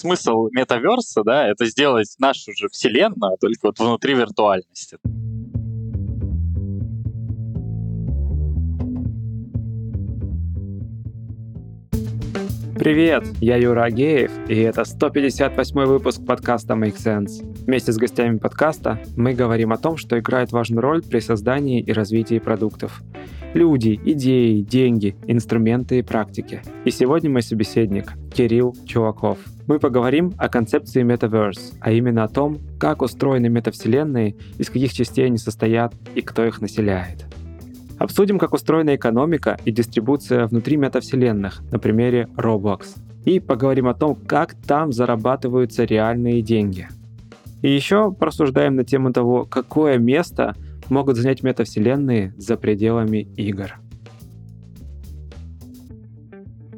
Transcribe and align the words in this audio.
Смысл 0.00 0.48
метаверса, 0.52 1.22
да, 1.22 1.46
это 1.46 1.66
сделать 1.66 2.14
нашу 2.18 2.54
же 2.56 2.68
вселенную, 2.68 3.36
только 3.38 3.66
вот 3.66 3.78
внутри 3.78 4.14
виртуальности. 4.14 4.96
Привет, 12.78 13.24
я 13.42 13.56
Юра 13.56 13.84
Агеев, 13.84 14.32
и 14.48 14.56
это 14.60 14.86
158 14.86 15.84
выпуск 15.84 16.24
подкаста 16.24 16.72
Make 16.72 16.96
Sense. 16.96 17.44
Вместе 17.66 17.92
с 17.92 17.98
гостями 17.98 18.38
подкаста 18.38 18.98
мы 19.18 19.34
говорим 19.34 19.70
о 19.70 19.76
том, 19.76 19.98
что 19.98 20.18
играет 20.18 20.50
важную 20.50 20.80
роль 20.80 21.02
при 21.02 21.20
создании 21.20 21.82
и 21.82 21.92
развитии 21.92 22.38
продуктов. 22.38 23.02
Люди, 23.52 23.98
идеи, 24.04 24.60
деньги, 24.60 25.16
инструменты 25.26 25.98
и 25.98 26.02
практики. 26.02 26.62
И 26.84 26.92
сегодня 26.92 27.30
мой 27.30 27.42
собеседник 27.42 28.12
Кирилл 28.32 28.76
Чуваков. 28.86 29.38
Мы 29.66 29.80
поговорим 29.80 30.32
о 30.38 30.48
концепции 30.48 31.02
Metaverse, 31.02 31.74
а 31.80 31.90
именно 31.90 32.22
о 32.22 32.28
том, 32.28 32.58
как 32.78 33.02
устроены 33.02 33.48
метавселенные, 33.48 34.36
из 34.56 34.70
каких 34.70 34.92
частей 34.92 35.26
они 35.26 35.36
состоят 35.36 35.92
и 36.14 36.20
кто 36.20 36.46
их 36.46 36.60
населяет. 36.60 37.26
Обсудим, 37.98 38.38
как 38.38 38.54
устроена 38.54 38.94
экономика 38.94 39.58
и 39.64 39.72
дистрибуция 39.72 40.46
внутри 40.46 40.76
метавселенных 40.76 41.60
на 41.72 41.80
примере 41.80 42.28
Roblox. 42.36 42.98
И 43.24 43.40
поговорим 43.40 43.88
о 43.88 43.94
том, 43.94 44.14
как 44.14 44.54
там 44.54 44.92
зарабатываются 44.92 45.82
реальные 45.82 46.40
деньги. 46.40 46.86
И 47.62 47.68
еще 47.70 48.12
порассуждаем 48.12 48.76
на 48.76 48.84
тему 48.84 49.12
того, 49.12 49.44
какое 49.44 49.98
место 49.98 50.54
могут 50.90 51.16
занять 51.16 51.42
метавселенные 51.42 52.34
за 52.36 52.56
пределами 52.56 53.28
игр. 53.36 53.74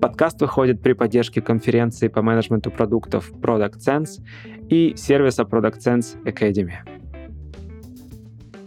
Подкаст 0.00 0.40
выходит 0.40 0.82
при 0.82 0.94
поддержке 0.94 1.40
конференции 1.40 2.08
по 2.08 2.22
менеджменту 2.22 2.70
продуктов 2.70 3.32
Product 3.32 3.78
Sense 3.78 4.20
и 4.68 4.94
сервиса 4.96 5.44
Product 5.44 5.78
Sense 5.78 6.22
Academy. 6.24 6.74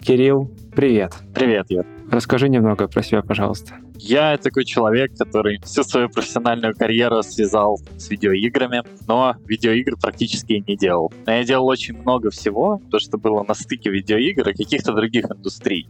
Кирилл, 0.01 0.49
привет. 0.75 1.13
Привет, 1.33 1.65
Юр. 1.69 1.85
Расскажи 2.09 2.47
немного 2.47 2.87
про 2.87 3.01
себя, 3.01 3.21
пожалуйста. 3.21 3.84
Я 3.97 4.37
такой 4.37 4.65
человек, 4.65 5.17
который 5.17 5.59
всю 5.63 5.83
свою 5.83 6.09
профессиональную 6.09 6.75
карьеру 6.75 7.23
связал 7.23 7.79
с 7.97 8.09
видеоиграми, 8.09 8.83
но 9.07 9.35
видеоигр 9.45 9.97
практически 9.97 10.63
не 10.67 10.75
делал. 10.75 11.13
Но 11.25 11.33
я 11.33 11.43
делал 11.43 11.67
очень 11.67 11.97
много 11.97 12.29
всего, 12.29 12.81
то, 12.91 12.99
что 12.99 13.17
было 13.17 13.43
на 13.43 13.53
стыке 13.53 13.89
видеоигр 13.89 14.49
и 14.49 14.53
каких-то 14.53 14.93
других 14.93 15.25
индустрий. 15.31 15.87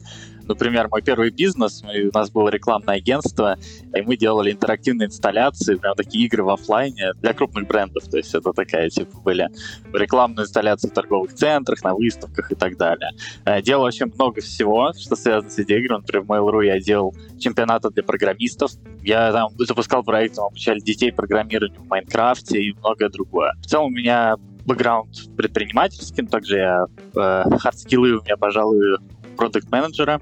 Например, 0.48 0.88
мой 0.90 1.02
первый 1.02 1.32
бизнес, 1.32 1.84
у 1.84 2.18
нас 2.18 2.30
было 2.30 2.50
рекламное 2.50 2.98
агентство, 2.98 3.58
и 3.96 4.02
мы 4.02 4.16
делали 4.16 4.52
интерактивные 4.52 5.08
инсталляции, 5.08 5.76
прям 5.76 5.96
такие 5.96 6.26
игры 6.26 6.44
в 6.44 6.50
офлайне 6.50 7.14
для 7.22 7.34
крупных 7.34 7.68
брендов. 7.68 8.04
То 8.10 8.18
есть 8.18 8.34
это 8.36 8.54
такая, 8.54 8.90
типа, 8.90 9.20
были 9.22 9.50
рекламные 9.94 10.44
инсталляции 10.44 10.88
в 10.88 10.94
торговых 10.94 11.34
центрах, 11.34 11.84
на 11.84 11.96
выставках 11.96 12.52
и 12.52 12.56
так 12.56 12.78
далее. 12.78 13.10
Э, 13.46 13.62
делал 13.62 13.84
очень 13.84 14.12
много 14.14 14.42
всего, 14.42 14.94
что 14.94 15.16
связано 15.16 15.50
с 15.50 15.58
видеоиграми. 15.58 16.02
Например, 16.02 16.24
в 16.24 16.32
Mail.ru 16.32 16.66
я 16.66 16.80
делал 16.80 17.16
чемпионаты 17.40 17.90
для 17.90 18.04
программистов. 18.04 18.72
Я 19.02 19.32
там 19.32 19.50
запускал 19.58 20.04
проект, 20.04 20.38
мы 20.38 20.46
обучали 20.46 20.80
детей 20.80 21.12
программированию 21.12 21.82
в 21.82 21.88
Майнкрафте 21.88 22.62
и 22.62 22.74
многое 22.74 23.10
другое. 23.10 23.54
В 23.62 23.66
целом 23.66 23.88
у 23.88 23.96
меня 23.96 24.36
бэкграунд 24.66 25.36
предпринимательский, 25.36 26.26
также 26.26 26.58
я 26.58 26.86
э, 27.16 27.44
у 27.46 28.24
меня, 28.24 28.38
пожалуй, 28.38 28.98
продукт-менеджера. 29.38 30.22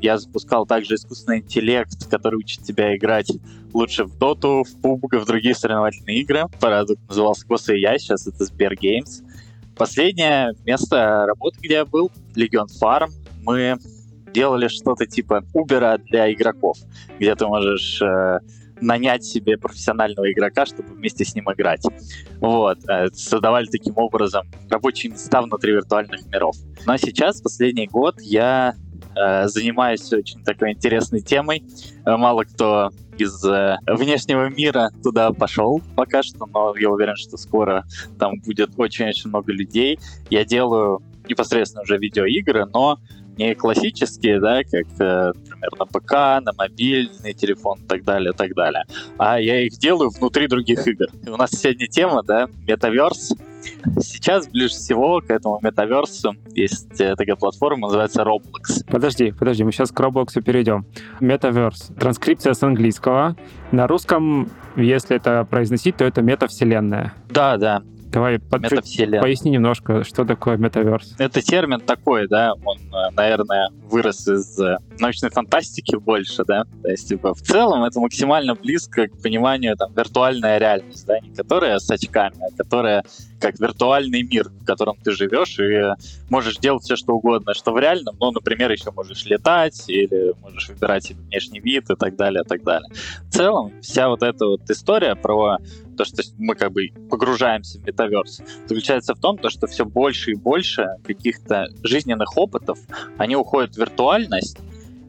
Я 0.00 0.18
запускал 0.18 0.66
также 0.66 0.96
искусственный 0.96 1.38
интеллект, 1.38 2.08
который 2.10 2.36
учит 2.36 2.64
тебя 2.64 2.96
играть 2.96 3.30
лучше 3.72 4.04
в 4.04 4.18
Доту, 4.18 4.64
в 4.64 4.84
PUBG, 4.84 5.20
в 5.20 5.26
другие 5.26 5.54
соревновательные 5.54 6.18
игры. 6.18 6.46
Продукт 6.60 7.00
назывался 7.08 7.46
Коса 7.46 7.74
и 7.74 7.80
я, 7.80 7.96
сейчас 7.98 8.26
это 8.26 8.44
Сбер 8.44 8.74
Games. 8.74 9.22
Последнее 9.76 10.54
место 10.64 11.24
работы, 11.26 11.58
где 11.60 11.74
я 11.74 11.84
был, 11.84 12.10
Legion 12.34 12.66
Farm, 12.80 13.10
мы 13.42 13.78
делали 14.32 14.68
что-то 14.68 15.06
типа 15.06 15.44
Uber 15.54 15.98
для 16.10 16.32
игроков, 16.32 16.76
где 17.18 17.34
ты 17.34 17.46
можешь 17.46 18.00
э, 18.02 18.38
нанять 18.80 19.24
себе 19.24 19.56
профессионального 19.56 20.30
игрока, 20.30 20.66
чтобы 20.66 20.94
вместе 20.94 21.24
с 21.24 21.34
ним 21.34 21.50
играть. 21.52 21.84
Вот. 22.40 22.78
Э, 22.88 23.08
создавали 23.12 23.66
таким 23.66 23.96
образом 23.96 24.46
рабочие 24.70 25.12
места 25.12 25.40
внутри 25.40 25.72
виртуальных 25.72 26.26
миров. 26.26 26.56
Но 26.86 26.96
сейчас, 26.96 27.40
последний 27.40 27.86
год, 27.86 28.20
я 28.20 28.74
э, 29.16 29.46
занимаюсь 29.48 30.12
очень 30.12 30.42
такой 30.42 30.72
интересной 30.72 31.20
темой. 31.20 31.64
Э, 32.04 32.16
мало 32.16 32.44
кто 32.44 32.90
из 33.18 33.44
э, 33.44 33.76
внешнего 33.86 34.48
мира 34.48 34.90
туда 35.02 35.32
пошел 35.32 35.80
пока 35.96 36.22
что, 36.22 36.46
но 36.46 36.74
я 36.76 36.90
уверен, 36.90 37.16
что 37.16 37.36
скоро 37.36 37.84
там 38.18 38.40
будет 38.40 38.70
очень-очень 38.76 39.28
много 39.28 39.52
людей. 39.52 39.98
Я 40.30 40.44
делаю 40.44 41.02
непосредственно 41.28 41.82
уже 41.82 41.98
видеоигры, 41.98 42.66
но 42.66 42.98
не 43.36 43.54
классические, 43.54 44.40
да, 44.40 44.62
как, 44.62 44.86
э, 44.98 45.32
например, 45.34 45.70
на 45.78 45.86
ПК, 45.86 46.12
на 46.44 46.52
мобильный 46.56 47.32
телефон 47.32 47.78
и 47.80 47.86
так 47.86 48.04
далее, 48.04 48.32
и 48.32 48.36
так 48.36 48.54
далее. 48.54 48.84
А 49.18 49.40
я 49.40 49.60
их 49.60 49.72
делаю 49.78 50.10
внутри 50.10 50.46
других 50.48 50.86
игр. 50.86 51.06
И 51.24 51.28
у 51.28 51.36
нас 51.36 51.50
сегодня 51.50 51.86
тема, 51.86 52.22
да, 52.22 52.48
метаверс. 52.66 53.32
Сейчас 54.00 54.48
ближе 54.48 54.74
всего 54.74 55.20
к 55.20 55.30
этому 55.30 55.60
метаверсу 55.62 56.34
есть 56.54 57.00
э, 57.00 57.14
такая 57.14 57.36
платформа, 57.36 57.86
называется 57.86 58.22
Roblox. 58.22 58.84
Подожди, 58.88 59.32
подожди, 59.32 59.64
мы 59.64 59.72
сейчас 59.72 59.90
к 59.92 60.00
Roblox 60.00 60.40
перейдем. 60.42 60.84
Метаверс. 61.20 61.90
Транскрипция 61.98 62.54
с 62.54 62.62
английского. 62.62 63.36
На 63.70 63.86
русском, 63.86 64.50
если 64.76 65.16
это 65.16 65.46
произносить, 65.48 65.96
то 65.96 66.04
это 66.04 66.22
метавселенная. 66.22 67.14
Да, 67.30 67.56
да. 67.56 67.82
Давай 68.12 68.38
под... 68.38 68.62
поясни 68.62 69.50
немножко, 69.50 70.04
что 70.04 70.24
такое 70.24 70.58
метаверс. 70.58 71.14
Это 71.18 71.40
термин 71.40 71.80
такой, 71.80 72.28
да, 72.28 72.52
он, 72.64 72.78
э, 72.78 73.10
наверное, 73.16 73.70
вырос 73.90 74.28
из 74.28 74.58
э, 74.58 74.76
научной 74.98 75.30
фантастики 75.30 75.96
больше, 75.96 76.44
да. 76.44 76.64
То 76.82 76.90
есть, 76.90 77.08
типа, 77.08 77.34
в 77.34 77.40
целом 77.40 77.84
это 77.84 78.00
максимально 78.00 78.54
близко 78.54 79.08
к 79.08 79.22
пониманию 79.22 79.76
там 79.76 79.92
виртуальная 79.94 80.58
реальность, 80.58 81.06
да, 81.06 81.20
не 81.20 81.34
которая 81.34 81.78
с 81.78 81.90
очками, 81.90 82.36
а 82.40 82.56
которая 82.56 83.02
как 83.42 83.58
виртуальный 83.58 84.22
мир, 84.22 84.48
в 84.48 84.64
котором 84.64 84.96
ты 85.02 85.10
живешь 85.10 85.58
и 85.58 85.94
можешь 86.30 86.58
делать 86.58 86.84
все, 86.84 86.94
что 86.94 87.14
угодно, 87.14 87.54
что 87.54 87.72
в 87.72 87.78
реальном, 87.78 88.16
но, 88.20 88.30
например, 88.30 88.70
еще 88.70 88.92
можешь 88.92 89.24
летать 89.26 89.84
или 89.88 90.32
можешь 90.40 90.68
выбирать 90.68 91.04
себе 91.04 91.20
внешний 91.22 91.58
вид 91.58 91.90
и 91.90 91.96
так 91.96 92.14
далее, 92.14 92.44
и 92.44 92.48
так 92.48 92.62
далее. 92.62 92.88
В 93.28 93.32
целом, 93.32 93.72
вся 93.82 94.08
вот 94.08 94.22
эта 94.22 94.46
вот 94.46 94.70
история 94.70 95.16
про 95.16 95.58
то, 95.96 96.04
что 96.04 96.22
мы 96.38 96.54
как 96.54 96.72
бы 96.72 96.90
погружаемся 97.10 97.80
в 97.80 97.84
метаверс, 97.84 98.40
заключается 98.66 99.14
в 99.14 99.20
том, 99.20 99.36
то, 99.36 99.50
что 99.50 99.66
все 99.66 99.84
больше 99.84 100.30
и 100.30 100.34
больше 100.34 100.86
каких-то 101.04 101.66
жизненных 101.82 102.36
опытов, 102.36 102.78
они 103.18 103.34
уходят 103.34 103.74
в 103.74 103.78
виртуальность, 103.78 104.58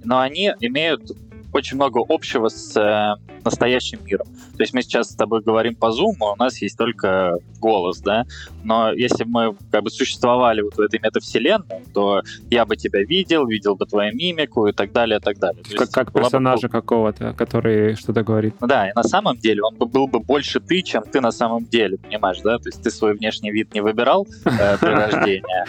но 0.04 0.20
они 0.20 0.52
имеют 0.60 1.12
очень 1.54 1.76
много 1.76 2.02
общего 2.10 2.50
с 2.50 2.76
э, 2.76 3.33
настоящим 3.44 4.00
миром. 4.06 4.28
То 4.58 4.64
есть 4.64 4.74
мы 4.74 4.82
сейчас 4.82 5.12
с 5.12 5.16
тобой 5.16 5.42
говорим 5.42 5.76
по 5.76 5.88
Zoom, 5.88 6.16
а 6.22 6.34
у 6.34 6.36
нас 6.36 6.62
есть 6.62 6.78
только 6.78 7.38
голос, 7.60 8.00
да, 8.00 8.26
но 8.64 8.92
если 8.92 9.24
бы 9.24 9.30
мы 9.30 9.56
как 9.72 9.84
бы 9.84 9.90
существовали 9.90 10.62
вот 10.62 10.76
в 10.76 10.80
этой 10.80 11.00
метавселенной, 11.00 11.84
то 11.94 12.22
я 12.50 12.66
бы 12.66 12.76
тебя 12.76 13.04
видел, 13.04 13.48
видел 13.48 13.76
бы 13.76 13.86
твою 13.86 14.14
мимику 14.16 14.68
и 14.68 14.72
так 14.74 14.92
далее, 14.92 15.20
и 15.20 15.22
так 15.22 15.38
далее. 15.40 15.64
То 15.64 15.78
как, 15.78 15.90
как 15.92 16.14
персонажа 16.14 16.68
бы... 16.68 16.72
какого-то, 16.72 17.34
который 17.34 17.96
что-то 17.96 18.24
говорит. 18.24 18.56
Да, 18.62 18.90
и 18.90 18.94
на 18.94 19.04
самом 19.04 19.38
деле 19.38 19.64
он 19.64 19.76
бы 19.76 19.86
был 19.86 20.08
бы 20.08 20.20
больше 20.20 20.60
ты, 20.60 20.82
чем 20.82 21.04
ты 21.04 21.22
на 21.22 21.32
самом 21.32 21.66
деле, 21.66 21.98
понимаешь, 21.98 22.40
да? 22.44 22.58
То 22.58 22.70
есть 22.70 22.82
ты 22.82 22.92
свой 22.92 23.16
внешний 23.16 23.52
вид 23.52 23.74
не 23.74 23.82
выбирал 23.82 24.28
э, 24.46 24.78
при 24.80 24.90
рождении, 24.90 25.66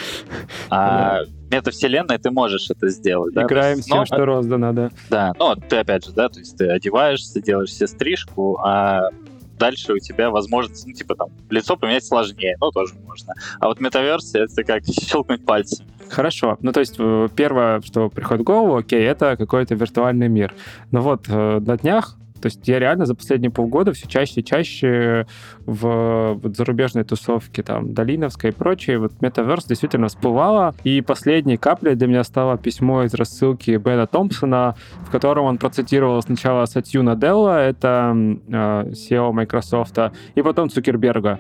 а 0.71 1.21
метавселенной 1.51 2.19
ты 2.19 2.31
можешь 2.31 2.71
это 2.71 2.89
сделать. 2.89 3.35
Играем 3.35 3.79
с 3.79 3.85
тем, 3.85 4.07
что 4.07 4.25
роздано, 4.25 4.73
да. 4.73 4.91
Да, 5.11 5.33
ну 5.39 5.55
ты 5.55 5.77
опять 5.77 6.05
же, 6.05 6.13
да, 6.13 6.29
то 6.29 6.39
есть 6.39 6.57
ты 6.57 6.69
одеваешься, 6.69 7.41
делаешь 7.41 7.64
себе 7.67 7.87
стрижку, 7.87 8.59
а 8.63 9.11
дальше 9.59 9.93
у 9.93 9.99
тебя 9.99 10.31
возможность, 10.31 10.87
ну, 10.87 10.93
типа 10.93 11.15
там, 11.15 11.29
лицо 11.51 11.77
поменять 11.77 12.05
сложнее, 12.05 12.57
ну, 12.61 12.71
тоже 12.71 12.95
можно. 13.07 13.35
А 13.61 13.69
вот 13.69 13.81
метаверсия, 13.81 14.45
это 14.45 14.65
как 14.65 14.85
щелкнуть 14.87 15.45
пальцами. 15.45 15.89
Хорошо. 16.11 16.59
Ну, 16.61 16.73
то 16.73 16.81
есть 16.81 16.97
э, 16.99 17.29
первое, 17.35 17.81
что 17.81 18.09
приходит 18.09 18.43
в 18.43 18.45
голову, 18.45 18.77
окей, 18.77 19.03
это 19.03 19.37
какой-то 19.37 19.75
виртуальный 19.75 20.29
мир. 20.29 20.55
Но 20.91 21.01
вот 21.01 21.27
э, 21.29 21.61
на 21.61 21.77
днях 21.77 22.17
то 22.41 22.47
есть 22.47 22.67
я 22.69 22.79
реально 22.79 23.07
за 23.07 23.15
последние 23.15 23.51
полгода 23.51 23.93
все 23.93 24.07
чаще 24.07 24.41
и 24.41 24.45
чаще 24.45 25.27
в 25.67 26.39
вот, 26.43 26.57
зарубежной 26.57 27.05
тусовке, 27.05 27.63
там, 27.63 27.95
Долиновской 27.95 28.51
и 28.51 28.53
прочее, 28.53 28.99
вот 28.99 29.13
метаверс 29.21 29.65
действительно 29.65 30.09
всплывало. 30.09 30.75
И 30.85 31.01
последней 31.01 31.57
каплей 31.57 31.95
для 31.95 32.07
меня 32.07 32.25
стало 32.25 32.59
письмо 32.59 33.05
из 33.05 33.15
рассылки 33.15 33.77
Бена 33.77 34.07
Томпсона, 34.07 34.77
в 35.07 35.11
котором 35.11 35.47
он 35.47 35.59
процитировал 35.59 36.21
сначала 36.23 36.67
Сатью 36.67 37.03
Наделла, 37.03 37.65
это 37.65 38.15
э, 38.15 38.91
SEO 38.91 39.33
Microsoft, 39.33 39.99
и 40.35 40.43
потом 40.43 40.69
Цукерберга. 40.69 41.39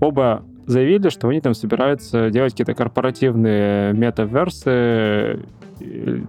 Оба 0.00 0.44
заявили, 0.66 1.08
что 1.08 1.28
они 1.28 1.40
там 1.40 1.54
собираются 1.54 2.30
делать 2.30 2.52
какие-то 2.52 2.74
корпоративные 2.74 3.92
метаверсы, 3.92 5.40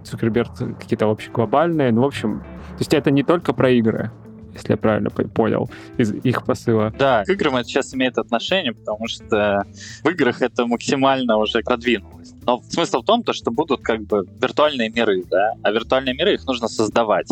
Цукерберг 0.04 0.50
какие-то 0.78 1.10
общеглобальные. 1.10 1.92
Ну, 1.92 2.02
в 2.02 2.06
общем, 2.06 2.40
то 2.40 2.80
есть 2.80 2.92
это 2.94 3.10
не 3.10 3.22
только 3.22 3.52
про 3.52 3.70
игры. 3.70 4.10
если 4.56 4.72
я 4.72 4.76
правильно 4.76 5.10
понял 5.10 5.70
из 5.96 6.12
их 6.12 6.44
посыла. 6.44 6.92
Да, 6.98 7.24
к 7.24 7.28
играм 7.28 7.56
это 7.56 7.68
сейчас 7.68 7.94
имеет 7.94 8.18
отношение, 8.18 8.72
потому 8.72 9.06
что 9.08 9.62
в 10.02 10.08
играх 10.08 10.42
это 10.42 10.66
максимально 10.66 11.36
уже 11.36 11.60
продвинулось. 11.60 12.34
Но 12.44 12.62
смысл 12.68 13.02
в 13.02 13.04
том, 13.04 13.22
то, 13.22 13.32
что 13.32 13.50
будут 13.50 13.82
как 13.82 14.02
бы 14.02 14.24
виртуальные 14.40 14.90
миры, 14.90 15.22
да, 15.30 15.52
а 15.62 15.70
виртуальные 15.70 16.14
миры 16.14 16.34
их 16.34 16.46
нужно 16.46 16.68
создавать. 16.68 17.28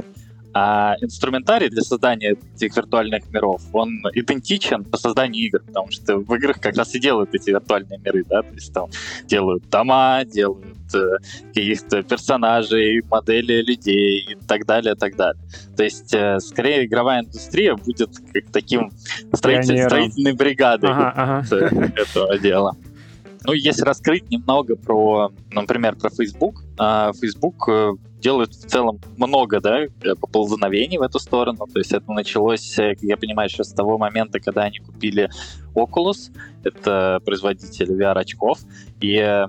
А 0.57 0.95
инструментарий 1.01 1.69
для 1.69 1.83
создания 1.83 2.37
этих 2.55 2.77
виртуальных 2.77 3.29
миров, 3.33 3.61
он 3.73 4.01
идентичен 4.15 4.85
по 4.85 4.97
созданию 4.97 5.47
игр, 5.47 5.61
потому 5.67 5.91
что 5.91 6.19
в 6.19 6.33
играх 6.37 6.61
как 6.61 6.77
раз 6.77 6.95
и 6.95 7.01
делают 7.01 7.35
эти 7.35 7.51
виртуальные 7.51 7.99
миры, 7.99 8.25
да, 8.29 8.43
то 8.43 8.55
есть 8.55 8.73
там 8.73 8.89
делают 9.25 9.69
дома, 9.69 10.23
делают 10.25 10.95
э, 10.95 11.19
каких-то 11.49 12.05
персонажей, 12.05 13.03
модели 13.11 13.63
людей 13.63 14.21
и 14.31 14.35
так 14.47 14.65
далее, 14.65 14.95
так 14.95 15.17
далее. 15.17 15.43
То 15.77 15.83
есть, 15.83 16.15
э, 16.15 16.39
скорее, 16.39 16.87
игровая 16.87 17.23
индустрия 17.23 17.75
будет 17.75 18.11
как 18.33 18.45
таким 18.53 18.93
строитель, 19.33 19.83
строительной 19.83 20.35
бригадой 20.35 20.91
ага, 20.91 21.43
ага. 21.51 21.67
этого 21.97 22.39
дела. 22.39 22.77
Ну, 23.47 23.53
если 23.53 23.83
раскрыть 23.83 24.31
немного 24.31 24.75
про, 24.75 25.31
например, 25.51 25.97
про 25.97 26.11
Facebook, 26.11 26.63
а, 26.79 27.13
Facebook 27.13 27.69
э, 27.69 27.93
делают 28.25 28.55
в 28.55 28.67
целом 28.67 29.01
много, 29.19 29.61
да, 29.61 29.83
поползновений 30.19 30.97
в 30.97 31.03
эту 31.03 31.19
сторону. 31.19 31.67
То 31.73 31.79
есть 31.79 31.93
это 31.93 32.11
началось, 32.11 32.79
э, 32.79 32.95
я 33.03 33.19
понимаю, 33.19 33.51
еще 33.51 33.65
с 33.65 33.73
того 33.73 33.99
момента, 33.99 34.41
когда 34.41 34.63
они 34.63 34.79
купили 34.79 35.29
Oculus, 35.75 36.33
это 36.65 37.21
производитель 37.25 37.93
VR-очков, 37.93 38.61
и 39.03 39.45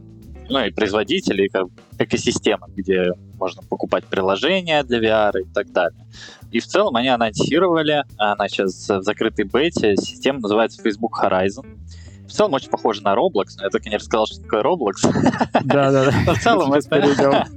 ну 0.49 0.63
и 0.63 0.71
производители, 0.71 1.47
как 1.47 1.67
экосистема, 1.97 2.67
где 2.75 3.13
можно 3.39 3.63
покупать 3.63 4.03
приложения 4.03 4.83
для 4.83 4.99
VR 4.99 5.39
и 5.39 5.53
так 5.53 5.71
далее. 5.71 6.05
И 6.51 6.59
в 6.59 6.67
целом 6.67 6.97
они 6.97 7.07
анонсировали, 7.07 8.03
она 8.17 8.47
сейчас 8.49 8.89
в 8.89 9.01
закрытой 9.01 9.45
бете, 9.45 9.95
система 9.95 10.41
называется 10.41 10.81
Facebook 10.83 11.17
Horizon. 11.23 11.79
В 12.27 12.31
целом 12.31 12.53
очень 12.53 12.69
похоже 12.69 13.01
на 13.03 13.13
Roblox, 13.13 13.55
но 13.57 13.63
я 13.65 13.69
только 13.69 13.89
не 13.89 13.97
рассказал, 13.97 14.25
что 14.25 14.41
такое 14.41 14.63
Roblox. 14.63 14.93
Да-да-да. 15.63 16.13
Но 16.25 16.33
в 16.33 16.39
целом 16.39 16.73
это... 16.73 17.47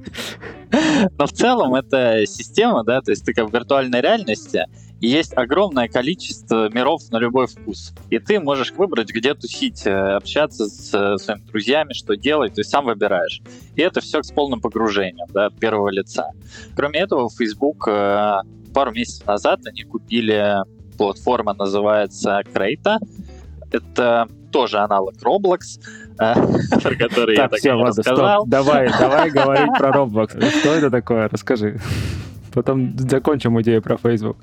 Но 1.18 1.26
в 1.26 1.32
целом 1.32 1.74
это 1.74 2.26
система, 2.26 2.84
да, 2.84 3.00
то 3.00 3.10
есть 3.10 3.24
ты 3.24 3.32
как 3.32 3.48
в 3.48 3.54
виртуальной 3.54 4.02
реальности, 4.02 4.66
и 5.00 5.08
есть 5.08 5.32
огромное 5.34 5.88
количество 5.88 6.68
миров 6.68 7.00
на 7.10 7.18
любой 7.18 7.46
вкус. 7.46 7.94
И 8.10 8.18
ты 8.18 8.40
можешь 8.40 8.72
выбрать, 8.72 9.08
где 9.10 9.34
тусить, 9.34 9.86
э, 9.86 9.92
общаться 9.92 10.66
с 10.66 10.92
э, 10.92 11.16
своими 11.16 11.42
друзьями, 11.46 11.92
что 11.92 12.16
делать, 12.16 12.54
то 12.54 12.60
есть 12.60 12.70
сам 12.70 12.84
выбираешь. 12.84 13.40
И 13.76 13.80
это 13.80 14.00
все 14.00 14.22
с 14.22 14.30
полным 14.30 14.60
погружением, 14.60 15.26
да, 15.30 15.50
первого 15.50 15.88
лица. 15.88 16.32
Кроме 16.74 17.00
этого, 17.00 17.30
Facebook 17.30 17.86
э, 17.88 18.40
пару 18.74 18.90
месяцев 18.92 19.26
назад 19.26 19.60
они 19.66 19.84
купили 19.84 20.56
платформа 20.98 21.54
называется 21.54 22.42
Крейта. 22.52 22.98
Это 23.70 24.28
тоже 24.50 24.78
аналог 24.78 25.14
Roblox, 25.22 25.78
э, 26.18 26.34
про 26.82 26.94
который 26.94 27.36
я 27.36 27.48
так 27.48 27.58
все, 27.58 27.72
рассказал. 27.72 28.46
Давай, 28.46 28.90
давай 28.98 29.30
говорить 29.30 29.72
про 29.78 29.90
Roblox. 29.90 30.60
Что 30.60 30.74
это 30.74 30.90
такое? 30.90 31.28
Расскажи. 31.28 31.78
Потом 32.52 32.98
закончим 32.98 33.60
идею 33.60 33.82
про 33.82 33.96
Facebook. 33.96 34.38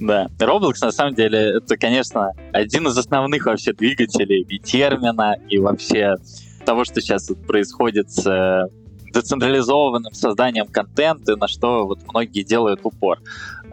Да, 0.00 0.28
Roblox 0.38 0.76
на 0.80 0.92
самом 0.92 1.14
деле 1.14 1.58
это, 1.58 1.76
конечно, 1.76 2.32
один 2.52 2.88
из 2.88 2.96
основных 2.96 3.46
вообще 3.46 3.72
двигателей 3.72 4.46
и 4.48 4.58
термина, 4.58 5.36
и 5.48 5.58
вообще 5.58 6.16
того, 6.64 6.84
что 6.84 7.00
сейчас 7.00 7.30
происходит 7.46 8.10
с 8.10 8.26
э, 8.26 8.66
децентрализованным 9.12 10.12
созданием 10.12 10.66
контента, 10.66 11.36
на 11.36 11.48
что 11.48 11.86
вот 11.86 12.00
многие 12.10 12.42
делают 12.42 12.80
упор. 12.82 13.18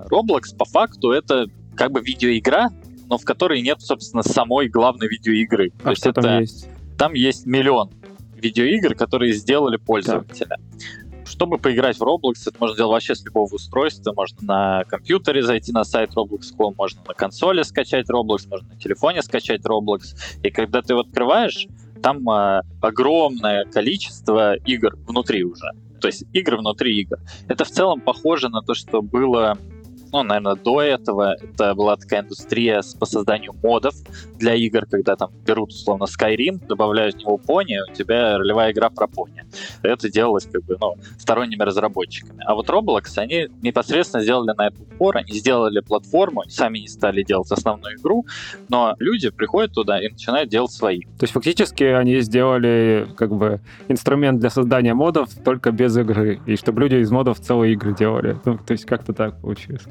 Roblox 0.10 0.56
по 0.58 0.66
факту 0.66 1.12
это 1.12 1.48
как 1.76 1.92
бы 1.92 2.02
видеоигра, 2.02 2.72
но 3.08 3.18
в 3.18 3.26
которой 3.26 3.62
нет, 3.62 3.82
собственно, 3.82 4.24
самой 4.24 4.70
главной 4.70 5.08
видеоигры. 5.08 5.72
А 5.84 5.90
То 5.90 5.96
что 5.96 6.10
есть 6.10 6.16
там 6.16 6.26
это, 6.26 6.40
есть? 6.40 6.70
Там 6.98 7.14
есть 7.14 7.46
миллион 7.46 7.92
видеоигр, 8.36 8.96
которые 8.96 9.34
сделали 9.34 9.78
пользователя. 9.78 10.48
Так. 10.48 10.60
Чтобы 11.28 11.58
поиграть 11.58 11.98
в 11.98 12.04
Roblox, 12.04 12.36
это 12.46 12.56
можно 12.60 12.78
делать 12.78 12.92
вообще 12.92 13.14
с 13.14 13.24
любого 13.26 13.54
устройства. 13.54 14.14
Можно 14.16 14.38
на 14.48 14.84
компьютере 14.86 15.44
зайти 15.44 15.74
на 15.74 15.84
сайт 15.84 16.12
Roblox.com, 16.16 16.76
можно 16.78 17.02
на 17.06 17.14
консоли 17.14 17.64
скачать 17.64 18.10
Roblox, 18.10 18.48
можно 18.50 18.70
на 18.70 18.80
телефоне 18.80 19.22
скачать 19.22 19.62
Roblox. 19.66 20.16
И 20.44 20.50
когда 20.50 20.82
ты 20.82 20.94
его 20.94 21.02
открываешь, 21.02 21.68
там 22.02 22.28
э, 22.30 22.62
огромное 22.82 23.66
количество 23.66 24.56
игр 24.56 24.96
внутри 25.06 25.44
уже. 25.44 25.72
То 26.00 26.08
есть 26.08 26.24
игры 26.32 26.58
внутри 26.58 26.98
игр. 27.02 27.18
Это 27.48 27.66
в 27.66 27.72
целом 27.72 28.00
похоже 28.00 28.50
на 28.50 28.62
то, 28.62 28.74
что 28.74 29.02
было 29.02 29.58
ну, 30.12 30.24
наверное, 30.24 30.56
до 30.56 30.82
этого 30.82 31.36
это 31.42 31.76
была 31.76 31.96
такая 31.98 32.22
индустрия 32.22 32.82
по 33.00 33.06
созданию 33.06 33.54
модов 33.64 33.96
для 34.36 34.56
игр, 34.56 34.86
когда 34.90 35.16
там 35.16 35.32
берут, 35.46 35.70
условно, 35.70 36.06
Skyrim, 36.06 36.66
добавляют 36.68 37.16
в 37.16 37.20
него 37.20 37.38
пони, 37.38 37.78
у 37.90 37.94
тебя 37.94 38.38
ролевая 38.38 38.72
игра 38.72 38.90
про 38.90 39.08
пони. 39.08 39.44
Это 39.82 40.10
делалось 40.10 40.46
как 40.46 40.64
бы, 40.66 40.78
ну, 40.80 40.96
сторонними 41.18 41.64
разработчиками. 41.64 42.44
А 42.46 42.56
вот 42.56 42.70
Roblox, 42.70 43.18
они 43.18 43.48
непосредственно 43.62 44.24
сделали 44.24 44.54
на 44.58 44.68
это 44.68 44.82
упор, 44.82 45.18
они 45.18 45.34
сделали 45.34 45.80
платформу, 45.80 46.44
сами 46.48 46.80
не 46.80 46.88
стали 46.88 47.24
делать 47.24 47.52
основную 47.52 47.98
игру, 47.98 48.26
но 48.70 48.96
люди 49.00 49.30
приходят 49.30 49.74
туда 49.74 50.00
и 50.00 50.10
начинают 50.10 50.50
делать 50.50 50.72
свои. 50.72 51.02
То 51.02 51.24
есть 51.24 51.34
фактически 51.34 51.84
они 51.84 52.20
сделали 52.22 53.08
как 53.18 53.34
бы 53.34 53.60
инструмент 53.88 54.40
для 54.40 54.50
создания 54.50 54.94
модов 54.94 55.30
только 55.44 55.72
без 55.72 55.98
игры, 55.98 56.40
и 56.46 56.56
чтобы 56.56 56.82
люди 56.82 56.96
из 56.96 57.12
модов 57.12 57.40
целые 57.40 57.74
игры 57.74 57.96
делали. 57.96 58.38
Ну, 58.46 58.58
то 58.58 58.72
есть 58.72 58.86
как-то 58.86 59.14
так 59.14 59.40
получилось. 59.42 59.84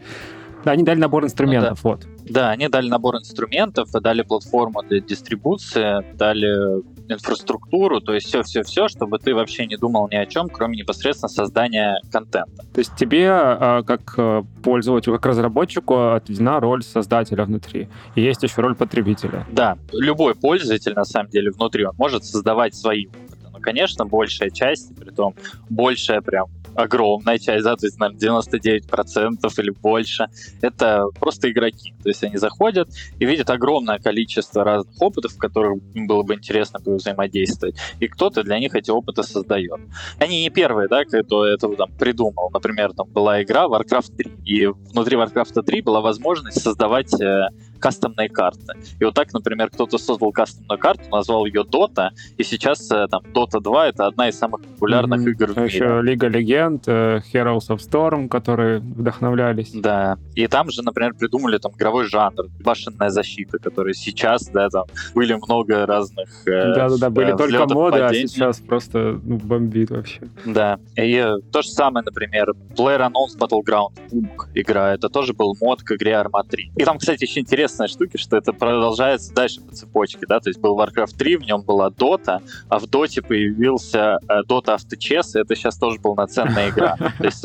Да, 0.65 0.73
они 0.73 0.83
дали 0.83 0.99
набор 0.99 1.25
инструментов, 1.25 1.79
ну, 1.85 1.91
да. 1.91 1.97
вот. 1.97 2.07
Да, 2.29 2.51
они 2.51 2.67
дали 2.67 2.89
набор 2.89 3.17
инструментов, 3.17 3.89
дали 3.93 4.23
платформу 4.23 4.83
для 4.83 4.99
дистрибуции, 5.01 6.05
дали 6.17 6.83
инфраструктуру, 7.09 8.01
то 8.01 8.15
есть 8.15 8.27
все-все-все, 8.27 8.89
чтобы 8.89 9.21
ты 9.21 9.33
вообще 9.33 9.67
не 9.67 9.77
думал 9.77 10.09
ни 10.11 10.17
о 10.17 10.27
чем, 10.27 10.49
кроме 10.49 10.79
непосредственно 10.79 11.29
создания 11.29 12.01
контента. 12.11 12.65
То 12.75 12.79
есть 12.79 12.97
тебе, 12.97 13.29
а, 13.31 13.85
как 13.85 14.15
э, 14.17 14.43
пользователю, 14.65 15.15
как 15.15 15.27
разработчику, 15.27 16.15
отведена 16.15 16.59
роль 16.59 16.83
создателя 16.83 17.45
внутри. 17.45 17.89
И 18.17 18.23
есть 18.23 18.43
еще 18.43 18.61
роль 18.61 18.75
потребителя. 18.75 19.47
Да, 19.53 19.79
любой 19.93 20.35
пользователь, 20.35 20.95
на 20.95 21.05
самом 21.05 21.31
деле, 21.31 21.53
внутри, 21.53 21.85
он 21.85 21.95
может 21.97 22.25
создавать 22.25 22.75
свои 22.75 23.07
конечно, 23.67 24.07
большая 24.07 24.51
часть, 24.51 24.95
при 24.95 25.11
том 25.11 25.35
большая 25.69 26.21
прям 26.21 26.47
огромная 26.77 27.39
часть, 27.39 27.65
да, 27.65 27.75
то 27.75 27.87
есть, 27.87 27.99
наверное, 27.99 28.45
99% 28.45 29.53
или 29.59 29.71
больше, 29.71 30.29
это 30.61 31.07
просто 31.19 31.51
игроки. 31.51 31.95
То 32.03 32.11
есть 32.11 32.23
они 32.23 32.37
заходят 32.37 32.89
и 33.19 33.25
видят 33.25 33.51
огромное 33.51 33.99
количество 33.99 34.63
разных 34.63 34.95
опытов, 35.01 35.33
в 35.33 35.39
которых 35.39 35.83
им 35.95 36.07
было 36.07 36.23
бы 36.23 36.35
интересно 36.35 36.79
бы 36.79 36.97
взаимодействовать, 36.97 37.77
и 37.99 38.09
кто-то 38.09 38.43
для 38.43 38.59
них 38.59 38.75
эти 38.75 38.91
опыты 38.91 39.23
создает. 39.23 39.81
Они 40.19 40.43
не 40.43 40.51
первые, 40.51 40.89
да, 40.89 41.05
кто 41.05 41.47
это 41.47 41.69
там 41.69 41.91
придумал. 41.99 42.51
Например, 42.53 42.93
там 42.93 43.09
была 43.09 43.43
игра 43.43 43.67
Warcraft 43.67 44.17
3, 44.17 44.33
и 44.45 44.67
внутри 44.67 45.17
Warcraft 45.17 45.63
3 45.63 45.81
была 45.81 46.01
возможность 46.01 46.61
создавать 46.61 47.13
э, 47.21 47.49
кастомные 47.79 48.29
карты. 48.29 48.75
И 49.01 49.05
вот 49.05 49.15
так, 49.15 49.33
например, 49.33 49.71
кто-то 49.71 49.99
создал 49.99 50.33
кастомную 50.33 50.79
карту, 50.79 51.03
назвал 51.11 51.47
ее 51.47 51.63
Dota, 51.63 52.11
и 52.37 52.43
сейчас 52.43 52.91
э, 52.91 53.07
там 53.09 53.23
Dota 53.33 53.61
2 53.61 53.89
это 53.89 54.07
одна 54.07 54.29
из 54.29 54.39
самых 54.39 54.63
популярных 54.63 55.21
mm-hmm. 55.21 55.31
игр 55.31 55.53
в 55.53 55.57
мире. 55.57 55.67
Еще 55.67 56.01
Лига 56.03 56.29
Легенд, 56.29 56.85
э, 56.87 57.21
Heroes 57.33 57.69
of 57.69 57.79
Storm, 57.79 58.29
которые 58.29 58.81
вдохновлялись. 58.81 59.71
Да. 59.73 60.19
И 60.35 60.47
там 60.47 60.71
же, 60.71 60.83
например, 60.83 61.15
придумали 61.15 61.59
там 61.59 61.73
игровой 61.73 62.07
жанр, 62.07 62.47
башенная 62.61 63.11
защита, 63.11 63.59
который 63.59 63.95
сейчас, 63.95 64.49
да, 64.49 64.69
там 64.69 64.85
были 65.15 65.35
много 65.35 65.87
разных 65.87 66.29
э, 66.47 66.75
Да-да-да, 66.75 67.11
были 67.11 67.35
э, 67.35 67.37
только 67.37 67.67
моды, 67.73 67.99
а 67.99 68.09
падений. 68.09 68.25
а 68.25 68.29
сейчас 68.29 68.61
просто 68.61 69.21
ну, 69.23 69.37
бомбит 69.37 69.91
вообще. 69.91 70.21
Да. 70.45 70.79
И 70.97 71.25
то 71.53 71.63
же 71.63 71.69
самое, 71.69 72.05
например, 72.05 72.53
PlayerUnknown's 72.77 73.37
Battleground, 73.39 73.93
PUBG 74.11 74.47
игра, 74.55 74.95
это 74.95 75.09
тоже 75.09 75.33
был 75.33 75.57
мод 75.61 75.83
к 75.83 75.93
игре 75.93 76.13
Arma 76.13 76.43
3. 76.49 76.73
И 76.77 76.85
там, 76.85 76.99
кстати, 76.99 77.25
еще 77.25 77.41
интересно 77.41 77.66
интересная 77.67 77.89
штука, 77.89 78.19
что 78.19 78.37
это 78.37 78.53
продолжается 78.53 79.35
дальше 79.35 79.61
по 79.61 79.75
цепочке, 79.75 80.27
да, 80.29 80.41
то 80.41 80.49
есть 80.49 80.61
был 80.61 80.79
Warcraft 80.79 81.17
3, 81.17 81.37
в 81.37 81.43
нем 81.43 81.63
была 81.63 81.89
Dota, 81.89 82.41
а 82.69 82.79
в 82.79 82.85
Dota 82.85 83.23
появился 83.27 84.19
э, 84.29 84.43
Dota 84.49 84.75
Авточес, 84.75 85.35
и 85.35 85.41
это 85.41 85.55
сейчас 85.57 85.77
тоже 85.77 85.99
полноценная 85.99 86.71
игра. 86.71 86.97
То 87.19 87.25
есть 87.25 87.45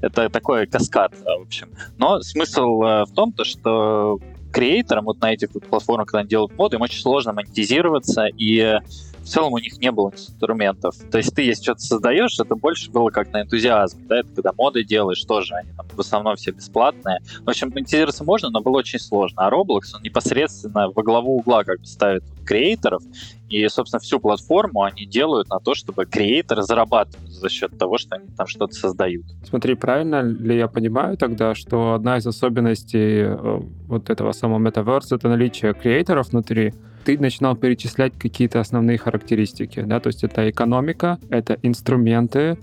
это 0.00 0.28
такой 0.28 0.66
каскад, 0.66 1.12
в 1.14 1.42
общем. 1.42 1.68
Но 1.98 2.20
смысл 2.20 2.82
э, 2.82 3.04
в 3.04 3.12
том, 3.12 3.32
то, 3.32 3.44
что 3.44 4.20
креаторам 4.52 5.06
вот 5.06 5.20
на 5.20 5.32
этих 5.32 5.50
платформах, 5.50 6.08
когда 6.08 6.20
они 6.20 6.28
делают 6.28 6.56
моды, 6.56 6.76
им 6.76 6.82
очень 6.82 7.00
сложно 7.00 7.32
монетизироваться, 7.32 8.26
и 8.26 8.78
в 9.26 9.28
целом 9.28 9.52
у 9.54 9.58
них 9.58 9.78
не 9.78 9.90
было 9.90 10.10
инструментов. 10.10 10.94
То 11.10 11.18
есть 11.18 11.34
ты, 11.34 11.42
если 11.42 11.64
что-то 11.64 11.80
создаешь, 11.80 12.38
это 12.38 12.54
больше 12.54 12.92
было 12.92 13.10
как 13.10 13.32
на 13.32 13.42
энтузиазм, 13.42 14.06
да, 14.06 14.20
это 14.20 14.28
когда 14.28 14.52
моды 14.52 14.84
делаешь 14.84 15.22
тоже, 15.24 15.54
они 15.54 15.70
там 15.76 15.84
в 15.92 16.00
основном 16.00 16.36
все 16.36 16.52
бесплатные. 16.52 17.18
В 17.44 17.50
общем, 17.50 17.72
монетизироваться 17.74 18.22
можно, 18.22 18.50
но 18.50 18.60
было 18.60 18.78
очень 18.78 19.00
сложно. 19.00 19.44
А 19.44 19.50
Roblox, 19.50 19.94
он 19.94 20.02
непосредственно 20.02 20.90
во 20.94 21.02
главу 21.02 21.38
угла 21.38 21.64
как 21.64 21.80
бы 21.80 21.86
ставит 21.86 22.22
креаторов, 22.44 23.02
и, 23.48 23.66
собственно, 23.66 23.98
всю 23.98 24.20
платформу 24.20 24.82
они 24.82 25.06
делают 25.06 25.48
на 25.48 25.58
то, 25.58 25.74
чтобы 25.74 26.06
креаторы 26.06 26.62
зарабатывают 26.62 27.30
за 27.30 27.48
счет 27.48 27.76
того, 27.76 27.98
что 27.98 28.16
они 28.16 28.28
там 28.36 28.46
что-то 28.46 28.74
создают. 28.74 29.24
Смотри, 29.48 29.74
правильно 29.74 30.22
ли 30.22 30.56
я 30.56 30.68
понимаю 30.68 31.16
тогда, 31.16 31.56
что 31.56 31.94
одна 31.94 32.18
из 32.18 32.26
особенностей 32.26 33.22
э, 33.22 33.60
вот 33.88 34.08
этого 34.08 34.30
самого 34.30 34.60
Metaverse— 34.60 35.06
это 35.16 35.28
наличие 35.28 35.74
креаторов 35.74 36.30
внутри, 36.30 36.74
ты 37.06 37.16
начинал 37.18 37.54
перечислять 37.54 38.14
какие-то 38.18 38.58
основные 38.58 38.98
характеристики, 38.98 39.80
да, 39.80 40.00
то 40.00 40.08
есть 40.08 40.24
это 40.24 40.50
экономика, 40.50 41.20
это 41.30 41.56
инструменты, 41.62 42.58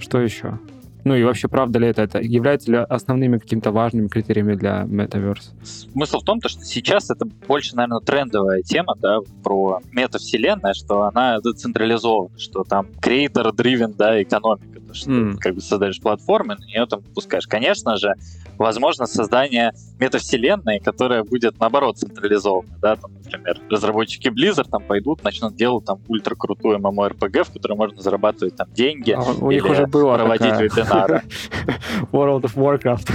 что 0.00 0.20
еще? 0.20 0.58
Ну 1.04 1.14
и 1.14 1.22
вообще, 1.22 1.46
правда 1.46 1.78
ли 1.78 1.86
это? 1.86 2.02
Это 2.02 2.20
является 2.20 2.72
ли 2.72 2.78
основными 2.78 3.38
какими-то 3.38 3.70
важными 3.70 4.08
критериями 4.08 4.56
для 4.56 4.82
Metaverse? 4.82 5.52
Смысл 5.62 6.18
в 6.18 6.24
том, 6.24 6.40
что 6.44 6.64
сейчас 6.64 7.10
это 7.10 7.26
больше, 7.46 7.76
наверное, 7.76 8.00
трендовая 8.00 8.62
тема, 8.62 8.96
да, 9.00 9.18
про 9.44 9.78
метавселенная, 9.92 10.74
что 10.74 11.02
она 11.02 11.38
децентрализована, 11.38 12.36
что 12.36 12.64
там 12.64 12.88
creator-driven, 13.00 13.94
да, 13.96 14.20
экономика, 14.20 14.80
то, 14.80 14.94
что 14.94 15.10
mm. 15.10 15.32
ты 15.34 15.38
как 15.38 15.54
бы 15.54 15.60
создаешь 15.60 16.00
платформы, 16.00 16.56
на 16.56 16.64
нее 16.64 16.86
там 16.86 17.02
пускаешь. 17.14 17.46
Конечно 17.46 17.96
же, 17.96 18.14
возможно 18.58 19.06
создание 19.06 19.72
метавселенной, 19.98 20.80
которая 20.80 21.22
будет, 21.22 21.58
наоборот, 21.60 21.98
централизована. 21.98 22.76
Да? 22.80 22.96
Там, 22.96 23.12
например, 23.32 23.60
разработчики 23.70 24.28
Blizzard 24.28 24.68
там 24.70 24.82
пойдут, 24.82 25.22
начнут 25.24 25.54
делать 25.54 25.84
там 25.84 26.00
ультра 26.08 26.34
крутую 26.34 26.78
MMORPG, 26.78 27.44
в 27.44 27.52
которой 27.52 27.76
можно 27.76 28.00
зарабатывать 28.00 28.56
там 28.56 28.68
деньги 28.72 29.12
а 29.12 29.20
у 29.20 29.50
них 29.50 29.64
уже 29.64 29.86
было 29.86 30.14
проводить 30.14 30.50
такая... 30.50 30.68
вебинары. 30.68 31.22
World 32.12 32.42
of 32.42 32.54
Warcraft. 32.54 33.10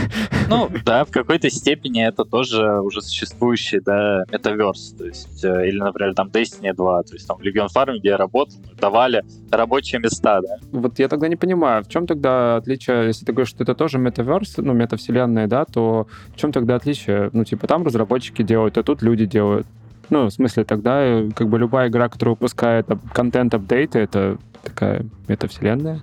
Ну, 0.49 0.69
да, 0.85 1.05
в 1.05 1.11
какой-то 1.11 1.49
степени 1.49 2.05
это 2.05 2.25
тоже 2.25 2.81
уже 2.81 3.01
существующий, 3.01 3.79
да, 3.79 4.25
метаверс. 4.31 4.93
То 4.97 5.05
есть, 5.05 5.43
э, 5.45 5.67
или, 5.67 5.79
например, 5.79 6.13
там 6.13 6.27
Destiny 6.27 6.73
2, 6.73 7.03
то 7.03 7.13
есть 7.13 7.27
там 7.27 7.37
в 7.37 7.41
Legion 7.41 7.67
Farm, 7.73 7.99
где 7.99 8.09
я 8.09 8.17
работал, 8.17 8.57
давали 8.79 9.23
рабочие 9.49 10.01
места, 10.01 10.41
да. 10.41 10.57
Вот 10.71 10.99
я 10.99 11.07
тогда 11.07 11.27
не 11.27 11.35
понимаю, 11.37 11.83
в 11.83 11.87
чем 11.87 12.05
тогда 12.05 12.57
отличие, 12.57 13.07
если 13.07 13.25
ты 13.25 13.31
говоришь, 13.31 13.49
что 13.49 13.63
это 13.63 13.75
тоже 13.75 13.97
метаверс, 13.97 14.57
ну, 14.57 14.73
метавселенная, 14.73 15.47
да, 15.47 15.65
то 15.65 16.07
в 16.33 16.35
чем 16.35 16.51
тогда 16.51 16.75
отличие? 16.75 17.29
Ну, 17.33 17.43
типа, 17.45 17.67
там 17.67 17.85
разработчики 17.85 18.41
делают, 18.41 18.77
а 18.77 18.83
тут 18.83 19.01
люди 19.01 19.25
делают. 19.25 19.67
Ну, 20.11 20.25
в 20.25 20.31
смысле, 20.31 20.65
тогда 20.65 21.01
э, 21.01 21.29
как 21.33 21.47
бы 21.47 21.57
любая 21.57 21.87
игра, 21.87 22.09
которая 22.09 22.35
выпускает 22.35 22.85
контент-апдейты, 23.13 23.99
это 23.99 24.37
такая 24.61 25.05
метавселенная. 25.29 26.01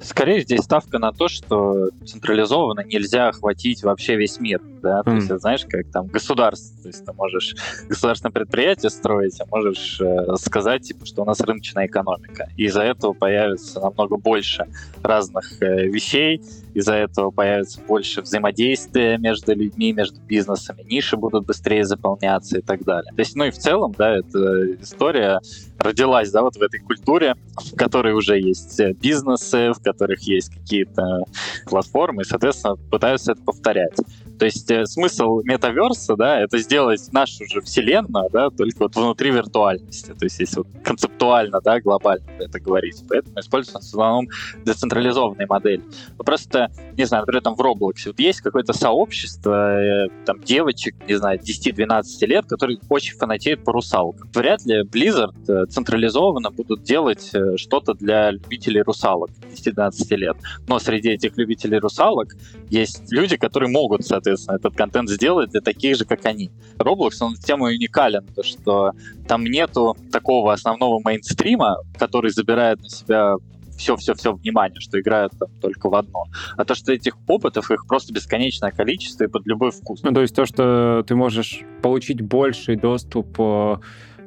Скорее 0.00 0.40
здесь 0.40 0.60
ставка 0.60 0.98
на 0.98 1.12
то, 1.12 1.28
что 1.28 1.90
централизованно 2.06 2.80
нельзя 2.80 3.28
охватить 3.28 3.82
вообще 3.82 4.16
весь 4.16 4.40
мир, 4.40 4.60
да, 4.80 5.02
то 5.02 5.10
mm. 5.10 5.14
есть, 5.16 5.40
знаешь, 5.40 5.66
как 5.68 5.90
там 5.90 6.06
государство, 6.06 6.82
то 6.82 6.88
есть 6.88 7.04
ты 7.04 7.12
можешь 7.12 7.54
государственное 7.86 8.32
предприятие 8.32 8.90
строить, 8.90 9.38
а 9.40 9.46
можешь 9.46 10.00
э, 10.00 10.36
сказать, 10.36 10.82
типа, 10.82 11.04
что 11.04 11.22
у 11.22 11.24
нас 11.26 11.40
рыночная 11.40 11.86
экономика, 11.86 12.48
и 12.56 12.64
из-за 12.64 12.82
этого 12.82 13.12
появится 13.12 13.80
намного 13.80 14.16
больше 14.16 14.66
разных 15.02 15.60
э, 15.62 15.86
вещей, 15.86 16.40
из-за 16.72 16.94
этого 16.94 17.30
появится 17.30 17.80
больше 17.86 18.22
взаимодействия 18.22 19.18
между 19.18 19.54
людьми, 19.54 19.92
между 19.92 20.20
бизнесами, 20.20 20.82
ниши 20.82 21.16
будут 21.16 21.46
быстрее 21.46 21.84
заполняться 21.84 22.58
и 22.58 22.62
так 22.62 22.84
далее. 22.84 23.12
То 23.12 23.20
есть, 23.20 23.36
ну 23.36 23.44
и 23.44 23.50
в 23.50 23.58
целом, 23.58 23.94
да, 23.98 24.16
эта 24.16 24.74
история 24.80 25.40
родилась, 25.78 26.30
да, 26.30 26.42
вот 26.42 26.56
в 26.56 26.62
этой 26.62 26.80
культуре, 26.80 27.36
в 27.54 27.76
которой 27.76 28.14
уже 28.14 28.38
есть 28.38 28.78
э, 28.80 28.92
бизнесы, 28.92 29.72
в 29.72 29.80
которых 29.92 30.20
есть 30.22 30.52
какие-то 30.54 31.24
платформы, 31.66 32.22
и, 32.22 32.24
соответственно, 32.24 32.76
пытаются 32.76 33.32
это 33.32 33.42
повторять. 33.42 33.96
То 34.40 34.46
есть 34.46 34.70
э, 34.70 34.86
смысл 34.86 35.42
метаверса, 35.44 36.16
да, 36.16 36.40
это 36.40 36.56
сделать 36.56 37.12
нашу 37.12 37.44
же 37.44 37.60
вселенную, 37.60 38.30
да, 38.32 38.48
только 38.48 38.84
вот 38.84 38.96
внутри 38.96 39.30
виртуальности. 39.30 40.14
То 40.18 40.24
есть 40.24 40.40
если 40.40 40.60
вот 40.60 40.66
концептуально, 40.82 41.60
да, 41.60 41.78
глобально 41.78 42.24
это 42.38 42.58
говорить. 42.58 43.04
Поэтому 43.06 43.38
используется 43.38 43.80
в 43.80 43.82
основном 43.82 44.28
децентрализованные 44.64 45.46
модели. 45.46 45.82
Ну, 46.16 46.24
просто, 46.24 46.70
не 46.96 47.04
знаю, 47.04 47.24
например, 47.24 47.42
там 47.42 47.54
в 47.54 47.60
Roblox 47.60 48.06
вот 48.06 48.18
есть 48.18 48.40
какое-то 48.40 48.72
сообщество 48.72 49.78
э, 49.78 50.08
там 50.24 50.40
девочек, 50.40 50.96
не 51.06 51.16
знаю, 51.16 51.38
10-12 51.38 52.02
лет, 52.26 52.46
которые 52.46 52.78
очень 52.88 53.18
фанатеют 53.18 53.62
по 53.62 53.72
русалкам. 53.72 54.30
Вряд 54.32 54.64
ли 54.64 54.84
Blizzard 54.84 55.34
э, 55.48 55.66
централизованно 55.66 56.50
будут 56.50 56.82
делать 56.82 57.30
что-то 57.56 57.92
для 57.92 58.30
любителей 58.30 58.80
русалок 58.80 59.28
10-12 59.52 60.16
лет. 60.16 60.36
Но 60.66 60.78
среди 60.78 61.10
этих 61.10 61.36
любителей 61.36 61.78
русалок 61.78 62.34
есть 62.70 63.12
люди, 63.12 63.36
которые 63.36 63.68
могут, 63.70 64.06
соответственно, 64.06 64.29
соответственно, 64.36 64.56
этот 64.56 64.76
контент 64.76 65.08
сделать 65.08 65.50
для 65.50 65.60
таких 65.60 65.96
же, 65.96 66.04
как 66.04 66.24
они. 66.26 66.50
Roblox, 66.78 67.12
он 67.20 67.34
тем 67.34 67.66
и 67.66 67.74
уникален, 67.74 68.26
то 68.34 68.42
что 68.42 68.92
там 69.26 69.44
нету 69.44 69.96
такого 70.12 70.52
основного 70.52 71.00
мейнстрима, 71.04 71.76
который 71.98 72.30
забирает 72.30 72.80
на 72.80 72.88
себя 72.88 73.34
все-все-все 73.76 74.34
внимание, 74.34 74.78
что 74.78 75.00
играют 75.00 75.32
там 75.38 75.48
только 75.60 75.88
в 75.88 75.94
одно. 75.94 76.24
А 76.56 76.64
то, 76.64 76.74
что 76.74 76.92
этих 76.92 77.16
опытов, 77.26 77.70
их 77.70 77.86
просто 77.86 78.12
бесконечное 78.12 78.70
количество 78.72 79.24
и 79.24 79.26
под 79.26 79.46
любой 79.46 79.70
вкус. 79.70 80.02
Ну, 80.02 80.12
то 80.12 80.20
есть 80.20 80.34
то, 80.34 80.44
что 80.44 81.02
ты 81.06 81.14
можешь 81.14 81.62
получить 81.80 82.20
больший 82.20 82.76
доступ 82.76 83.28
э, 83.38 83.76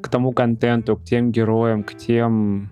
к 0.02 0.10
тому 0.10 0.32
контенту, 0.32 0.98
к 0.98 1.04
тем 1.04 1.32
героям, 1.32 1.84
к 1.84 1.96
тем 1.96 2.72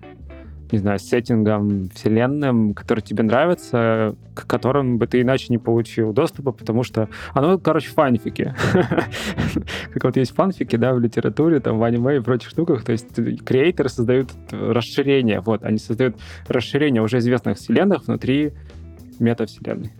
не 0.72 0.78
знаю, 0.78 0.98
сеттингом 0.98 1.90
вселенным, 1.94 2.74
который 2.74 3.00
тебе 3.00 3.22
нравится, 3.22 4.14
к 4.34 4.46
которым 4.46 4.98
бы 4.98 5.06
ты 5.06 5.20
иначе 5.20 5.46
не 5.50 5.58
получил 5.58 6.12
доступа, 6.12 6.52
потому 6.52 6.82
что 6.82 7.08
оно, 7.34 7.58
короче, 7.58 7.90
фанфики. 7.90 8.54
Как 9.92 10.04
вот 10.04 10.16
есть 10.16 10.34
фанфики, 10.34 10.76
да, 10.76 10.94
в 10.94 11.00
литературе, 11.00 11.60
там, 11.60 11.78
в 11.78 11.84
аниме 11.84 12.16
и 12.16 12.20
прочих 12.20 12.50
штуках, 12.50 12.84
то 12.84 12.92
есть 12.92 13.14
креаторы 13.44 13.88
создают 13.88 14.30
расширение, 14.50 15.40
вот, 15.40 15.62
они 15.62 15.78
создают 15.78 16.16
расширение 16.48 17.02
уже 17.02 17.18
известных 17.18 17.58
вселенных 17.58 18.06
внутри 18.06 18.52
метавселенной 19.18 19.92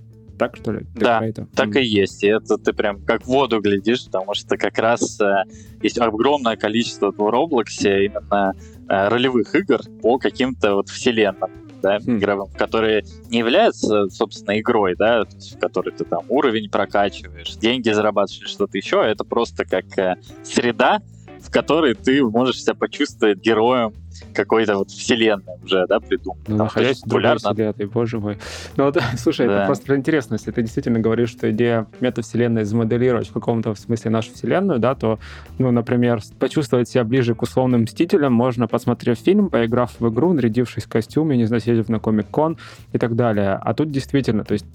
так, 0.43 0.57
что 0.57 0.73
ли? 0.73 0.81
Ты 0.95 1.01
да, 1.01 1.25
это? 1.25 1.47
так 1.55 1.77
и 1.77 1.85
есть. 1.85 2.25
И 2.25 2.27
это 2.27 2.59
ты 2.59 2.73
прям 2.73 3.01
как 3.05 3.23
в 3.23 3.27
воду 3.27 3.61
глядишь, 3.61 4.07
потому 4.07 4.35
что 4.35 4.57
как 4.57 4.77
раз 4.79 5.21
э, 5.21 5.45
есть 5.83 5.99
огромное 5.99 6.57
количество 6.57 7.13
в 7.13 7.31
Роблоксе 7.31 8.07
именно 8.07 8.53
э, 8.53 8.82
ролевых 8.93 9.55
игр 9.55 9.81
по 10.03 10.19
каким-то 10.19 10.75
вот 10.75 10.89
вселенным 10.89 11.51
да, 11.81 11.99
хм. 11.99 12.19
игровым, 12.19 12.51
которые 12.53 13.05
не 13.29 13.39
являются, 13.39 14.09
собственно, 14.11 14.59
игрой, 14.61 14.95
да, 14.97 15.25
в 15.25 15.59
которой 15.59 15.91
ты 15.91 16.05
там 16.05 16.25
уровень 16.29 16.71
прокачиваешь, 16.71 17.57
деньги 17.57 17.91
зарабатываешь, 17.91 18.51
что-то 18.51 18.77
еще, 18.77 19.03
это 19.03 19.25
просто 19.25 19.65
как 19.65 19.99
э, 19.99 20.17
среда, 20.45 21.01
в 21.41 21.51
которой 21.51 21.95
ты 21.95 22.23
можешь 22.23 22.63
себя 22.63 22.75
почувствовать 22.75 23.39
героем 23.39 23.95
какой-то 24.35 24.79
вот 24.79 24.91
вселенной 24.91 25.55
уже, 25.63 25.87
да, 25.87 26.01
придумал. 26.01 26.39
Ну, 26.47 26.57
находясь 26.57 27.03
в 27.03 27.09
другой 27.09 27.37
вселенной, 27.37 27.87
боже 27.87 28.19
мой. 28.19 28.39
Ну, 28.77 28.85
вот, 28.85 28.99
слушай, 29.19 29.47
да. 29.47 29.59
это 29.59 29.67
просто 29.67 29.97
интересно, 29.97 30.35
если 30.35 30.51
ты 30.51 30.63
действительно 30.63 31.01
говоришь, 31.01 31.31
что 31.31 31.51
идея 31.51 31.87
метавселенной 32.01 32.65
замоделировать 32.65 33.29
в 33.29 33.33
каком-то 33.33 33.75
смысле 33.75 34.11
нашу 34.11 34.33
вселенную, 34.33 34.79
да, 34.79 34.95
то, 34.95 35.19
ну, 35.59 35.71
например, 35.71 36.21
почувствовать 36.39 36.89
себя 36.89 37.05
ближе 37.05 37.35
к 37.35 37.43
условным 37.43 37.83
мстителям 37.83 38.33
можно, 38.33 38.67
посмотрев 38.69 39.19
фильм, 39.19 39.51
поиграв 39.51 39.99
в 39.99 40.09
игру, 40.09 40.33
нарядившись 40.33 40.85
в 40.85 40.89
костюме, 40.89 41.37
не 41.37 41.45
знаю, 41.45 41.61
съездив 41.61 41.89
на 41.89 41.99
комик-кон 41.99 42.59
и 42.93 42.99
так 42.99 43.17
далее. 43.17 43.59
А 43.63 43.75
тут 43.75 43.91
действительно, 43.91 44.45
то 44.45 44.53
есть 44.53 44.67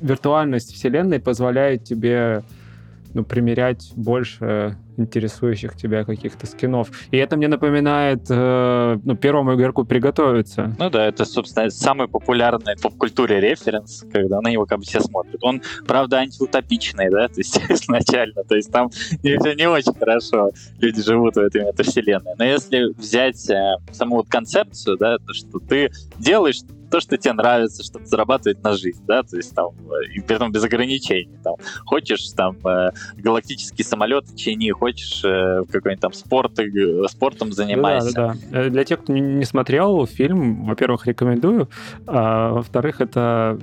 виртуальность 0.00 0.74
вселенной 0.74 1.20
позволяет 1.20 1.84
тебе 1.84 2.42
ну, 3.14 3.24
примерять 3.24 3.92
больше 3.96 4.76
интересующих 4.98 5.76
тебя 5.76 6.04
каких-то 6.04 6.46
скинов. 6.46 6.90
И 7.10 7.16
это 7.16 7.36
мне 7.36 7.48
напоминает 7.48 8.26
э, 8.28 8.98
ну, 9.02 9.16
первому 9.16 9.54
игроку 9.54 9.84
приготовиться. 9.84 10.74
Ну 10.78 10.90
да, 10.90 11.06
это, 11.06 11.24
собственно, 11.24 11.70
самый 11.70 12.08
популярный 12.08 12.76
в 12.76 12.82
поп-культуре 12.82 13.40
референс, 13.40 14.04
когда 14.12 14.40
на 14.40 14.48
него 14.48 14.66
как 14.66 14.78
бы 14.78 14.84
все 14.84 15.00
смотрят. 15.00 15.42
Он, 15.42 15.62
правда, 15.86 16.18
антиутопичный, 16.18 17.10
да, 17.10 17.28
то 17.28 17.38
есть 17.38 17.60
изначально, 17.68 18.42
то 18.44 18.56
есть 18.56 18.72
там 18.72 18.90
не, 19.22 19.56
не 19.56 19.68
очень 19.68 19.94
хорошо 19.94 20.50
люди 20.80 21.02
живут 21.02 21.36
в 21.36 21.38
этой 21.38 21.64
метавселенной. 21.64 22.32
Но 22.36 22.44
если 22.44 22.92
взять 22.98 23.48
э, 23.50 23.76
саму 23.92 24.16
вот 24.16 24.28
концепцию, 24.28 24.96
да, 24.98 25.18
то, 25.18 25.32
что 25.32 25.58
ты 25.60 25.90
делаешь 26.18 26.60
то, 26.90 27.00
что 27.00 27.16
тебе 27.16 27.32
нравится, 27.34 27.82
чтобы 27.82 28.06
зарабатывать 28.06 28.62
на 28.62 28.76
жизнь, 28.76 29.02
да, 29.06 29.22
то 29.22 29.36
есть 29.36 29.54
там, 29.54 29.70
э, 29.90 30.06
и 30.14 30.20
при 30.20 30.36
этом 30.36 30.52
без 30.52 30.64
ограничений, 30.64 31.36
там, 31.42 31.54
хочешь 31.84 32.28
там 32.36 32.56
э, 32.66 32.90
галактический 33.16 33.84
самолет 33.84 34.24
чини, 34.36 34.70
хочешь 34.70 35.24
э, 35.24 35.64
какой-нибудь 35.70 36.00
там 36.00 36.12
спорт, 36.12 36.58
спортом 37.08 37.52
занимайся. 37.52 38.12
Да, 38.12 38.34
да, 38.50 38.62
да. 38.64 38.70
Для 38.70 38.84
тех, 38.84 39.02
кто 39.02 39.12
не 39.12 39.44
смотрел 39.44 40.06
фильм, 40.06 40.64
во-первых, 40.66 41.06
рекомендую, 41.06 41.68
а 42.06 42.52
во-вторых, 42.52 43.00
это 43.00 43.58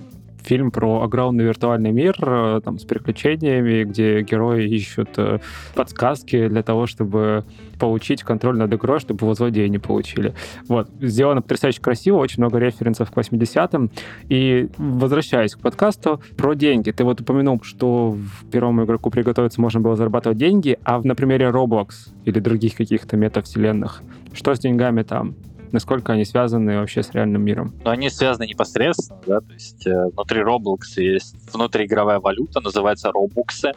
фильм 0.46 0.72
про 0.72 1.02
огромный 1.02 1.44
виртуальный 1.44 1.92
мир 1.92 2.16
э, 2.22 2.62
там, 2.64 2.80
с 2.80 2.84
приключениями, 2.84 3.84
где 3.84 4.22
герои 4.22 4.68
ищут 4.70 5.10
э, 5.18 5.40
подсказки 5.74 6.48
для 6.48 6.64
того, 6.64 6.86
чтобы 6.88 7.44
получить 7.80 8.24
контроль 8.24 8.58
над 8.58 8.74
игрой, 8.74 9.00
чтобы 9.00 9.26
его 9.26 9.34
злодеи 9.34 9.68
не 9.68 9.80
получили. 9.80 10.34
Вот. 10.68 10.90
Сделано 11.02 11.42
потрясающе 11.42 11.82
красиво, 11.82 12.18
очень 12.18 12.42
много 12.42 12.60
референсов 12.60 13.12
к 13.12 13.18
80-м. 13.18 13.92
И 14.30 14.70
возвращаясь 14.78 15.56
к 15.56 15.60
подкасту 15.60 16.22
про 16.38 16.54
деньги. 16.54 16.92
Ты 16.92 17.04
вот 17.04 17.22
упомянул, 17.22 17.60
что 17.64 18.12
в 18.12 18.50
первому 18.52 18.86
игроку 18.86 19.10
приготовиться 19.10 19.60
можно 19.60 19.80
было 19.80 19.96
зарабатывать 19.96 20.38
деньги, 20.38 20.78
а 20.84 21.02
на 21.02 21.16
примере 21.16 21.48
Roblox 21.48 21.90
или 22.26 22.40
других 22.40 22.76
каких-то 22.76 23.18
метавселенных, 23.18 24.02
что 24.34 24.54
с 24.54 24.60
деньгами 24.60 25.04
там? 25.04 25.36
Насколько 25.72 26.14
они 26.14 26.26
связаны 26.26 26.80
вообще 26.80 27.04
с 27.04 27.12
реальным 27.12 27.44
миром? 27.44 27.74
Ну, 27.84 27.90
они 27.90 28.10
связаны 28.10 28.48
непосредственно, 28.48 29.20
да, 29.26 29.40
то 29.40 29.54
есть 29.54 29.86
э, 29.88 30.10
внутри 30.14 30.42
Roblox 30.42 30.80
есть 30.98 31.36
внутриигровая 31.54 32.20
валюта, 32.20 32.62
называется 32.62 33.10
Robux. 33.10 33.74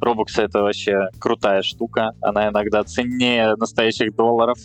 Robux 0.00 0.26
это 0.36 0.62
вообще 0.62 1.08
крутая 1.18 1.62
штука. 1.62 2.12
Она 2.20 2.48
иногда 2.48 2.82
ценнее 2.84 3.54
настоящих 3.56 4.14
долларов. 4.14 4.58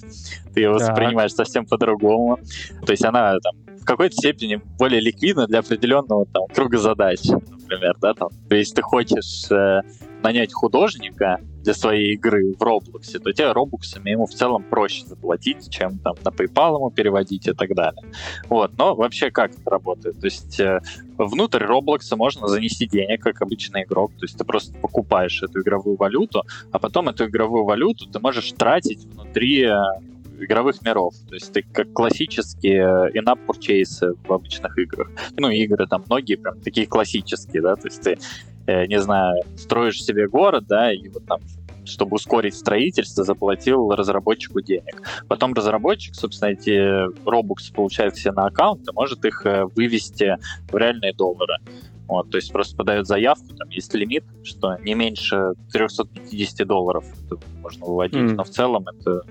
Ты 0.53 0.61
ее 0.61 0.71
воспринимаешь 0.71 1.33
совсем 1.33 1.65
по-другому. 1.65 2.39
То 2.85 2.91
есть 2.91 3.05
она 3.05 3.37
там 3.39 3.53
в 3.79 3.85
какой-то 3.85 4.15
степени 4.15 4.61
более 4.77 4.99
ликвидна 4.99 5.47
для 5.47 5.59
определенного 5.59 6.25
там 6.25 6.43
круга 6.53 6.77
задач, 6.77 7.23
например, 7.23 7.95
да, 8.01 8.13
там. 8.13 8.29
То 8.49 8.55
есть 8.55 8.75
ты 8.75 8.81
хочешь 8.81 9.49
э, 9.51 9.81
нанять 10.23 10.53
художника 10.53 11.39
для 11.63 11.73
своей 11.73 12.13
игры 12.13 12.53
в 12.57 12.61
Роблоксе, 12.61 13.19
то 13.19 13.31
тебе 13.31 13.51
робоксами 13.51 14.11
ему 14.11 14.25
в 14.25 14.33
целом 14.33 14.63
проще 14.63 15.05
заплатить, 15.05 15.69
чем 15.69 15.99
там 15.99 16.15
на 16.23 16.29
PayPal 16.29 16.75
ему 16.75 16.91
переводить 16.91 17.47
и 17.47 17.53
так 17.53 17.75
далее. 17.75 18.03
Вот, 18.47 18.77
но 18.77 18.95
вообще 18.95 19.31
как 19.31 19.51
это 19.51 19.69
работает? 19.69 20.19
То 20.19 20.25
есть 20.25 20.59
э, 20.59 20.79
внутрь 21.17 21.63
Роблокса 21.63 22.15
можно 22.15 22.47
занести 22.47 22.87
денег, 22.87 23.21
как 23.21 23.41
обычный 23.41 23.83
игрок, 23.83 24.11
то 24.17 24.25
есть 24.25 24.37
ты 24.37 24.43
просто 24.43 24.73
покупаешь 24.79 25.41
эту 25.43 25.61
игровую 25.61 25.97
валюту, 25.97 26.43
а 26.71 26.79
потом 26.79 27.09
эту 27.09 27.25
игровую 27.25 27.65
валюту 27.65 28.05
ты 28.07 28.19
можешь 28.19 28.51
тратить 28.53 29.03
внутри 29.05 29.63
э, 29.63 29.75
игровых 30.39 30.81
миров. 30.81 31.13
То 31.27 31.35
есть 31.35 31.51
ты 31.51 31.63
как 31.63 31.91
классические 31.91 33.11
in-app 33.13 33.39
purchase 33.45 34.15
в 34.25 34.31
обычных 34.31 34.77
играх. 34.77 35.09
Ну, 35.37 35.49
игры 35.49 35.85
там 35.87 36.03
многие 36.05 36.35
прям 36.35 36.59
такие 36.61 36.87
классические, 36.87 37.61
да, 37.61 37.75
то 37.75 37.87
есть 37.87 38.01
ты 38.01 38.11
Э, 38.11 38.48
не 38.67 38.99
знаю, 38.99 39.41
строишь 39.57 40.03
себе 40.03 40.27
город, 40.27 40.65
да, 40.67 40.93
и 40.93 41.07
вот 41.09 41.25
там 41.25 41.39
чтобы 41.89 42.15
ускорить 42.15 42.55
строительство, 42.55 43.23
заплатил 43.23 43.89
разработчику 43.91 44.61
денег. 44.61 45.01
Потом 45.27 45.53
разработчик, 45.53 46.15
собственно, 46.15 46.49
эти 46.49 47.07
робуксы 47.27 47.73
получает 47.73 48.15
все 48.15 48.31
на 48.31 48.45
аккаунт 48.45 48.87
и 48.87 48.93
может 48.93 49.25
их 49.25 49.45
э, 49.45 49.65
вывести 49.75 50.37
в 50.71 50.77
реальные 50.77 51.13
доллары. 51.13 51.57
Вот, 52.07 52.31
то 52.31 52.37
есть 52.37 52.51
просто 52.51 52.75
подает 52.75 53.05
заявку, 53.05 53.53
там 53.55 53.69
есть 53.69 53.93
лимит, 53.93 54.23
что 54.43 54.77
не 54.77 54.95
меньше 54.95 55.53
350 55.71 56.67
долларов 56.67 57.05
можно 57.61 57.85
выводить, 57.85 58.31
mm. 58.31 58.33
но 58.33 58.43
в 58.43 58.49
целом 58.49 58.87
это 58.87 59.21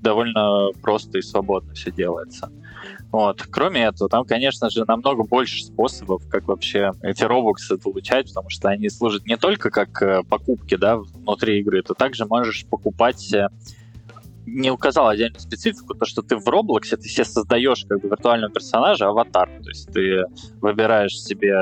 довольно 0.00 0.70
просто 0.82 1.18
и 1.18 1.22
свободно 1.22 1.74
все 1.74 1.92
делается. 1.92 2.50
Вот. 3.10 3.42
Кроме 3.50 3.84
этого, 3.84 4.08
там, 4.08 4.24
конечно 4.24 4.70
же, 4.70 4.84
намного 4.86 5.24
больше 5.24 5.64
способов, 5.64 6.22
как 6.28 6.48
вообще 6.48 6.92
эти 7.02 7.24
робоксы 7.24 7.76
получать, 7.78 8.28
потому 8.28 8.50
что 8.50 8.68
они 8.68 8.88
служат 8.88 9.26
не 9.26 9.36
только 9.36 9.70
как 9.70 10.02
э, 10.02 10.22
покупки 10.28 10.76
да, 10.76 10.96
внутри 10.96 11.60
игры, 11.60 11.82
ты 11.82 11.94
также 11.94 12.26
можешь 12.26 12.66
покупать 12.66 13.32
э, 13.34 13.48
не 14.46 14.70
указал 14.70 15.08
отдельную 15.08 15.40
специфику, 15.40 15.94
то, 15.94 16.04
что 16.04 16.22
ты 16.22 16.36
в 16.36 16.46
Роблоксе, 16.48 16.96
ты 16.96 17.08
себе 17.08 17.24
создаешь 17.24 17.84
как 17.88 18.00
бы 18.00 18.08
виртуального 18.08 18.52
персонажа, 18.52 19.08
аватар. 19.08 19.48
То 19.62 19.68
есть 19.68 19.92
ты 19.92 20.24
выбираешь 20.60 21.20
себе 21.20 21.56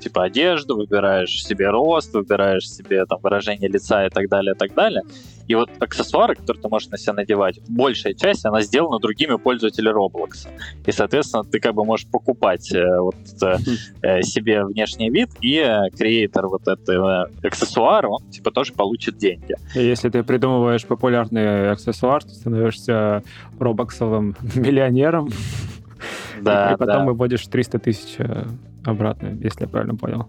типа 0.00 0.24
одежду, 0.24 0.76
выбираешь 0.76 1.44
себе 1.44 1.70
рост, 1.70 2.12
выбираешь 2.12 2.68
себе 2.68 3.04
там 3.06 3.20
выражение 3.22 3.68
лица 3.68 4.06
и 4.06 4.10
так 4.10 4.28
далее, 4.28 4.54
и 4.54 4.58
так 4.58 4.74
далее. 4.74 5.02
И 5.52 5.54
вот 5.54 5.68
аксессуары, 5.80 6.34
которые 6.34 6.62
ты 6.62 6.68
можешь 6.70 6.88
на 6.88 6.96
себя 6.96 7.12
надевать, 7.12 7.60
большая 7.68 8.14
часть, 8.14 8.46
она 8.46 8.62
сделана 8.62 8.98
другими 8.98 9.36
пользователями 9.36 9.94
Roblox. 9.94 10.48
И, 10.86 10.92
соответственно, 10.92 11.44
ты 11.44 11.60
как 11.60 11.74
бы 11.74 11.84
можешь 11.84 12.06
покупать 12.06 12.72
э, 12.72 12.82
вот 12.98 13.16
э, 13.42 13.56
э 14.00 14.22
себе 14.22 14.64
внешний 14.64 15.10
вид, 15.10 15.28
и 15.42 15.58
э, 15.58 15.90
креатор 15.90 16.46
вот 16.46 16.66
этого 16.66 17.28
аксессуара, 17.42 18.08
он 18.08 18.22
типа 18.30 18.50
тоже 18.50 18.72
получит 18.72 19.18
деньги. 19.18 19.54
И 19.74 19.80
если 19.80 20.08
ты 20.08 20.22
придумываешь 20.22 20.86
популярный 20.86 21.70
аксессуар, 21.70 22.24
ты 22.24 22.30
становишься 22.30 23.22
робоксовым 23.58 24.34
миллионером. 24.54 25.28
Да, 26.40 26.72
и 26.72 26.76
потом 26.78 27.00
да. 27.00 27.04
выводишь 27.04 27.46
300 27.46 27.78
тысяч 27.78 28.16
обратно, 28.84 29.36
если 29.40 29.62
я 29.62 29.68
правильно 29.68 29.96
понял. 29.96 30.28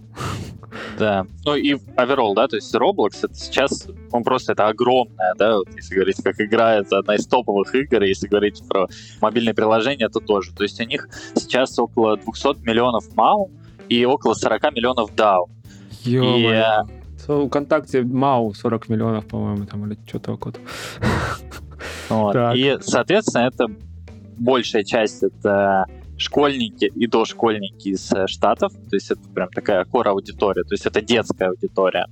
Да. 0.98 1.26
Ну 1.46 1.56
и 1.56 1.74
overall, 1.74 2.34
да, 2.36 2.48
то 2.48 2.56
есть 2.56 2.74
Roblox 2.74 3.20
это 3.24 3.36
сейчас, 3.36 3.88
он 4.12 4.24
просто 4.24 4.54
это 4.54 4.68
огромная, 4.68 5.34
да, 5.38 5.58
вот, 5.58 5.68
если 5.76 5.96
говорить, 5.96 6.18
как 6.24 6.40
игра, 6.40 6.76
это 6.76 7.00
одна 7.00 7.16
из 7.16 7.28
топовых 7.28 7.74
игр, 7.76 8.04
если 8.04 8.28
говорить 8.28 8.62
про 8.68 8.88
мобильные 9.22 9.54
приложения, 9.54 10.10
то 10.10 10.20
тоже. 10.20 10.54
То 10.54 10.64
есть 10.64 10.80
у 10.80 10.84
них 10.84 11.08
сейчас 11.36 11.78
около 11.78 12.18
200 12.18 12.66
миллионов 12.66 13.06
MAU 13.16 13.52
и 13.90 14.06
около 14.06 14.34
40 14.34 14.76
миллионов 14.76 15.14
DAO. 15.14 15.48
И, 16.06 16.18
э, 16.18 16.84
у 17.28 17.48
ВКонтакте 17.48 18.04
МАУ 18.04 18.54
40 18.54 18.90
миллионов, 18.90 19.28
по-моему, 19.28 19.66
там, 19.66 19.86
или 19.86 19.98
что-то 20.06 20.34
около. 20.34 20.54
Вот. 22.10 22.36
И, 22.56 22.78
соответственно, 22.82 23.44
это 23.44 23.68
большая 24.38 24.84
часть 24.84 25.24
это 25.24 25.86
школьники 26.24 26.86
и 26.86 27.08
дошкольники 27.08 27.90
из 27.90 28.12
э, 28.12 28.28
Штатов, 28.28 28.74
то 28.74 28.96
есть 28.96 29.12
это 29.12 29.22
прям 29.36 29.50
такая 29.50 29.86
кор-аудитория, 29.86 30.64
то 30.64 30.74
есть 30.74 30.86
это 30.86 31.02
детская 31.02 31.50
аудитория. 31.50 32.08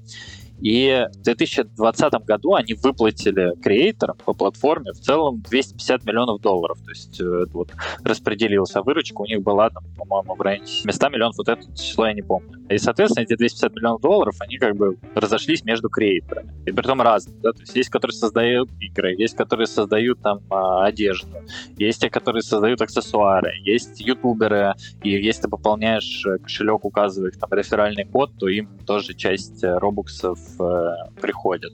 И 0.61 1.07
в 1.13 1.21
2020 1.23 2.13
году 2.25 2.53
они 2.53 2.73
выплатили 2.73 3.59
креаторам 3.61 4.17
по 4.23 4.33
платформе 4.33 4.91
в 4.93 4.99
целом 4.99 5.41
250 5.41 6.05
миллионов 6.05 6.41
долларов. 6.41 6.77
То 6.83 6.91
есть 6.91 7.19
э, 7.19 7.45
вот 7.51 7.71
распределилась, 8.03 8.73
выручка 8.75 9.21
у 9.21 9.25
них 9.25 9.41
была, 9.41 9.69
там, 9.69 9.83
по-моему, 9.97 10.35
в 10.35 10.41
районе 10.41 10.65
100 10.65 11.09
миллионов, 11.09 11.37
вот 11.37 11.49
это 11.49 11.61
число 11.75 12.07
я 12.07 12.13
не 12.13 12.21
помню. 12.21 12.61
И, 12.69 12.77
соответственно, 12.77 13.23
эти 13.23 13.35
250 13.35 13.75
миллионов 13.75 14.01
долларов, 14.01 14.35
они 14.39 14.57
как 14.57 14.75
бы 14.75 14.97
разошлись 15.15 15.63
между 15.65 15.89
креаторами. 15.89 16.53
И 16.65 16.71
при 16.71 16.83
том 16.83 17.01
разные. 17.01 17.37
Да? 17.41 17.51
То 17.51 17.61
есть 17.61 17.75
есть, 17.75 17.89
которые 17.89 18.13
создают 18.13 18.69
игры, 18.79 19.15
есть, 19.17 19.35
которые 19.35 19.67
создают 19.67 20.21
там 20.21 20.39
а, 20.49 20.85
одежду, 20.85 21.27
есть 21.77 22.01
те, 22.01 22.09
которые 22.09 22.43
создают 22.43 22.81
аксессуары, 22.81 23.51
есть 23.63 23.99
ютуберы, 23.99 24.75
и 25.03 25.09
если 25.09 25.43
ты 25.43 25.49
пополняешь 25.49 26.23
э, 26.25 26.37
кошелек, 26.37 26.85
указывая 26.85 27.29
их 27.29 27.39
там 27.39 27.49
реферальный 27.51 28.05
код, 28.05 28.31
то 28.39 28.47
им 28.47 28.69
тоже 28.85 29.13
часть 29.13 29.63
э, 29.63 29.77
робуксов 29.77 30.39
э, 30.59 31.19
приходят. 31.21 31.71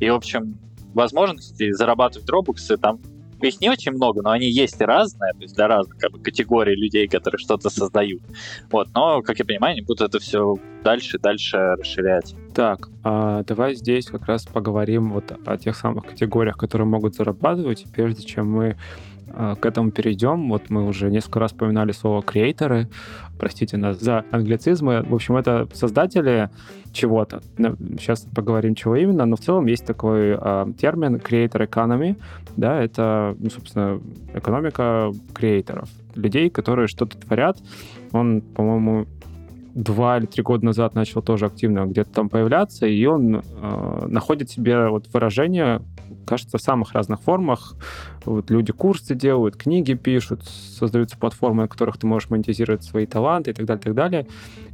И, 0.00 0.08
в 0.10 0.14
общем, 0.14 0.58
возможности 0.94 1.72
зарабатывать 1.72 2.28
робоксы 2.28 2.76
там 2.76 3.00
их 3.40 3.60
не 3.60 3.70
очень 3.70 3.92
много, 3.92 4.22
но 4.22 4.30
они 4.30 4.48
есть 4.50 4.80
и 4.80 4.84
разные, 4.84 5.32
то 5.32 5.42
есть 5.42 5.54
для 5.54 5.68
разных 5.68 5.96
как 5.98 6.12
бы, 6.12 6.18
категорий 6.18 6.74
людей, 6.74 7.06
которые 7.06 7.38
что-то 7.38 7.70
создают. 7.70 8.22
Вот, 8.70 8.88
но, 8.94 9.22
как 9.22 9.38
я 9.38 9.44
понимаю, 9.44 9.72
они 9.72 9.82
будут 9.82 10.08
это 10.08 10.18
все 10.18 10.56
дальше 10.82 11.18
и 11.18 11.20
дальше 11.20 11.56
расширять. 11.56 12.34
Так, 12.54 12.88
а 13.04 13.44
давай 13.44 13.74
здесь 13.74 14.06
как 14.06 14.26
раз 14.26 14.44
поговорим 14.46 15.12
вот 15.12 15.32
о 15.46 15.56
тех 15.56 15.76
самых 15.76 16.06
категориях, 16.06 16.56
которые 16.56 16.88
могут 16.88 17.14
зарабатывать, 17.14 17.84
прежде 17.92 18.24
чем 18.24 18.50
мы 18.50 18.76
к 19.60 19.66
этому 19.66 19.90
перейдем. 19.90 20.48
Вот 20.48 20.70
мы 20.70 20.86
уже 20.86 21.10
несколько 21.10 21.40
раз 21.40 21.52
вспоминали 21.52 21.92
слово 21.92 22.22
креаторы. 22.22 22.88
Простите 23.38 23.76
нас 23.76 24.00
за 24.00 24.24
англицизмы. 24.30 25.02
В 25.02 25.14
общем, 25.14 25.36
это 25.36 25.68
создатели 25.72 26.50
чего-то. 26.92 27.40
Сейчас 27.98 28.26
поговорим, 28.34 28.74
чего 28.74 28.96
именно, 28.96 29.26
но 29.26 29.36
в 29.36 29.40
целом 29.40 29.66
есть 29.66 29.86
такой 29.86 30.36
э, 30.40 30.66
термин 30.80 31.16
creator 31.16 31.68
economy. 31.68 32.16
Да, 32.56 32.82
это, 32.82 33.36
ну, 33.38 33.50
собственно, 33.50 34.00
экономика 34.34 35.12
креаторов. 35.34 35.88
Людей, 36.14 36.50
которые 36.50 36.88
что-то 36.88 37.18
творят. 37.18 37.58
Он, 38.12 38.40
по-моему, 38.40 39.06
два 39.74 40.18
или 40.18 40.26
три 40.26 40.42
года 40.42 40.64
назад 40.64 40.94
начал 40.94 41.22
тоже 41.22 41.46
активно 41.46 41.86
где-то 41.86 42.10
там 42.10 42.28
появляться, 42.28 42.86
и 42.86 43.04
он 43.06 43.36
э, 43.36 44.06
находит 44.08 44.50
себе 44.50 44.88
вот 44.88 45.06
выражение, 45.12 45.82
кажется, 46.26 46.58
в 46.58 46.60
самых 46.60 46.92
разных 46.92 47.20
формах. 47.20 47.74
Вот 48.24 48.50
люди 48.50 48.72
курсы 48.72 49.14
делают, 49.14 49.56
книги 49.56 49.94
пишут, 49.94 50.44
создаются 50.44 51.16
платформы, 51.16 51.62
на 51.62 51.68
которых 51.68 51.98
ты 51.98 52.06
можешь 52.06 52.30
монетизировать 52.30 52.84
свои 52.84 53.06
таланты 53.06 53.50
и 53.50 53.54
так 53.54 53.66
далее, 53.66 53.80
и 53.80 53.84
так 53.84 53.94
далее. 53.94 54.26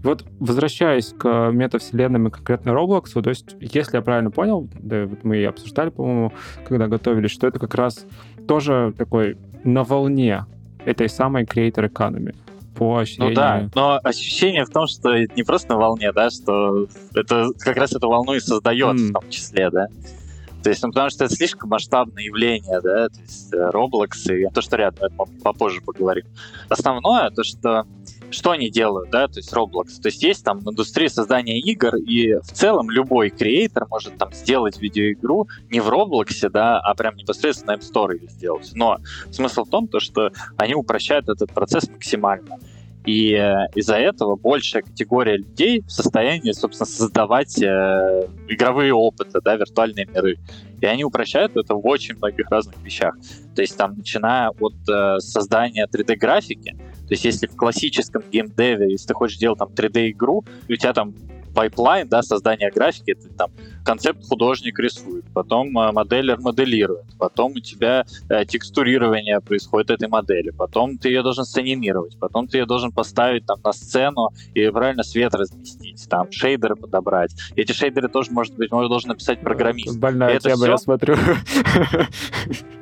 И 0.02 0.06
вот 0.06 0.24
возвращаясь 0.40 1.14
к 1.16 1.50
метавселенным 1.52 2.28
и 2.28 2.30
конкретно 2.30 2.70
Roblox, 2.70 3.20
то 3.20 3.30
есть, 3.30 3.56
если 3.60 3.96
я 3.96 4.02
правильно 4.02 4.30
понял, 4.30 4.68
да, 4.74 5.06
вот 5.06 5.24
мы 5.24 5.38
и 5.38 5.44
обсуждали, 5.44 5.90
по-моему, 5.90 6.32
когда 6.66 6.88
готовились, 6.88 7.30
что 7.30 7.46
это 7.46 7.58
как 7.58 7.74
раз 7.74 8.06
тоже 8.46 8.94
такой 8.96 9.36
на 9.64 9.84
волне 9.84 10.44
этой 10.84 11.08
самой 11.08 11.44
creator 11.44 11.90
economy 11.90 12.34
по 12.74 12.98
ощущению. 12.98 13.30
Ну 13.30 13.36
да, 13.36 13.70
но 13.74 14.00
ощущение 14.02 14.64
в 14.64 14.70
том, 14.70 14.86
что 14.86 15.16
не 15.16 15.42
просто 15.42 15.70
на 15.70 15.78
волне, 15.78 16.12
да, 16.12 16.30
что 16.30 16.86
это 17.14 17.48
как 17.58 17.76
раз 17.76 17.92
эту 17.92 18.08
волну 18.08 18.34
и 18.34 18.40
создает 18.40 18.96
mm. 18.96 19.08
в 19.08 19.12
том 19.12 19.30
числе, 19.30 19.70
да. 19.70 19.86
То 20.64 20.70
есть, 20.70 20.82
ну, 20.82 20.88
потому 20.88 21.10
что 21.10 21.26
это 21.26 21.34
слишком 21.34 21.68
масштабное 21.68 22.22
явление, 22.22 22.80
да, 22.80 23.10
то 23.10 23.20
есть 23.20 23.52
э, 23.52 23.70
Roblox 23.70 24.34
и 24.34 24.50
то, 24.50 24.62
что 24.62 24.76
рядом, 24.76 25.10
попозже 25.42 25.82
поговорим. 25.82 26.24
Основное, 26.70 27.28
то, 27.28 27.44
что 27.44 27.86
что 28.30 28.50
они 28.50 28.70
делают, 28.70 29.10
да, 29.10 29.28
то 29.28 29.38
есть 29.38 29.52
Roblox. 29.52 30.00
То 30.02 30.08
есть 30.08 30.22
есть 30.22 30.42
там 30.42 30.60
индустрия 30.60 31.08
создания 31.08 31.60
игр, 31.60 31.96
и 31.96 32.34
в 32.36 32.52
целом 32.52 32.90
любой 32.90 33.30
креатор 33.30 33.86
может 33.90 34.16
там 34.16 34.32
сделать 34.32 34.80
видеоигру 34.80 35.48
не 35.70 35.80
в 35.80 35.88
Roblox, 35.88 36.48
да, 36.48 36.80
а 36.80 36.94
прям 36.94 37.14
непосредственно 37.16 37.72
App 37.72 37.80
Store 37.80 38.18
ее 38.18 38.28
сделать. 38.30 38.72
Но 38.74 38.98
смысл 39.30 39.64
в 39.64 39.70
том, 39.70 39.86
то, 39.86 40.00
что 40.00 40.32
они 40.56 40.74
упрощают 40.74 41.28
этот 41.28 41.52
процесс 41.52 41.88
максимально. 41.88 42.58
И 43.04 43.34
э, 43.34 43.66
из-за 43.74 43.96
этого 43.96 44.36
большая 44.36 44.82
категория 44.82 45.36
людей 45.36 45.82
в 45.82 45.90
состоянии, 45.90 46.52
собственно, 46.52 46.86
создавать 46.86 47.60
э, 47.62 48.28
игровые 48.48 48.94
опыты, 48.94 49.40
да, 49.42 49.56
виртуальные 49.56 50.06
миры. 50.06 50.38
И 50.80 50.86
они 50.86 51.04
упрощают 51.04 51.56
это 51.56 51.74
в 51.74 51.86
очень 51.86 52.16
многих 52.16 52.50
разных 52.50 52.76
вещах. 52.82 53.14
То 53.54 53.60
есть 53.60 53.76
там, 53.76 53.96
начиная 53.96 54.50
от 54.58 54.74
э, 54.88 55.18
создания 55.20 55.86
3D-графики, 55.86 56.72
то 56.72 57.10
есть 57.10 57.24
если 57.26 57.46
в 57.46 57.56
классическом 57.56 58.22
геймдеве, 58.32 58.90
если 58.90 59.08
ты 59.08 59.14
хочешь 59.14 59.36
делать 59.36 59.58
там 59.58 59.68
3D-игру, 59.68 60.44
и 60.68 60.72
у 60.72 60.76
тебя 60.76 60.94
там 60.94 61.14
пайплайн, 61.54 62.08
да, 62.08 62.22
создания 62.22 62.70
графики, 62.70 63.12
это 63.12 63.28
там 63.34 63.50
концепт 63.84 64.26
художник 64.26 64.78
рисует, 64.78 65.24
потом 65.32 65.78
э, 65.78 65.92
моделер 65.92 66.40
моделирует, 66.40 67.04
потом 67.18 67.52
у 67.52 67.60
тебя 67.60 68.04
э, 68.28 68.44
текстурирование 68.44 69.40
происходит 69.40 69.90
этой 69.90 70.08
модели, 70.08 70.50
потом 70.50 70.98
ты 70.98 71.08
ее 71.08 71.22
должен 71.22 71.44
заанимировать, 71.44 72.18
потом 72.18 72.48
ты 72.48 72.58
ее 72.58 72.66
должен 72.66 72.92
поставить 72.92 73.46
там 73.46 73.58
на 73.62 73.72
сцену 73.72 74.30
и 74.54 74.68
правильно 74.70 75.02
свет 75.02 75.34
разместить, 75.34 76.08
там 76.08 76.30
шейдеры 76.32 76.76
подобрать. 76.76 77.34
Эти 77.56 77.72
шейдеры 77.72 78.08
тоже, 78.08 78.30
может 78.32 78.54
быть, 78.54 78.70
может 78.72 78.88
должен 78.88 79.08
написать 79.08 79.40
программист. 79.40 79.98
Больная 79.98 80.38
тема, 80.38 80.56
все... 80.56 80.66
я 80.66 80.78
смотрю. 80.78 81.16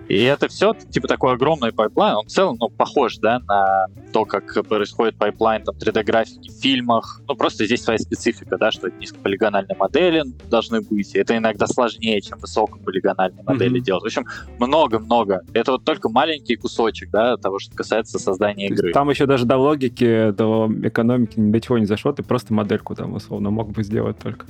И 0.09 0.23
это 0.25 0.49
все, 0.49 0.75
типа, 0.75 1.09
такой 1.09 1.33
огромный 1.33 1.73
пайплайн, 1.73 2.17
он 2.17 2.27
в 2.27 2.29
целом, 2.29 2.57
ну, 2.61 2.69
похож, 2.69 3.17
да, 3.17 3.39
на 3.49 3.87
то, 4.13 4.27
как 4.27 4.67
происходит 4.69 5.17
пайплайн 5.17 5.65
там 5.65 5.75
3D-графики 5.77 6.51
в 6.51 6.61
фильмах. 6.61 7.23
Ну, 7.27 7.35
просто 7.35 7.65
здесь 7.65 7.83
своя 7.83 7.99
специфика, 7.99 8.59
да, 8.59 8.71
что 8.71 8.91
низкополигональные 8.91 9.77
модели 9.77 10.25
должны 10.51 10.83
быть. 10.83 10.92
Это 11.15 11.37
иногда 11.37 11.67
сложнее, 11.67 12.21
чем 12.21 12.39
высокополигональные 12.39 13.45
модели 13.45 13.81
mm-hmm. 13.81 13.85
делать. 13.85 14.03
В 14.03 14.07
общем, 14.07 14.27
много-много. 14.59 15.43
Это 15.53 15.73
вот 15.73 15.85
только 15.85 16.09
маленький 16.09 16.57
кусочек, 16.57 17.11
да, 17.11 17.37
того, 17.37 17.59
что 17.59 17.75
касается 17.75 18.19
создания 18.19 18.69
то 18.69 18.75
игры. 18.75 18.93
Там 18.93 19.11
еще 19.11 19.27
даже 19.27 19.45
до 19.45 19.57
логики, 19.57 20.31
до 20.31 20.71
экономики 20.83 21.35
до 21.37 21.61
чего 21.61 21.79
не 21.79 21.87
зашло, 21.87 22.13
ты 22.13 22.23
просто 22.23 22.55
модельку 22.55 22.95
там, 22.95 23.15
условно, 23.15 23.51
мог 23.51 23.71
бы 23.71 23.83
сделать 23.83 24.19
только 24.19 24.47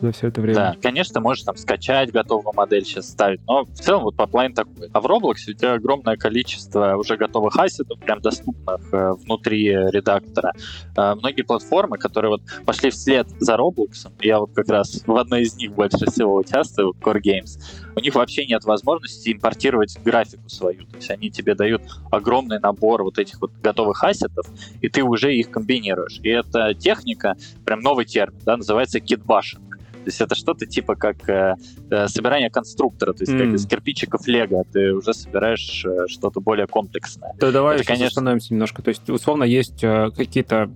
за 0.00 0.12
все 0.12 0.28
это 0.28 0.40
время. 0.40 0.56
Да, 0.56 0.76
конечно, 0.80 1.20
можешь 1.20 1.44
там 1.44 1.56
скачать 1.56 2.12
готовую 2.12 2.52
модель 2.54 2.84
сейчас 2.84 3.08
ставить, 3.08 3.40
но 3.46 3.64
в 3.64 3.74
целом 3.74 4.04
вот 4.04 4.16
пайплайн 4.16 4.54
такой. 4.54 4.88
А 4.92 5.00
в 5.00 5.06
Roblox 5.06 5.34
у 5.48 5.52
тебя 5.52 5.74
огромное 5.74 6.16
количество 6.16 6.96
уже 6.96 7.16
готовых 7.16 7.56
ассетов, 7.56 7.98
прям 8.00 8.20
доступных 8.20 8.80
э, 8.92 9.12
внутри 9.12 9.68
редактора. 9.68 10.52
Э, 10.96 11.14
многие 11.14 11.42
платформы, 11.42 11.98
которые 11.98 12.30
вот 12.30 12.42
пошли 12.64 12.90
вслед 12.90 13.26
за 13.40 13.54
Roblox, 13.54 14.10
я 14.20 14.40
вот 14.40 14.50
как 14.54 14.68
раз 14.68 15.02
в 15.06 15.16
одной 15.16 15.42
из 15.42 15.56
них 15.56 15.72
больше 15.88 16.10
всего 16.10 16.34
участвую, 16.36 16.94
Core 17.00 17.20
Games, 17.20 17.60
у 17.94 18.00
них 18.00 18.14
вообще 18.14 18.46
нет 18.46 18.64
возможности 18.64 19.32
импортировать 19.32 19.96
графику 20.04 20.48
свою. 20.48 20.86
То 20.86 20.96
есть 20.96 21.10
они 21.10 21.30
тебе 21.30 21.54
дают 21.54 21.82
огромный 22.10 22.58
набор 22.58 23.02
вот 23.02 23.18
этих 23.18 23.40
вот 23.40 23.52
готовых 23.62 24.02
ассетов, 24.02 24.46
и 24.80 24.88
ты 24.88 25.02
уже 25.02 25.34
их 25.34 25.50
комбинируешь. 25.50 26.20
И 26.22 26.28
эта 26.28 26.74
техника, 26.74 27.36
прям 27.64 27.80
новый 27.80 28.04
термин, 28.04 28.38
да, 28.44 28.56
называется 28.56 29.00
китбашинг. 29.00 29.76
То 29.76 30.08
есть 30.08 30.20
это 30.20 30.36
что-то 30.36 30.66
типа 30.66 30.94
как 30.94 31.28
э, 31.28 31.56
э, 31.90 32.06
собирание 32.06 32.48
конструктора, 32.48 33.12
то 33.12 33.24
есть 33.24 33.32
mm. 33.32 33.38
как 33.38 33.54
из 33.54 33.66
кирпичиков 33.66 34.24
Лего, 34.28 34.64
ты 34.72 34.92
уже 34.92 35.12
собираешь 35.12 35.84
э, 35.84 36.06
что-то 36.06 36.40
более 36.40 36.68
комплексное. 36.68 37.34
Да, 37.40 37.50
давай 37.50 37.76
это, 37.76 37.84
конечно... 37.84 38.06
остановимся 38.06 38.54
немножко. 38.54 38.82
То 38.82 38.90
есть, 38.90 39.10
условно, 39.10 39.42
есть 39.42 39.82
э, 39.82 40.10
какие-то 40.16 40.70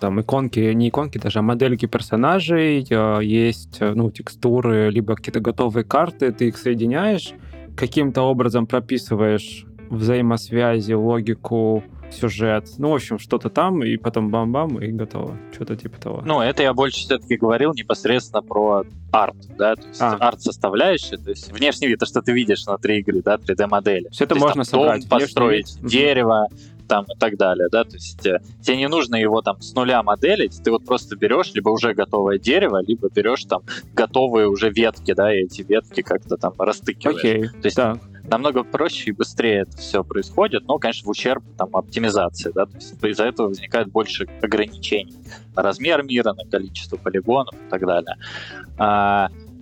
там 0.00 0.20
иконки, 0.20 0.58
не 0.72 0.88
иконки 0.88 1.18
даже, 1.18 1.38
а 1.38 1.42
модельки 1.42 1.86
персонажей, 1.86 2.86
э, 2.88 3.20
есть 3.22 3.76
э, 3.80 3.92
ну, 3.94 4.10
текстуры, 4.10 4.90
либо 4.90 5.14
какие-то 5.14 5.40
готовые 5.40 5.84
карты, 5.84 6.32
ты 6.32 6.48
их 6.48 6.58
соединяешь, 6.58 7.32
каким-то 7.76 8.22
образом 8.22 8.66
прописываешь 8.66 9.66
взаимосвязи, 9.90 10.92
логику, 10.92 11.84
сюжет. 12.12 12.68
Ну, 12.78 12.90
в 12.90 12.94
общем, 12.94 13.18
что-то 13.18 13.50
там, 13.50 13.84
и 13.84 13.96
потом 13.96 14.30
бам-бам, 14.30 14.80
и 14.80 14.88
готово. 14.88 15.36
Что-то 15.52 15.76
типа 15.76 16.00
того. 16.00 16.22
Ну, 16.24 16.40
это 16.40 16.62
я 16.62 16.72
больше 16.74 17.00
все-таки 17.00 17.36
говорил 17.36 17.72
непосредственно 17.72 18.42
про 18.42 18.84
арт, 19.12 19.36
да, 19.56 19.76
то 19.76 19.86
есть 19.86 20.00
а. 20.00 20.16
арт-составляющая, 20.16 21.18
то 21.18 21.30
есть 21.30 21.52
внешний 21.52 21.88
вид, 21.88 21.98
то, 21.98 22.06
что 22.06 22.22
ты 22.22 22.32
видишь 22.32 22.64
внутри 22.66 23.00
игры, 23.00 23.22
да, 23.22 23.36
3D-модели. 23.36 24.08
Все 24.10 24.24
это 24.24 24.34
то 24.34 24.40
можно 24.40 24.60
есть, 24.60 24.70
там, 24.70 24.80
собрать. 24.80 25.08
Дом 25.08 25.20
построить, 25.20 25.78
дерево, 25.82 26.48
там 26.90 27.04
и 27.04 27.16
так 27.16 27.36
далее, 27.36 27.68
да, 27.70 27.84
то 27.84 27.94
есть 27.94 28.26
э, 28.26 28.40
тебе 28.60 28.76
не 28.76 28.88
нужно 28.88 29.14
его 29.14 29.42
там 29.42 29.60
с 29.60 29.74
нуля 29.74 30.02
моделить, 30.02 30.60
ты 30.64 30.72
вот 30.72 30.84
просто 30.84 31.16
берешь 31.16 31.52
либо 31.54 31.68
уже 31.70 31.94
готовое 31.94 32.38
дерево, 32.38 32.82
либо 32.84 33.08
берешь 33.08 33.44
там 33.44 33.62
готовые 33.94 34.48
уже 34.48 34.70
ветки, 34.70 35.14
да, 35.14 35.32
и 35.32 35.44
эти 35.44 35.62
ветки 35.62 36.02
как-то 36.02 36.36
там 36.36 36.52
растыкиваешь. 36.58 37.18
Окей, 37.18 37.48
то 37.48 37.66
есть 37.66 37.76
так 37.76 38.00
намного 38.24 38.64
проще 38.64 39.10
и 39.10 39.12
быстрее 39.12 39.62
это 39.62 39.76
все 39.76 40.02
происходит, 40.02 40.64
но, 40.66 40.78
конечно, 40.78 41.06
в 41.06 41.10
ущерб 41.10 41.44
там, 41.56 41.74
оптимизации. 41.74 42.52
Да? 42.54 42.66
То 42.66 42.76
есть 42.76 42.94
из-за 43.02 43.24
этого 43.24 43.48
возникает 43.48 43.88
больше 43.88 44.26
ограничений 44.40 45.14
на 45.54 45.62
размер 45.62 46.02
мира, 46.02 46.32
на 46.32 46.44
количество 46.48 46.96
полигонов 46.96 47.54
и 47.54 47.70
так 47.70 47.86
далее. 47.86 48.16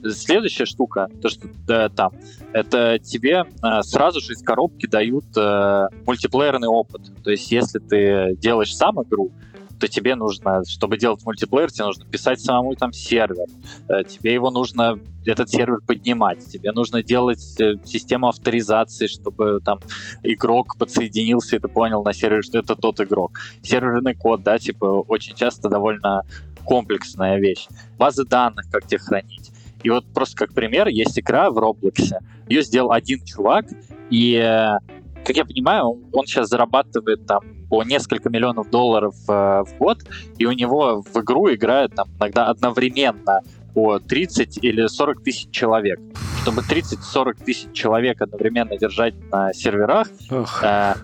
Следующая 0.05 0.65
штука, 0.65 1.09
то, 1.21 1.29
что 1.29 1.49
да, 1.67 1.89
там, 1.89 2.13
это 2.53 2.99
тебе 2.99 3.45
а, 3.63 3.83
сразу 3.83 4.21
же 4.21 4.33
из 4.33 4.43
коробки 4.43 4.87
дают 4.87 5.25
а, 5.37 5.89
мультиплеерный 6.07 6.69
опыт. 6.69 7.03
То 7.23 7.31
есть 7.31 7.51
если 7.51 7.79
ты 7.79 8.37
делаешь 8.37 8.75
сам 8.75 9.03
игру, 9.03 9.33
то 9.79 9.89
тебе 9.89 10.15
нужно, 10.15 10.63
чтобы 10.67 10.99
делать 10.99 11.25
мультиплеер, 11.25 11.71
тебе 11.71 11.87
нужно 11.87 12.05
писать 12.05 12.41
самому 12.41 12.75
там 12.75 12.93
сервер, 12.93 13.47
э, 13.89 14.05
тебе 14.05 14.35
его 14.35 14.51
нужно, 14.51 14.99
этот 15.25 15.51
сервер 15.51 15.79
поднимать, 15.87 16.45
тебе 16.45 16.73
нужно 16.73 17.03
делать 17.03 17.61
э, 17.61 17.75
систему 17.85 18.29
авторизации, 18.29 19.07
чтобы 19.07 19.61
там 19.65 19.81
игрок 20.23 20.77
подсоединился 20.79 21.57
и 21.57 21.59
ты 21.59 21.69
понял 21.69 22.03
на 22.03 22.13
сервере, 22.13 22.43
что 22.43 22.59
это 22.59 22.75
тот 22.75 23.01
игрок. 23.01 23.39
Серверный 23.63 24.15
код, 24.15 24.43
да, 24.43 24.59
типа 24.59 24.85
очень 25.07 25.35
часто 25.35 25.69
довольно 25.69 26.23
комплексная 26.65 27.39
вещь. 27.39 27.69
Базы 27.99 28.25
данных, 28.25 28.67
как 28.71 28.87
тебе 28.87 28.99
хранить. 28.99 29.53
И 29.83 29.91
вот 29.91 30.05
просто 30.13 30.37
как 30.37 30.55
пример, 30.55 30.89
есть 30.89 31.19
игра 31.19 31.51
в 31.51 31.59
Roblox, 31.59 32.13
ее 32.49 32.63
сделал 32.63 32.93
один 32.93 33.25
чувак, 33.25 33.67
и 34.11 34.35
э, 34.35 34.79
как 35.25 35.37
я 35.37 35.45
понимаю, 35.45 36.01
он 36.13 36.27
сейчас 36.27 36.49
зарабатывает 36.49 37.27
там 37.27 37.41
по 37.69 37.83
несколько 37.83 38.31
миллионов 38.31 38.71
долларов 38.71 39.15
э, 39.29 39.33
в 39.33 39.79
год, 39.79 39.99
и 40.39 40.47
у 40.47 40.53
него 40.53 41.03
в 41.03 41.17
игру 41.21 41.53
играет 41.53 41.95
там 41.95 42.09
иногда 42.19 42.47
одновременно 42.47 43.43
по 43.75 43.99
30 43.99 44.65
или 44.65 44.87
40 44.87 45.23
тысяч 45.23 45.51
человек. 45.51 46.01
Чтобы 46.43 46.63
30-40 46.63 47.45
тысяч 47.45 47.73
человек 47.73 48.23
одновременно 48.23 48.77
держать 48.77 49.15
на 49.31 49.53
серверах, 49.53 50.09
Ох. 50.31 50.65
э, 50.65 50.95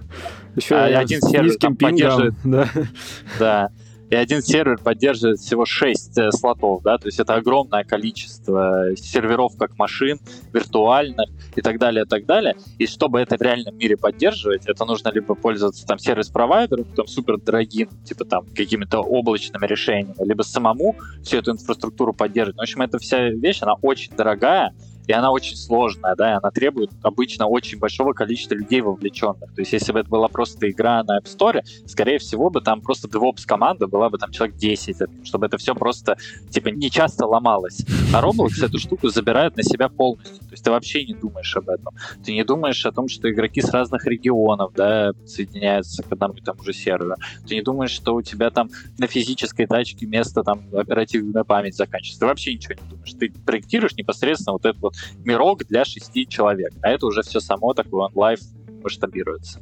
Еще 0.56 0.74
а 0.74 0.86
один 0.98 1.20
сервер 1.20 1.56
там 1.56 1.76
поддерживает... 1.76 2.34
Да. 2.44 2.68
да 3.38 3.70
и 4.10 4.14
один 4.14 4.42
сервер 4.42 4.78
поддерживает 4.78 5.38
всего 5.40 5.64
6 5.64 6.18
э, 6.18 6.30
слотов, 6.32 6.82
да, 6.82 6.98
то 6.98 7.06
есть 7.06 7.18
это 7.18 7.34
огромное 7.34 7.84
количество 7.84 8.94
серверов 8.96 9.56
как 9.58 9.78
машин, 9.78 10.18
виртуальных 10.52 11.28
и 11.56 11.60
так 11.60 11.78
далее, 11.78 12.04
и 12.04 12.08
так 12.08 12.26
далее. 12.26 12.54
И 12.78 12.86
чтобы 12.86 13.20
это 13.20 13.36
в 13.36 13.42
реальном 13.42 13.76
мире 13.76 13.96
поддерживать, 13.96 14.66
это 14.66 14.84
нужно 14.84 15.10
либо 15.10 15.34
пользоваться 15.34 15.86
там 15.86 15.98
сервис-провайдером, 15.98 16.84
там 16.96 17.06
супер 17.06 17.38
дорогим, 17.38 17.88
типа 18.04 18.24
там 18.24 18.46
какими-то 18.54 19.00
облачными 19.00 19.66
решениями, 19.66 20.14
либо 20.24 20.42
самому 20.42 20.96
всю 21.22 21.38
эту 21.38 21.52
инфраструктуру 21.52 22.12
поддерживать. 22.12 22.58
В 22.58 22.62
общем, 22.62 22.82
эта 22.82 22.98
вся 22.98 23.28
вещь, 23.30 23.62
она 23.62 23.74
очень 23.82 24.14
дорогая, 24.14 24.74
и 25.06 25.12
она 25.12 25.30
очень 25.30 25.56
сложная, 25.56 26.14
да, 26.16 26.32
и 26.32 26.36
она 26.36 26.50
требует 26.50 26.90
обычно 27.02 27.46
очень 27.46 27.78
большого 27.78 28.12
количества 28.12 28.54
людей 28.54 28.80
вовлеченных. 28.80 29.54
То 29.54 29.60
есть, 29.60 29.72
если 29.72 29.92
бы 29.92 30.00
это 30.00 30.08
была 30.08 30.28
просто 30.28 30.70
игра 30.70 31.02
на 31.04 31.18
App 31.18 31.24
Store, 31.24 31.62
скорее 31.86 32.18
всего 32.18 32.50
бы 32.50 32.60
там 32.60 32.80
просто 32.80 33.08
DevOps 33.08 33.44
команда 33.46 33.86
была 33.86 34.10
бы 34.10 34.18
там 34.18 34.30
человек 34.30 34.56
10, 34.56 34.96
чтобы 35.24 35.46
это 35.46 35.58
все 35.58 35.74
просто, 35.74 36.16
типа, 36.50 36.68
не 36.68 36.90
часто 36.90 37.26
ломалось. 37.26 37.84
А 38.14 38.22
Roblox 38.22 38.64
эту 38.64 38.78
штуку 38.78 39.08
забирает 39.08 39.56
на 39.56 39.62
себя 39.62 39.88
полностью. 39.88 40.38
То 40.38 40.52
есть 40.52 40.64
ты 40.64 40.70
вообще 40.70 41.04
не 41.04 41.14
думаешь 41.14 41.56
об 41.56 41.68
этом. 41.68 41.94
Ты 42.24 42.32
не 42.32 42.44
думаешь 42.44 42.84
о 42.86 42.92
том, 42.92 43.08
что 43.08 43.30
игроки 43.30 43.60
с 43.60 43.70
разных 43.70 44.06
регионов, 44.06 44.72
да, 44.74 45.12
соединяются 45.26 46.02
к 46.02 46.12
одному 46.12 46.34
и 46.34 46.40
тому 46.40 46.62
же 46.62 46.72
серверу. 46.72 47.14
Ты 47.46 47.56
не 47.56 47.62
думаешь, 47.62 47.90
что 47.90 48.14
у 48.14 48.22
тебя 48.22 48.50
там 48.50 48.70
на 48.98 49.06
физической 49.06 49.66
тачке 49.66 50.06
место 50.06 50.42
там 50.42 50.62
оперативная 50.72 51.44
память 51.44 51.76
заканчивается. 51.76 52.20
Ты 52.20 52.26
вообще 52.26 52.54
ничего 52.54 52.74
не 52.74 52.88
думаешь. 52.88 53.12
Ты 53.14 53.32
проектируешь 53.44 53.94
непосредственно 53.94 54.52
вот 54.52 54.64
этот 54.64 54.80
вот 54.80 54.93
мирок 55.24 55.64
для 55.64 55.84
шести 55.84 56.26
человек. 56.26 56.72
А 56.82 56.90
это 56.90 57.06
уже 57.06 57.22
все 57.22 57.40
само 57.40 57.74
такое 57.74 58.06
онлайф 58.06 58.40
масштабируется. 58.82 59.60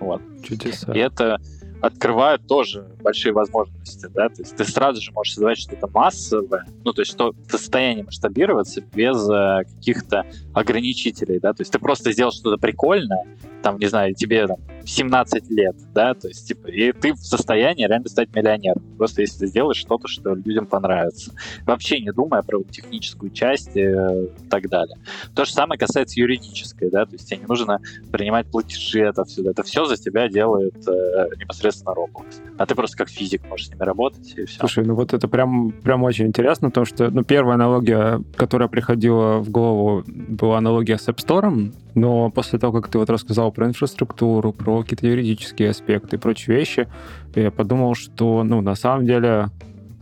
Вот. 0.00 0.20
Чудеса. 0.42 0.92
И 0.92 0.98
это 0.98 1.40
открывает 1.80 2.46
тоже 2.46 2.86
большие 3.02 3.32
возможности, 3.32 4.08
да, 4.14 4.28
то 4.28 4.42
есть 4.42 4.56
ты 4.56 4.64
сразу 4.64 5.00
же 5.02 5.12
можешь 5.12 5.34
создавать 5.34 5.58
что-то 5.58 5.86
массовое, 5.88 6.64
ну, 6.84 6.92
то 6.92 7.02
есть 7.02 7.12
что 7.12 7.32
в 7.32 7.50
состоянии 7.50 8.02
масштабироваться 8.02 8.80
без 8.80 9.28
э, 9.28 9.64
каких-то 9.76 10.24
ограничителей, 10.54 11.38
да, 11.38 11.52
то 11.52 11.60
есть 11.60 11.72
ты 11.72 11.78
просто 11.78 12.12
сделал 12.12 12.32
что-то 12.32 12.56
прикольное, 12.56 13.24
там, 13.62 13.78
не 13.78 13.86
знаю, 13.86 14.14
тебе 14.14 14.46
там, 14.46 14.56
17 14.86 15.50
лет, 15.50 15.76
да, 15.94 16.14
то 16.14 16.28
есть, 16.28 16.46
типа, 16.46 16.68
и 16.68 16.92
ты 16.92 17.12
в 17.12 17.18
состоянии 17.18 17.86
реально 17.86 18.08
стать 18.08 18.34
миллионером, 18.34 18.82
просто 18.96 19.22
если 19.22 19.40
ты 19.40 19.46
сделаешь 19.48 19.78
что-то, 19.78 20.08
что 20.08 20.34
людям 20.34 20.66
понравится. 20.66 21.32
Вообще 21.64 22.00
не 22.00 22.12
думая 22.12 22.42
про 22.42 22.62
техническую 22.62 23.30
часть 23.30 23.76
э, 23.76 24.26
и 24.26 24.48
так 24.48 24.68
далее. 24.68 24.96
То 25.34 25.44
же 25.44 25.52
самое 25.52 25.78
касается 25.78 26.20
юридической, 26.20 26.90
да, 26.90 27.04
то 27.04 27.12
есть 27.12 27.28
тебе 27.28 27.38
не 27.40 27.46
нужно 27.46 27.80
принимать 28.12 28.46
платежи, 28.46 29.00
это 29.00 29.24
все, 29.24 29.50
это 29.50 29.62
все 29.62 29.84
за 29.86 29.96
тебя 29.96 30.28
делает 30.28 30.76
э, 30.86 31.28
непосредственно 31.36 31.92
Roblox. 31.92 32.26
А 32.56 32.66
ты 32.66 32.74
просто 32.74 32.96
как 32.96 33.08
физик 33.08 33.46
можешь 33.48 33.66
с 33.66 33.70
ними 33.70 33.82
работать, 33.82 34.34
и 34.36 34.44
все. 34.44 34.60
Слушай, 34.60 34.84
ну 34.84 34.94
вот 34.94 35.12
это 35.12 35.26
прям, 35.28 35.72
прям 35.72 36.04
очень 36.04 36.26
интересно, 36.26 36.68
потому 36.68 36.86
что, 36.86 37.10
ну, 37.10 37.24
первая 37.24 37.56
аналогия, 37.56 38.22
которая 38.36 38.68
приходила 38.68 39.38
в 39.38 39.50
голову, 39.50 40.04
была 40.06 40.58
аналогия 40.58 40.96
с 40.96 41.08
App 41.08 41.16
Store, 41.16 41.72
но 41.96 42.30
после 42.30 42.58
того, 42.58 42.80
как 42.80 42.90
ты 42.90 42.98
вот 42.98 43.08
рассказал 43.08 43.50
про 43.50 43.66
инфраструктуру, 43.66 44.52
про 44.52 44.82
какие-то 44.82 45.06
юридические 45.06 45.70
аспекты 45.70 46.16
и 46.16 46.18
прочие 46.18 46.54
вещи, 46.54 46.88
я 47.34 47.50
подумал, 47.50 47.94
что, 47.94 48.44
ну, 48.44 48.60
на 48.60 48.74
самом 48.74 49.06
деле 49.06 49.48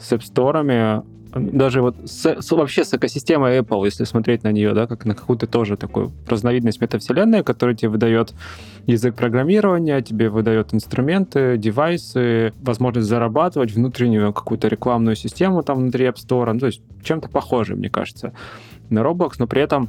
с 0.00 0.12
App 0.12 0.20
Store 0.20 1.04
даже 1.34 1.82
вот 1.82 1.96
с, 2.04 2.26
с, 2.26 2.50
вообще 2.52 2.84
с 2.84 2.94
экосистемой 2.94 3.58
Apple, 3.58 3.84
если 3.84 4.04
смотреть 4.04 4.42
на 4.44 4.52
нее, 4.52 4.72
да, 4.72 4.86
как 4.86 5.04
на 5.04 5.14
какую-то 5.14 5.46
тоже 5.46 5.76
такую 5.76 6.12
разновидность 6.28 6.80
метавселенной, 6.80 7.42
которая 7.42 7.76
тебе 7.76 7.90
выдает 7.90 8.34
язык 8.86 9.14
программирования, 9.14 10.00
тебе 10.00 10.30
выдает 10.30 10.74
инструменты, 10.74 11.56
девайсы, 11.58 12.52
возможность 12.60 13.08
зарабатывать, 13.08 13.72
внутреннюю 13.72 14.32
какую-то 14.32 14.68
рекламную 14.68 15.16
систему 15.16 15.62
там 15.62 15.78
внутри 15.78 16.06
App 16.06 16.16
Store, 16.16 16.52
ну, 16.52 16.60
то 16.60 16.66
есть 16.66 16.82
чем-то 17.02 17.28
похоже, 17.28 17.74
мне 17.74 17.90
кажется, 17.90 18.32
на 18.90 19.00
Roblox, 19.00 19.34
но 19.38 19.46
при 19.46 19.62
этом 19.62 19.88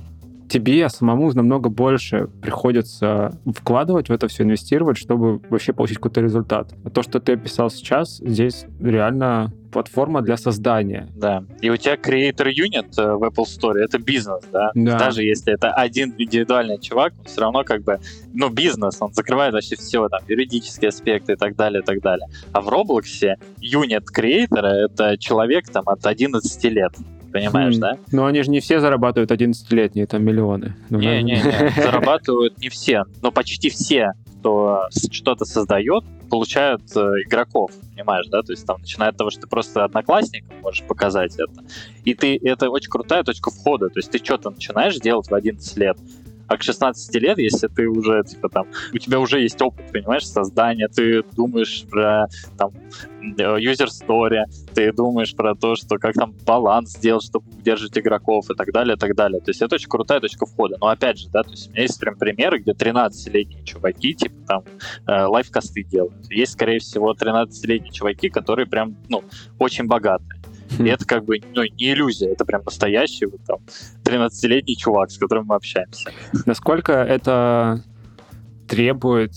тебе 0.49 0.88
самому 0.89 1.31
намного 1.34 1.69
больше 1.69 2.27
приходится 2.41 3.39
вкладывать 3.45 4.10
в 4.10 4.12
это 4.12 4.27
все, 4.27 4.43
инвестировать, 4.43 4.97
чтобы 4.97 5.39
вообще 5.49 5.73
получить 5.73 5.97
какой-то 5.97 6.21
результат. 6.21 6.73
А 6.84 6.89
то, 6.89 7.03
что 7.03 7.19
ты 7.19 7.34
описал 7.34 7.69
сейчас, 7.69 8.17
здесь 8.17 8.65
реально 8.79 9.51
платформа 9.75 10.21
для 10.21 10.38
создания. 10.38 11.10
Да. 11.15 11.43
И 11.60 11.69
у 11.69 11.75
тебя 11.75 11.95
Creator 11.95 12.47
Unit 12.47 12.93
э, 12.97 13.15
в 13.15 13.23
Apple 13.23 13.43
Store 13.43 13.77
это 13.77 13.99
бизнес, 13.99 14.41
да? 14.49 14.71
да. 14.73 14.97
Даже 14.97 15.23
если 15.23 15.53
это 15.53 15.69
один 15.73 16.13
индивидуальный 16.17 16.79
чувак, 16.79 17.13
он 17.19 17.25
все 17.25 17.41
равно 17.41 17.65
как 17.65 17.84
бы, 17.84 17.99
ну, 18.34 18.49
бизнес, 18.49 18.95
он 19.01 19.13
закрывает 19.13 19.53
вообще 19.53 19.75
все, 19.75 20.08
там, 20.08 20.21
юридические 20.29 20.89
аспекты 20.89 21.34
и 21.34 21.36
так 21.36 21.58
далее, 21.58 21.81
и 21.81 21.86
так 21.86 21.99
далее. 21.99 22.25
А 22.53 22.62
в 22.62 22.69
Roblox 22.69 23.36
Unit 23.60 24.05
Creator 24.17 24.65
это 24.65 25.17
человек 25.17 25.67
там 25.69 25.84
от 25.89 26.05
11 26.05 26.63
лет 26.65 26.93
понимаешь, 27.36 27.76
хм. 27.76 27.80
да? 27.80 27.98
Но 28.12 28.26
они 28.26 28.41
же 28.43 28.50
не 28.50 28.60
все 28.60 28.80
зарабатывают 28.80 29.32
11-летние, 29.32 30.08
там 30.08 30.24
миллионы. 30.24 30.76
Не-не-не, 30.89 31.41
ну, 31.43 31.84
зарабатывают 31.84 32.58
не 32.60 32.69
все, 32.69 33.04
но 33.21 33.32
почти 33.32 33.69
все, 33.69 34.13
кто 34.39 34.88
что-то 35.12 35.43
создает, 35.45 36.04
получают 36.30 36.84
э, 36.95 37.00
игроков, 37.26 37.71
понимаешь, 37.93 38.28
да? 38.28 38.41
То 38.41 38.54
есть 38.54 38.65
там 38.65 38.80
начиная 38.80 39.10
от 39.10 39.17
того, 39.17 39.30
что 39.30 39.41
ты 39.41 39.48
просто 39.48 39.84
одноклассник 39.84 40.45
можешь 40.62 40.84
показать 40.84 41.36
это. 41.36 41.63
И 42.06 42.13
ты 42.13 42.39
это 42.41 42.69
очень 42.69 42.89
крутая 42.89 43.24
точка 43.24 43.52
входа. 43.52 43.89
То 43.89 44.00
есть 44.00 44.12
ты 44.12 44.17
что-то 44.24 44.52
начинаешь 44.52 44.95
делать 44.95 45.30
в 45.30 45.34
11 45.34 45.78
лет, 45.78 45.98
а 46.47 46.58
к 46.58 46.63
16 46.63 47.15
лет, 47.15 47.38
если 47.38 47.67
ты 47.67 47.88
уже, 47.88 48.23
типа, 48.23 48.49
там, 48.49 48.67
у 48.93 48.97
тебя 48.97 49.19
уже 49.19 49.41
есть 49.41 49.62
опыт, 49.62 49.91
понимаешь, 49.91 50.27
создания, 50.27 50.88
ты 50.88 51.23
думаешь 51.36 51.86
про, 51.89 52.27
там, 52.58 52.71
user 53.21 53.88
story, 53.88 54.43
ты 54.73 54.91
думаешь 54.91 55.36
про 55.36 55.55
то, 55.55 55.75
что 55.75 55.97
как 55.97 56.13
там 56.13 56.34
баланс 56.45 56.91
сделать, 56.91 57.23
чтобы 57.23 57.49
удерживать 57.58 57.97
игроков 57.97 58.49
и 58.49 58.55
так 58.55 58.71
далее, 58.71 58.95
и 58.95 58.99
так 58.99 59.15
далее. 59.15 59.41
То 59.41 59.49
есть 59.49 59.62
это 59.62 59.75
очень 59.75 59.89
крутая 59.89 60.19
точка 60.19 60.45
входа. 60.45 60.77
Но 60.79 60.88
опять 60.88 61.19
же, 61.19 61.29
да, 61.29 61.43
то 61.43 61.51
есть 61.51 61.67
у 61.67 61.71
меня 61.71 61.84
есть 61.84 61.99
прям 61.99 62.15
примеры, 62.17 62.60
где 62.60 62.71
13-летние 62.71 63.63
чуваки, 63.63 64.13
типа, 64.13 64.36
там, 64.47 64.63
э, 65.08 65.25
лайфкасты 65.25 65.84
делают. 65.84 66.31
Есть, 66.31 66.53
скорее 66.53 66.79
всего, 66.79 67.13
13-летние 67.13 67.91
чуваки, 67.91 68.29
которые 68.29 68.67
прям, 68.67 68.95
ну, 69.10 69.23
очень 69.60 69.86
богатые. 69.86 70.41
И 70.79 70.88
это 70.88 71.05
как 71.05 71.25
бы 71.25 71.39
ну, 71.53 71.63
не 71.63 71.93
иллюзия, 71.93 72.31
это 72.31 72.45
прям 72.45 72.63
настоящий 72.63 73.25
вот, 73.25 73.41
там 73.45 73.59
13-летний 74.03 74.75
чувак, 74.77 75.11
с 75.11 75.17
которым 75.17 75.47
мы 75.47 75.55
общаемся. 75.55 76.11
Насколько 76.45 76.93
это 76.93 77.83
требует 78.67 79.31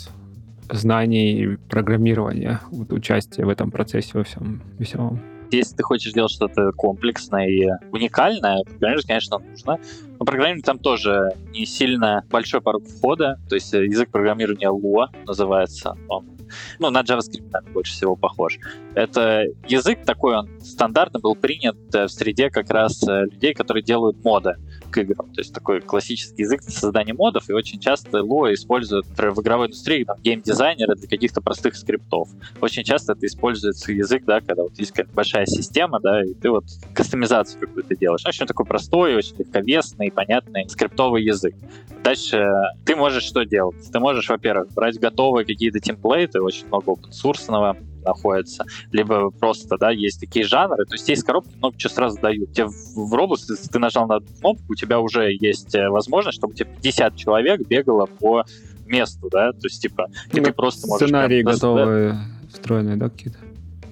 знаний 0.71 1.57
программирования, 1.69 2.61
вот, 2.71 2.93
участия 2.93 3.45
в 3.45 3.49
этом 3.49 3.71
процессе 3.71 4.11
во 4.15 4.25
всем 4.25 4.63
веселом? 4.79 5.21
Если 5.51 5.77
ты 5.77 5.83
хочешь 5.83 6.13
сделать 6.13 6.31
что-то 6.31 6.73
комплексное 6.73 7.49
и 7.49 7.67
уникальное, 7.91 8.65
программировать, 8.65 9.07
конечно, 9.07 9.39
нужно. 9.39 9.79
Но 10.19 10.27
программирование 10.27 10.63
там 10.63 10.79
тоже 10.79 11.33
не 11.53 11.65
сильно 11.65 12.23
большой 12.31 12.61
порог 12.61 12.87
входа. 12.87 13.39
То 13.49 13.55
есть 13.55 13.73
язык 13.73 14.11
программирования 14.11 14.69
Lua 14.69 15.07
называется 15.27 15.97
он 16.09 16.38
ну, 16.79 16.91
на 16.91 17.03
JavaScript, 17.03 17.51
наверное, 17.51 17.73
больше 17.73 17.93
всего 17.93 18.17
похож. 18.17 18.59
Это 18.95 19.45
язык 19.67 20.05
такой, 20.05 20.37
он 20.37 20.49
стандартно 20.61 21.21
был 21.21 21.35
принят 21.35 21.77
э, 21.95 22.05
в 22.05 22.09
среде 22.11 22.51
как 22.51 22.71
раз 22.71 23.03
э, 23.09 23.25
людей, 23.25 23.55
которые 23.55 23.83
делают 23.83 24.23
моды 24.25 24.57
к 24.91 24.99
играм. 24.99 25.33
То 25.33 25.41
есть 25.41 25.55
такой 25.55 25.81
классический 25.81 26.43
язык 26.43 26.63
для 26.63 26.71
создания 26.71 27.15
модов, 27.15 27.49
и 27.49 27.53
очень 27.53 27.79
часто 27.79 28.19
Lua 28.19 28.55
используют, 28.55 29.09
например, 29.09 29.35
в 29.35 29.41
игровой 29.41 29.67
индустрии 29.67 30.05
там, 30.05 30.17
геймдизайнеры 30.23 30.95
для 30.97 31.09
каких-то 31.09 31.41
простых 31.41 31.77
скриптов. 31.77 32.29
Очень 32.61 32.85
часто 32.85 33.13
это 33.13 33.27
используется 33.27 33.93
язык, 33.93 34.25
да, 34.25 34.41
когда 34.41 34.63
вот 34.63 34.79
есть 34.79 34.93
какая-то 34.93 35.15
большая 35.15 35.47
система, 35.47 36.01
да, 36.01 36.25
и 36.25 36.35
ты 36.35 36.51
вот 36.51 36.65
кастомизацию 36.95 37.61
какую-то 37.61 37.97
делаешь. 37.97 38.25
Очень 38.27 38.47
такой 38.47 38.67
простой, 38.67 39.15
очень 39.15 39.37
легковесный, 39.39 40.11
понятный 40.11 40.69
скриптовый 40.69 41.23
язык. 41.23 41.55
Дальше 42.03 42.51
ты 42.85 42.97
можешь 42.97 43.25
что 43.25 43.45
делать? 43.45 43.77
Ты 43.93 43.99
можешь, 44.01 44.29
во-первых, 44.29 44.73
брать 44.73 44.99
готовые 44.99 45.45
какие-то 45.45 45.81
темплейты, 45.81 46.38
очень 46.41 46.67
много 46.67 46.93
open 46.93 47.11
source 47.11 47.77
находится, 48.05 48.65
либо 48.93 49.31
просто, 49.31 49.77
да, 49.79 49.91
есть 49.91 50.21
такие 50.21 50.45
жанры, 50.45 50.85
то 50.85 50.95
есть 50.95 51.09
есть 51.09 51.25
коробки, 51.25 51.55
много 51.57 51.77
чего 51.77 51.93
сразу 51.93 52.21
дают. 52.21 52.53
Тебе 52.53 52.67
в 52.67 53.15
Roblox, 53.15 53.41
если 53.51 53.69
ты 53.69 53.79
нажал 53.79 54.07
на 54.07 54.21
кнопку, 54.21 54.65
у 54.69 54.75
тебя 54.75 55.01
уже 55.01 55.37
есть 55.39 55.75
э, 55.75 55.89
возможность, 55.89 56.39
чтобы 56.39 56.55
тебе 56.55 56.71
50 56.83 57.17
человек 57.17 57.61
бегало 57.67 58.07
по 58.07 58.45
месту, 58.87 59.29
да, 59.31 59.53
то 59.53 59.65
есть, 59.67 59.83
типа, 59.83 60.09
ну, 60.33 60.43
ты 60.43 60.53
просто 60.53 60.87
можешь... 60.87 61.09
Сценарии 61.09 61.43
прям, 61.43 61.55
готовые, 61.55 62.13
да, 62.13 62.27
встроенные, 62.53 62.97
да, 62.97 63.11
какие-то? 63.11 63.39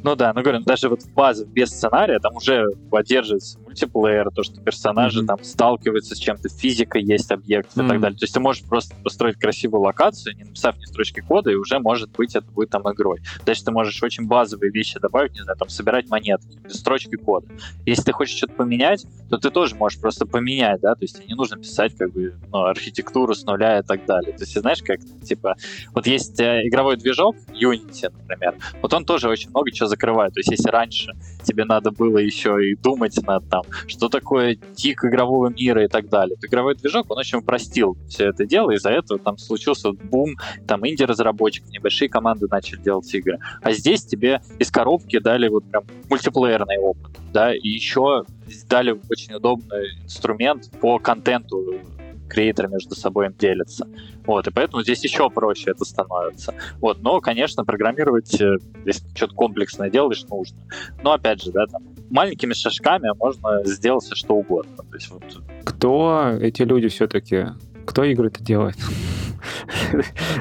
Ну 0.02 0.14
да, 0.14 0.32
ну 0.32 0.42
говорю, 0.42 0.60
даже 0.60 0.88
вот 0.88 1.02
в 1.02 1.12
базе 1.12 1.44
без 1.46 1.70
сценария 1.70 2.20
там 2.20 2.36
уже 2.36 2.68
поддерживается 2.90 3.58
мультиплеер, 3.76 4.30
то, 4.30 4.42
что 4.42 4.60
персонажи 4.60 5.22
mm-hmm. 5.22 5.26
там 5.26 5.44
сталкиваются 5.44 6.14
с 6.14 6.18
чем-то, 6.18 6.48
физика 6.48 6.98
есть 6.98 7.30
объект 7.30 7.76
mm-hmm. 7.76 7.84
и 7.84 7.88
так 7.88 8.00
далее. 8.00 8.18
То 8.18 8.24
есть 8.24 8.34
ты 8.34 8.40
можешь 8.40 8.62
просто 8.62 8.94
построить 9.02 9.36
красивую 9.36 9.82
локацию, 9.82 10.36
не 10.36 10.44
написав 10.44 10.76
ни 10.78 10.84
строчки 10.84 11.20
кода, 11.20 11.50
и 11.50 11.54
уже, 11.54 11.78
может 11.78 12.10
быть, 12.12 12.34
это 12.34 12.46
будет 12.50 12.70
там 12.70 12.82
игрой. 12.90 13.20
Дальше 13.44 13.64
ты 13.64 13.72
можешь 13.72 14.02
очень 14.02 14.26
базовые 14.26 14.70
вещи 14.70 14.98
добавить, 14.98 15.34
не 15.34 15.42
знаю, 15.42 15.58
там, 15.58 15.68
собирать 15.68 16.08
монетки, 16.08 16.58
строчки 16.68 17.16
кода. 17.16 17.46
Если 17.84 18.02
ты 18.02 18.12
хочешь 18.12 18.36
что-то 18.36 18.54
поменять, 18.54 19.04
то 19.28 19.38
ты 19.38 19.50
тоже 19.50 19.74
можешь 19.76 20.00
просто 20.00 20.26
поменять, 20.26 20.80
да, 20.80 20.94
то 20.94 21.02
есть 21.02 21.16
тебе 21.16 21.26
не 21.28 21.34
нужно 21.34 21.58
писать 21.58 21.96
как 21.96 22.12
бы 22.12 22.34
ну, 22.52 22.64
архитектуру 22.64 23.34
с 23.34 23.44
нуля 23.44 23.80
и 23.80 23.82
так 23.82 24.04
далее. 24.06 24.32
То 24.32 24.42
есть, 24.42 24.58
знаешь, 24.58 24.82
как, 24.82 25.00
типа, 25.24 25.56
вот 25.92 26.06
есть 26.06 26.40
э, 26.40 26.66
игровой 26.66 26.96
движок 26.96 27.36
Unity, 27.48 28.12
например, 28.12 28.54
вот 28.80 28.94
он 28.94 29.04
тоже 29.04 29.28
очень 29.28 29.50
много 29.50 29.70
чего 29.70 29.88
закрывает. 29.88 30.34
То 30.34 30.40
есть 30.40 30.50
если 30.50 30.70
раньше 30.70 31.12
тебе 31.42 31.64
надо 31.64 31.90
было 31.90 32.18
еще 32.18 32.56
и 32.70 32.74
думать 32.74 33.18
над 33.26 33.48
там, 33.48 33.62
что 33.86 34.08
такое 34.08 34.56
тик 34.74 35.04
игрового 35.04 35.48
мира 35.48 35.84
и 35.84 35.88
так 35.88 36.08
далее, 36.08 36.36
игровой 36.42 36.74
движок, 36.74 37.10
он 37.10 37.18
очень 37.18 37.38
упростил 37.38 37.96
все 38.08 38.28
это 38.28 38.46
дело, 38.46 38.70
из-за 38.72 38.90
этого 38.90 39.18
там 39.18 39.38
случился 39.38 39.92
бум, 39.92 40.36
там 40.66 40.86
инди-разработчик, 40.86 41.64
небольшие 41.70 42.08
команды 42.08 42.46
начали 42.50 42.80
делать 42.80 43.12
игры. 43.14 43.38
А 43.62 43.72
здесь 43.72 44.04
тебе 44.04 44.40
из 44.58 44.70
коробки 44.70 45.18
дали 45.18 45.48
вот 45.48 45.64
прям 45.64 45.84
мультиплеерный 46.08 46.78
опыт, 46.78 47.12
да, 47.32 47.54
и 47.54 47.68
еще 47.68 48.24
дали 48.68 48.98
очень 49.10 49.34
удобный 49.34 49.94
инструмент 50.04 50.70
по 50.80 50.98
контенту 50.98 51.80
креаторы 52.28 52.68
между 52.68 52.94
собой 52.94 53.26
им 53.26 53.34
делятся. 53.34 53.86
Вот, 54.26 54.46
и 54.46 54.50
поэтому 54.50 54.82
здесь 54.82 55.02
еще 55.04 55.30
проще 55.30 55.70
это 55.70 55.84
становится. 55.84 56.54
Вот, 56.80 57.02
но, 57.02 57.20
конечно, 57.20 57.64
программировать, 57.64 58.40
э, 58.40 58.56
если 58.84 59.06
что-то 59.14 59.34
комплексное 59.34 59.90
делаешь, 59.90 60.24
нужно. 60.28 60.58
Но, 61.02 61.12
опять 61.12 61.42
же, 61.42 61.52
да, 61.52 61.66
там, 61.66 61.82
маленькими 62.10 62.52
шажками 62.52 63.10
можно 63.18 63.64
сделать 63.64 64.04
все 64.04 64.14
что 64.14 64.34
угодно. 64.34 64.76
То 64.76 64.94
есть, 64.94 65.10
вот... 65.10 65.22
Кто 65.64 66.36
эти 66.40 66.62
люди 66.62 66.88
все-таки? 66.88 67.46
Кто 67.86 68.04
игры-то 68.04 68.42
делает? 68.42 68.76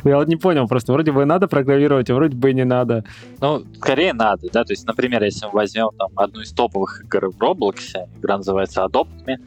Я 0.04 0.18
вот 0.18 0.28
не 0.28 0.36
понял, 0.36 0.68
просто 0.68 0.94
вроде 0.94 1.12
бы 1.12 1.26
надо 1.26 1.48
программировать, 1.48 2.10
а 2.10 2.16
вроде 2.16 2.36
бы 2.36 2.52
и 2.52 2.54
не 2.54 2.66
надо. 2.66 3.04
Ну, 3.40 3.64
скорее 3.76 4.14
надо, 4.14 4.50
да, 4.52 4.64
то 4.64 4.74
есть, 4.74 4.86
например, 4.88 5.24
если 5.24 5.46
мы 5.46 5.52
возьмем 5.52 5.90
там 5.98 6.10
одну 6.16 6.42
из 6.42 6.52
топовых 6.52 7.04
игр 7.04 7.30
в 7.30 7.38
Roblox, 7.38 7.76
игра 8.18 8.38
называется 8.38 8.84
Adopt 8.84 9.26
Me, 9.26 9.38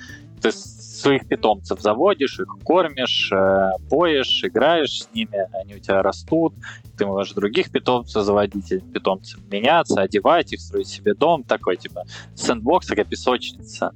ты 0.40 0.52
своих 0.98 1.26
питомцев 1.26 1.80
заводишь, 1.80 2.40
их 2.40 2.56
кормишь, 2.64 3.30
э, 3.32 3.70
поешь, 3.88 4.42
играешь 4.44 5.02
с 5.02 5.08
ними, 5.14 5.48
они 5.52 5.76
у 5.76 5.78
тебя 5.78 6.02
растут, 6.02 6.54
ты 6.96 7.06
можешь 7.06 7.34
других 7.34 7.70
питомцев 7.70 8.22
заводить, 8.22 8.72
питомцев 8.92 9.40
меняться, 9.50 10.00
одевать 10.00 10.52
их, 10.52 10.60
строить 10.60 10.88
себе 10.88 11.14
дом, 11.14 11.44
такой 11.44 11.76
типа 11.76 12.04
сэндбокс, 12.34 12.86
такая 12.86 13.04
песочница. 13.04 13.92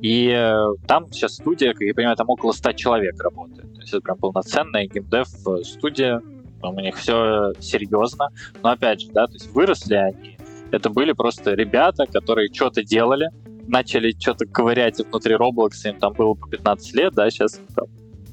И 0.00 0.28
э, 0.28 0.74
там 0.86 1.12
сейчас 1.12 1.34
студия, 1.34 1.72
как 1.72 1.82
я 1.82 1.94
понимаю, 1.94 2.16
там 2.16 2.28
около 2.28 2.52
100 2.52 2.72
человек 2.72 3.22
работает. 3.22 3.72
То 3.74 3.80
есть 3.80 3.92
это 3.92 4.02
прям 4.02 4.18
полноценная 4.18 4.86
геймдев 4.86 5.28
э, 5.46 5.62
студия, 5.64 6.20
у 6.62 6.80
них 6.80 6.96
все 6.96 7.52
серьезно, 7.58 8.28
но 8.62 8.70
опять 8.70 9.00
же, 9.00 9.08
да, 9.08 9.26
то 9.26 9.32
есть 9.32 9.50
выросли 9.52 9.94
они, 9.94 10.38
это 10.70 10.88
были 10.90 11.12
просто 11.12 11.52
ребята, 11.54 12.06
которые 12.06 12.52
что-то 12.52 12.82
делали, 12.82 13.28
начали 13.68 14.14
что-то 14.18 14.46
ковырять 14.46 14.98
внутри 14.98 15.34
Roblox, 15.34 15.70
им 15.84 15.98
там 15.98 16.12
было 16.12 16.34
по 16.34 16.48
15 16.48 16.94
лет, 16.94 17.14
да, 17.14 17.30
сейчас 17.30 17.60
там 17.74 17.86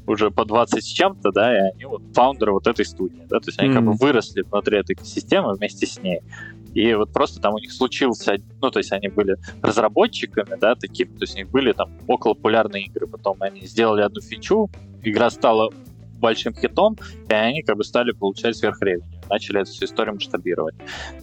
уже 0.08 0.32
по 0.32 0.44
20 0.44 0.84
с 0.84 0.88
чем-то, 0.88 1.32
да, 1.32 1.56
и 1.56 1.72
они 1.72 1.86
вот 1.86 2.02
фаундеры 2.14 2.54
вот 2.54 2.68
этой 2.68 2.86
студии, 2.86 3.22
да, 3.30 3.40
то 3.40 3.48
есть 3.48 3.60
они 3.60 3.70
mm-hmm. 3.70 3.74
как 3.74 3.84
бы 3.84 3.94
выросли 3.94 4.42
внутри 4.42 4.80
этой 4.80 4.98
системы 5.04 5.56
вместе 5.56 5.86
с 5.86 6.02
ней. 6.02 6.22
И 6.74 6.94
вот 6.94 7.12
просто 7.12 7.40
там 7.40 7.56
у 7.56 7.60
них 7.60 7.72
случился, 7.72 8.38
ну, 8.62 8.70
то 8.70 8.80
есть 8.80 8.92
они 8.92 9.08
были 9.08 9.38
разработчиками, 9.62 10.58
да, 10.60 10.76
такими, 10.76 11.10
то 11.10 11.22
есть 11.24 11.36
у 11.36 11.38
них 11.38 11.50
были 11.50 11.74
там 11.74 11.92
около 12.08 12.34
популярные 12.34 12.86
игры, 12.86 13.08
потом 13.08 13.38
они 13.40 13.62
сделали 13.62 14.02
одну 14.02 14.22
фичу, 14.22 14.70
игра 15.04 15.30
стала 15.30 15.72
большим 16.20 16.54
хитом, 16.54 16.98
и 17.30 17.34
они 17.34 17.64
как 17.64 17.78
бы 17.78 17.84
стали 17.84 18.12
получать 18.12 18.56
сверхревень, 18.58 19.04
начали 19.30 19.62
эту 19.62 19.72
всю 19.72 19.86
историю 19.86 20.16
масштабировать. 20.16 20.76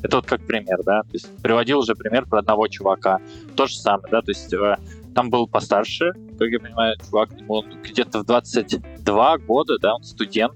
Это 0.02 0.16
вот 0.16 0.26
как 0.26 0.46
пример, 0.46 0.82
да, 0.84 1.02
то 1.02 1.10
есть 1.12 1.28
приводил 1.42 1.80
уже 1.80 1.94
пример 1.94 2.26
про 2.26 2.40
одного 2.40 2.68
чувака, 2.68 3.18
то 3.54 3.66
же 3.66 3.76
самое, 3.76 4.08
да, 4.10 4.22
то 4.22 4.30
есть 4.30 4.52
э, 4.52 4.76
там 5.14 5.30
был 5.30 5.46
постарше, 5.46 6.12
как 6.38 6.48
я 6.48 6.60
понимаю, 6.60 6.96
чувак, 7.04 7.30
ему 7.38 7.64
где-то 7.82 8.20
в 8.20 8.26
22 8.26 9.38
года, 9.38 9.78
да, 9.80 9.94
он 9.94 10.04
студент, 10.04 10.54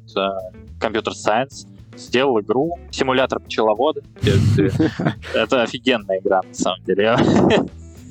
компьютер 0.78 1.12
uh, 1.12 1.16
сайенс, 1.16 1.66
сделал 1.96 2.40
игру, 2.40 2.78
симулятор 2.90 3.40
пчеловода. 3.40 4.02
Это 5.34 5.62
офигенная 5.62 6.20
игра, 6.20 6.40
на 6.42 6.54
самом 6.54 6.82
деле. 6.84 7.16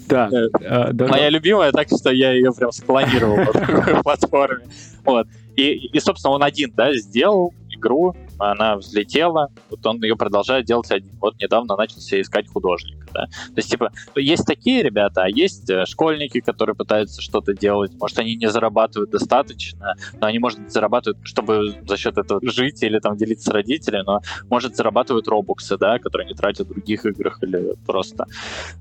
Да, 0.08 0.30
э, 0.62 0.90
да. 0.94 1.08
Моя 1.08 1.30
любимая, 1.30 1.72
так 1.72 1.88
что 1.88 2.12
я 2.12 2.32
ее 2.32 2.52
прям 2.52 2.72
склонировал 2.72 3.38
на 3.38 3.46
такой 3.54 4.02
платформе. 4.02 4.66
Вот. 5.06 5.28
И, 5.56 5.88
и, 5.88 6.00
собственно, 6.00 6.34
он 6.34 6.44
один, 6.44 6.72
да, 6.76 6.94
сделал 6.94 7.54
игру, 7.70 8.16
она 8.40 8.78
взлетела, 8.78 9.50
вот 9.70 9.86
он 9.86 10.02
ее 10.02 10.16
продолжает 10.16 10.66
делать 10.66 10.92
один. 10.92 11.12
Вот 11.20 11.40
недавно 11.40 11.76
начался 11.76 12.20
искать 12.20 12.48
художника, 12.48 13.06
да. 13.14 13.26
То 13.26 13.54
есть, 13.58 13.70
типа, 13.70 13.92
есть 14.16 14.46
такие 14.46 14.82
ребята, 14.82 15.24
а 15.24 15.30
есть 15.30 15.70
э, 15.70 15.86
школьники, 15.86 16.40
которые 16.40 16.76
пытаются 16.76 17.22
что-то 17.22 17.54
делать. 17.54 17.92
Может, 18.00 18.20
они 18.20 18.36
не 18.36 18.50
зарабатывают 18.50 19.12
достаточно, 19.12 19.96
но 20.20 20.28
они, 20.28 20.40
может 20.40 20.72
зарабатывают, 20.72 21.20
чтобы 21.24 21.76
за 21.88 21.98
счет 21.98 22.18
этого 22.18 22.40
жить 22.44 22.82
или 22.84 23.00
там 23.00 23.18
делиться 23.18 23.50
с 23.50 23.54
родителями, 23.54 24.04
но, 24.06 24.22
может, 24.50 24.76
зарабатывают 24.76 25.28
робоксы, 25.28 25.78
да, 25.78 26.00
которые 26.00 26.28
не 26.28 26.34
тратят 26.34 26.68
в 26.68 26.70
других 26.70 27.06
играх 27.06 27.40
или 27.44 27.74
просто 27.86 28.26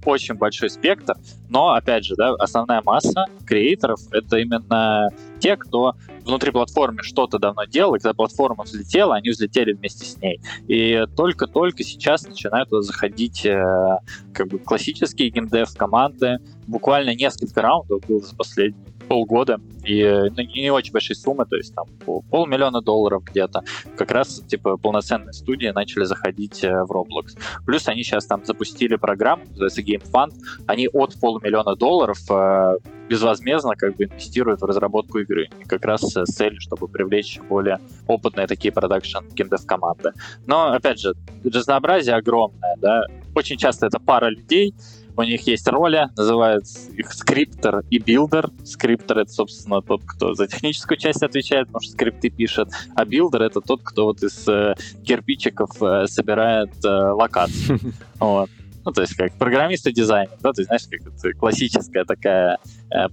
очень 0.04 0.34
большой 0.34 0.70
спектр. 0.70 1.14
Но, 1.48 1.72
опять 1.72 2.04
же, 2.04 2.14
да, 2.16 2.34
основная 2.38 2.82
масса 2.84 3.26
креаторов— 3.46 4.00
это 4.12 4.38
именно 4.38 5.10
те, 5.38 5.56
кто 5.56 5.94
внутри 6.24 6.50
платформы 6.50 7.02
что-то 7.02 7.38
давно 7.38 7.64
делал, 7.64 7.94
и 7.94 7.98
когда 7.98 8.14
платформа 8.14 8.64
взлетела, 8.64 9.16
они 9.16 9.30
взлетели 9.30 9.72
вместе 9.72 10.04
с 10.04 10.16
ней. 10.18 10.40
И 10.66 11.04
только-только 11.16 11.82
сейчас 11.84 12.26
начинают 12.26 12.68
заходить 12.70 13.44
э, 13.46 13.98
как 14.32 14.48
бы 14.48 14.58
классические 14.58 15.30
геймдев 15.30 15.74
команды. 15.76 16.38
Буквально 16.66 17.14
несколько 17.14 17.62
раундов 17.62 18.04
было 18.06 18.20
за 18.20 18.34
последние 18.36 18.84
полгода, 19.08 19.60
и 19.84 20.04
ну, 20.04 20.42
не 20.42 20.70
очень 20.70 20.92
большие 20.92 21.16
суммы, 21.16 21.46
то 21.46 21.56
есть 21.56 21.74
там 21.74 21.86
полмиллиона 22.30 22.80
долларов 22.82 23.24
где-то. 23.24 23.64
Как 23.96 24.10
раз, 24.10 24.40
типа, 24.46 24.76
полноценные 24.76 25.32
студии 25.32 25.68
начали 25.68 26.04
заходить 26.04 26.62
э, 26.62 26.84
в 26.84 26.92
Roblox. 26.92 27.38
Плюс 27.64 27.88
они 27.88 28.02
сейчас 28.02 28.26
там 28.26 28.44
запустили 28.44 28.96
программу, 28.96 29.44
называется 29.46 29.82
Game 29.82 30.04
Fund, 30.10 30.34
они 30.66 30.88
от 30.88 31.18
полумиллиона 31.20 31.74
долларов 31.74 32.18
э, 32.30 32.76
безвозмездно 33.08 33.74
как 33.76 33.96
бы 33.96 34.04
инвестируют 34.04 34.60
в 34.60 34.64
разработку 34.64 35.18
игры. 35.18 35.48
И 35.60 35.64
как 35.64 35.84
раз 35.84 36.02
с 36.02 36.24
целью, 36.26 36.60
чтобы 36.60 36.88
привлечь 36.88 37.40
более 37.48 37.78
опытные 38.06 38.46
такие 38.46 38.72
продакшн 38.72 39.24
геймдев 39.32 39.64
команды. 39.66 40.12
Но, 40.46 40.72
опять 40.72 41.00
же, 41.00 41.14
разнообразие 41.44 42.14
огромное, 42.14 42.76
да. 42.78 43.04
Очень 43.34 43.56
часто 43.56 43.86
это 43.86 43.98
пара 43.98 44.28
людей, 44.28 44.74
у 45.18 45.22
них 45.24 45.46
есть 45.46 45.66
роли, 45.68 46.08
называют 46.16 46.64
их 46.96 47.12
scripter 47.12 47.82
и 47.90 47.98
builder. 47.98 48.50
Scripter— 48.64 49.18
это, 49.20 49.32
собственно, 49.32 49.82
тот, 49.82 50.02
кто 50.06 50.34
за 50.34 50.46
техническую 50.46 50.96
часть 50.96 51.22
отвечает, 51.22 51.66
потому 51.66 51.82
что 51.82 51.92
скрипты 51.92 52.30
пишет, 52.30 52.68
а 52.94 53.04
builder— 53.04 53.42
это 53.44 53.60
тот, 53.60 53.82
кто 53.82 54.04
вот 54.04 54.22
из 54.22 54.46
э, 54.48 54.74
кирпичиков 55.04 55.70
э, 55.82 56.06
собирает 56.06 56.70
э, 56.84 56.88
локации. 56.88 57.78
Вот. 58.20 58.50
Ну, 58.84 58.92
то 58.92 59.02
есть 59.02 59.14
как 59.14 59.32
программист 59.34 59.86
и 59.86 59.92
дизайнер, 59.92 60.32
да, 60.40 60.52
то 60.52 60.60
есть, 60.60 60.68
знаешь, 60.68 60.86
как 60.90 61.12
это 61.12 61.32
классическая 61.34 62.04
такая 62.04 62.58
э, 62.90 63.08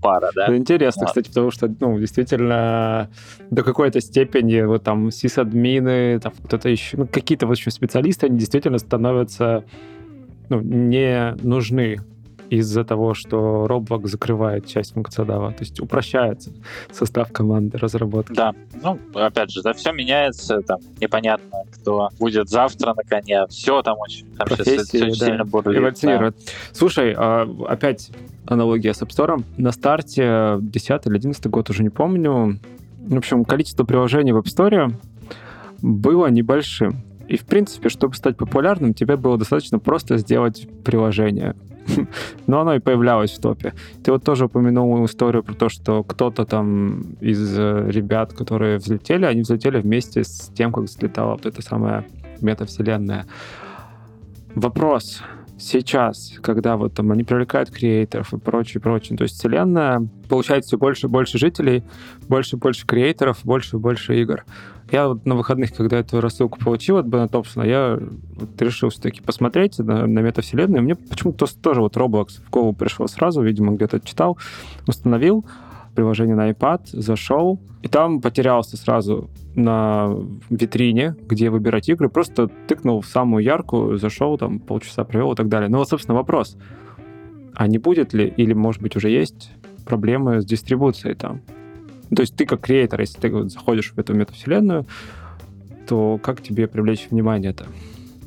пара, 0.00 0.30
да. 0.34 0.46
Ну, 0.48 0.56
интересно, 0.56 1.02
вот. 1.02 1.08
кстати, 1.08 1.28
потому 1.28 1.50
что, 1.50 1.74
ну, 1.80 1.98
действительно, 1.98 3.10
до 3.50 3.62
какой-то 3.64 4.00
степени 4.00 4.62
вот 4.62 4.84
там 4.84 5.10
сисадмины, 5.10 6.20
там 6.20 6.32
кто-то 6.44 6.68
еще, 6.68 6.96
ну, 6.96 7.06
какие-то, 7.06 7.46
в 7.46 7.50
общем, 7.50 7.70
специалисты, 7.70 8.26
они 8.26 8.38
действительно 8.38 8.78
становятся 8.78 9.64
ну, 10.48 10.60
не 10.60 11.34
нужны 11.42 11.98
из-за 12.50 12.84
того, 12.84 13.14
что 13.14 13.66
Roblox 13.68 14.06
закрывает 14.06 14.66
часть 14.66 14.94
функционала, 14.94 15.50
то 15.50 15.60
есть 15.60 15.80
упрощается 15.80 16.52
состав 16.90 17.32
команды 17.32 17.78
разработки. 17.78 18.34
Да, 18.34 18.54
ну, 18.82 18.98
опять 19.14 19.50
же, 19.50 19.62
да, 19.62 19.72
все 19.72 19.92
меняется, 19.92 20.60
там, 20.62 20.78
непонятно, 21.00 21.64
кто 21.72 22.08
будет 22.18 22.48
завтра 22.48 22.94
на 22.94 23.02
коне, 23.02 23.46
все 23.48 23.82
там 23.82 23.98
очень, 23.98 24.26
там 24.36 24.46
Профессии, 24.46 24.84
сейчас 24.84 25.02
очень 25.02 25.20
да, 25.20 25.26
сильно 25.26 25.44
бурлит. 25.44 25.98
Да. 26.02 26.32
Слушай, 26.72 27.14
а, 27.16 27.48
опять 27.68 28.10
аналогия 28.46 28.94
с 28.94 29.02
App 29.02 29.08
Store. 29.08 29.42
На 29.56 29.72
старте 29.72 30.58
10 30.60 31.06
или 31.06 31.16
11 31.16 31.46
год, 31.46 31.68
уже 31.70 31.82
не 31.82 31.90
помню, 31.90 32.58
в 32.98 33.16
общем, 33.16 33.44
количество 33.44 33.84
приложений 33.84 34.32
в 34.32 34.38
App 34.38 34.44
Store 34.44 34.92
было 35.82 36.28
небольшим. 36.28 37.02
И, 37.28 37.36
в 37.36 37.44
принципе, 37.44 37.88
чтобы 37.88 38.14
стать 38.14 38.36
популярным, 38.36 38.94
тебе 38.94 39.16
было 39.16 39.36
достаточно 39.36 39.78
просто 39.78 40.18
сделать 40.18 40.68
приложение. 40.84 41.54
Но 42.46 42.60
оно 42.60 42.74
и 42.74 42.78
появлялось 42.78 43.32
в 43.32 43.40
топе. 43.40 43.74
Ты 44.04 44.12
вот 44.12 44.24
тоже 44.24 44.46
упомянул 44.46 45.04
историю 45.04 45.42
про 45.42 45.54
то, 45.54 45.68
что 45.68 46.02
кто-то 46.02 46.44
там 46.44 47.16
из 47.20 47.58
э, 47.58 47.86
ребят, 47.90 48.32
которые 48.32 48.78
взлетели, 48.78 49.24
они 49.24 49.42
взлетели 49.42 49.80
вместе 49.80 50.24
с 50.24 50.50
тем, 50.54 50.72
как 50.72 50.84
взлетала 50.84 51.32
вот 51.32 51.46
эта 51.46 51.62
самая 51.62 52.06
метавселенная. 52.40 53.26
Вопрос 54.54 55.22
сейчас, 55.58 56.34
когда 56.42 56.76
вот 56.76 56.94
там 56.94 57.10
они 57.12 57.24
привлекают 57.24 57.70
креаторов 57.70 58.32
и 58.32 58.38
прочее, 58.38 58.80
прочее, 58.80 59.16
то 59.16 59.24
есть 59.24 59.38
вселенная 59.38 60.06
получает 60.28 60.64
все 60.64 60.76
больше 60.76 61.06
и 61.06 61.10
больше 61.10 61.38
жителей, 61.38 61.82
больше 62.28 62.56
и 62.56 62.58
больше 62.58 62.86
креаторов, 62.86 63.40
больше 63.44 63.76
и 63.76 63.78
больше 63.80 64.20
игр. 64.20 64.44
Я 64.90 65.08
вот 65.08 65.26
на 65.26 65.34
выходных, 65.34 65.74
когда 65.74 65.98
эту 65.98 66.20
рассылку 66.20 66.58
получил 66.58 66.98
от 66.98 67.06
Бена 67.06 67.28
Топсона, 67.28 67.64
я 67.64 67.98
вот 68.36 68.62
решил 68.62 68.90
все-таки 68.90 69.20
посмотреть 69.20 69.78
на, 69.78 70.06
на 70.06 70.20
метавселенную. 70.20 70.82
Мне 70.82 70.94
почему-то 70.94 71.46
тоже 71.60 71.80
вот 71.80 71.96
Roblox 71.96 72.40
в 72.46 72.50
голову 72.50 72.72
пришел 72.72 73.08
сразу, 73.08 73.42
видимо, 73.42 73.72
где-то 73.72 74.00
читал, 74.00 74.38
установил 74.86 75.44
приложение 75.96 76.36
на 76.36 76.50
iPad, 76.50 76.82
зашел, 76.92 77.58
и 77.82 77.88
там 77.88 78.20
потерялся 78.20 78.76
сразу 78.76 79.28
на 79.56 80.14
витрине, 80.50 81.16
где 81.26 81.50
выбирать 81.50 81.88
игры, 81.88 82.08
просто 82.08 82.48
тыкнул 82.68 83.00
в 83.00 83.06
самую 83.06 83.42
яркую, 83.42 83.98
зашел, 83.98 84.38
там 84.38 84.60
полчаса 84.60 85.04
провел 85.04 85.32
и 85.32 85.36
так 85.36 85.48
далее. 85.48 85.68
Ну 85.68 85.78
вот, 85.78 85.88
собственно, 85.88 86.16
вопрос. 86.16 86.56
А 87.54 87.66
не 87.66 87.78
будет 87.78 88.12
ли, 88.12 88.32
или, 88.36 88.52
может 88.52 88.82
быть, 88.82 88.94
уже 88.96 89.08
есть 89.08 89.50
проблемы 89.86 90.42
с 90.42 90.44
дистрибуцией 90.44 91.14
там? 91.14 91.40
То 92.14 92.22
есть 92.22 92.36
ты 92.36 92.46
как 92.46 92.60
креатор, 92.60 93.00
если 93.00 93.18
ты 93.20 93.30
вот 93.30 93.50
заходишь 93.50 93.92
в 93.92 93.98
эту 93.98 94.14
метавселенную, 94.14 94.86
то 95.86 96.18
как 96.22 96.42
тебе 96.42 96.66
привлечь 96.66 97.08
внимание 97.10 97.50
это? 97.50 97.66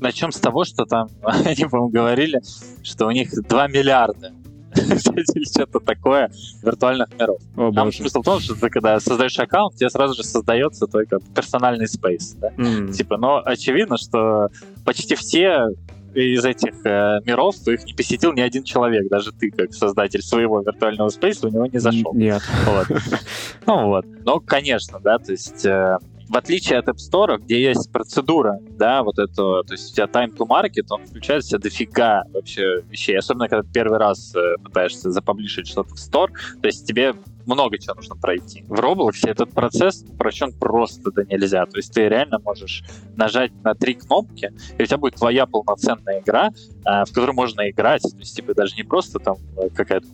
Начнем 0.02 0.32
с 0.32 0.40
того, 0.40 0.64
что 0.64 0.86
там 0.86 1.10
они, 1.24 1.66
по-моему, 1.66 1.90
говорили, 1.90 2.42
что 2.84 3.08
у 3.08 3.12
них 3.12 3.30
2 3.32 3.68
миллиарда 3.68 4.32
что-то 5.50 5.80
такое 5.80 6.32
виртуальных 6.64 7.08
миров. 7.20 7.40
О, 7.58 7.72
Там 7.72 7.92
смысл 7.92 8.22
в 8.22 8.26
том, 8.26 8.40
что 8.40 8.56
ты 8.56 8.70
когда 8.70 9.00
создаешь 9.00 9.38
аккаунт, 9.40 9.76
тебе 9.76 9.90
сразу 9.90 10.16
же 10.16 10.24
создается 10.24 10.86
только 10.88 11.20
персональный 11.36 11.88
спейс. 11.88 12.36
Да? 12.40 12.50
Mm. 12.50 12.92
Типа, 12.92 13.18
но 13.18 13.42
очевидно, 13.44 13.98
что 13.98 14.50
почти 14.86 15.16
все 15.16 15.68
из 16.14 16.46
этих 16.46 16.86
э, 16.86 17.20
миров 17.26 17.56
их 17.68 17.86
не 17.86 17.94
посетил 17.94 18.34
ни 18.34 18.42
один 18.42 18.64
человек, 18.64 19.08
даже 19.10 19.32
ты, 19.32 19.52
как 19.52 19.74
создатель 19.74 20.22
своего 20.22 20.62
виртуального 20.62 21.10
спейса, 21.10 21.48
у 21.48 21.52
него 21.52 21.66
не 21.66 21.80
зашел. 21.80 22.14
Нет. 22.14 22.42
Вот. 22.66 22.88
Ну 23.66 23.88
вот. 23.88 24.06
Ну, 24.26 24.40
конечно, 24.40 25.00
да, 25.00 25.20
то 25.20 25.32
есть 25.32 25.66
э, 25.66 25.98
в 26.30 26.38
отличие 26.38 26.80
от 26.80 26.88
App 26.88 26.98
Store, 26.98 27.38
где 27.40 27.62
есть 27.62 27.92
процедура, 27.92 28.60
да, 28.78 29.04
вот 29.04 29.18
это, 29.18 29.34
то 29.36 29.66
есть 29.72 29.92
у 29.92 29.96
тебя 29.96 30.06
time 30.06 30.36
to 30.36 30.48
market, 30.48 30.86
он 30.92 31.06
включает 31.06 31.44
в 31.44 31.48
себя 31.48 31.60
дофига 31.60 32.24
вообще 32.32 32.82
вещей, 32.90 33.18
особенно 33.18 33.50
когда 33.50 33.64
ты 33.64 33.72
первый 33.74 33.98
раз 33.98 34.34
э, 34.36 34.58
пытаешься 34.64 35.12
запаблишить 35.12 35.68
что-то 35.68 35.96
в 35.96 35.98
Store, 35.98 36.30
то 36.62 36.68
есть 36.68 36.86
тебе 36.86 37.16
много 37.50 37.78
чего 37.78 37.96
нужно 37.96 38.16
пройти. 38.16 38.64
В 38.68 38.74
Roblox 38.74 39.28
этот 39.28 39.52
процесс 39.52 40.04
упрощен 40.08 40.54
просто 40.54 41.12
да 41.12 41.24
нельзя. 41.24 41.66
То 41.66 41.78
есть 41.78 41.94
ты 41.94 42.08
реально 42.08 42.40
можешь 42.40 42.84
нажать 43.16 43.52
на 43.64 43.74
три 43.74 43.96
кнопки, 43.96 44.52
и 44.78 44.84
у 44.84 44.86
тебя 44.86 44.98
будет 44.98 45.16
твоя 45.16 45.46
полноценная 45.46 46.22
игра, 46.22 46.52
а, 46.86 47.06
в 47.06 47.10
которой 47.12 47.32
можно 47.32 47.70
играть. 47.70 48.04
То 48.04 48.18
есть, 48.18 48.36
типа, 48.36 48.54
даже 48.54 48.76
не 48.76 48.84
просто 48.84 49.20
там 49.20 49.38
э, 49.58 49.70
какая-то 49.70 50.08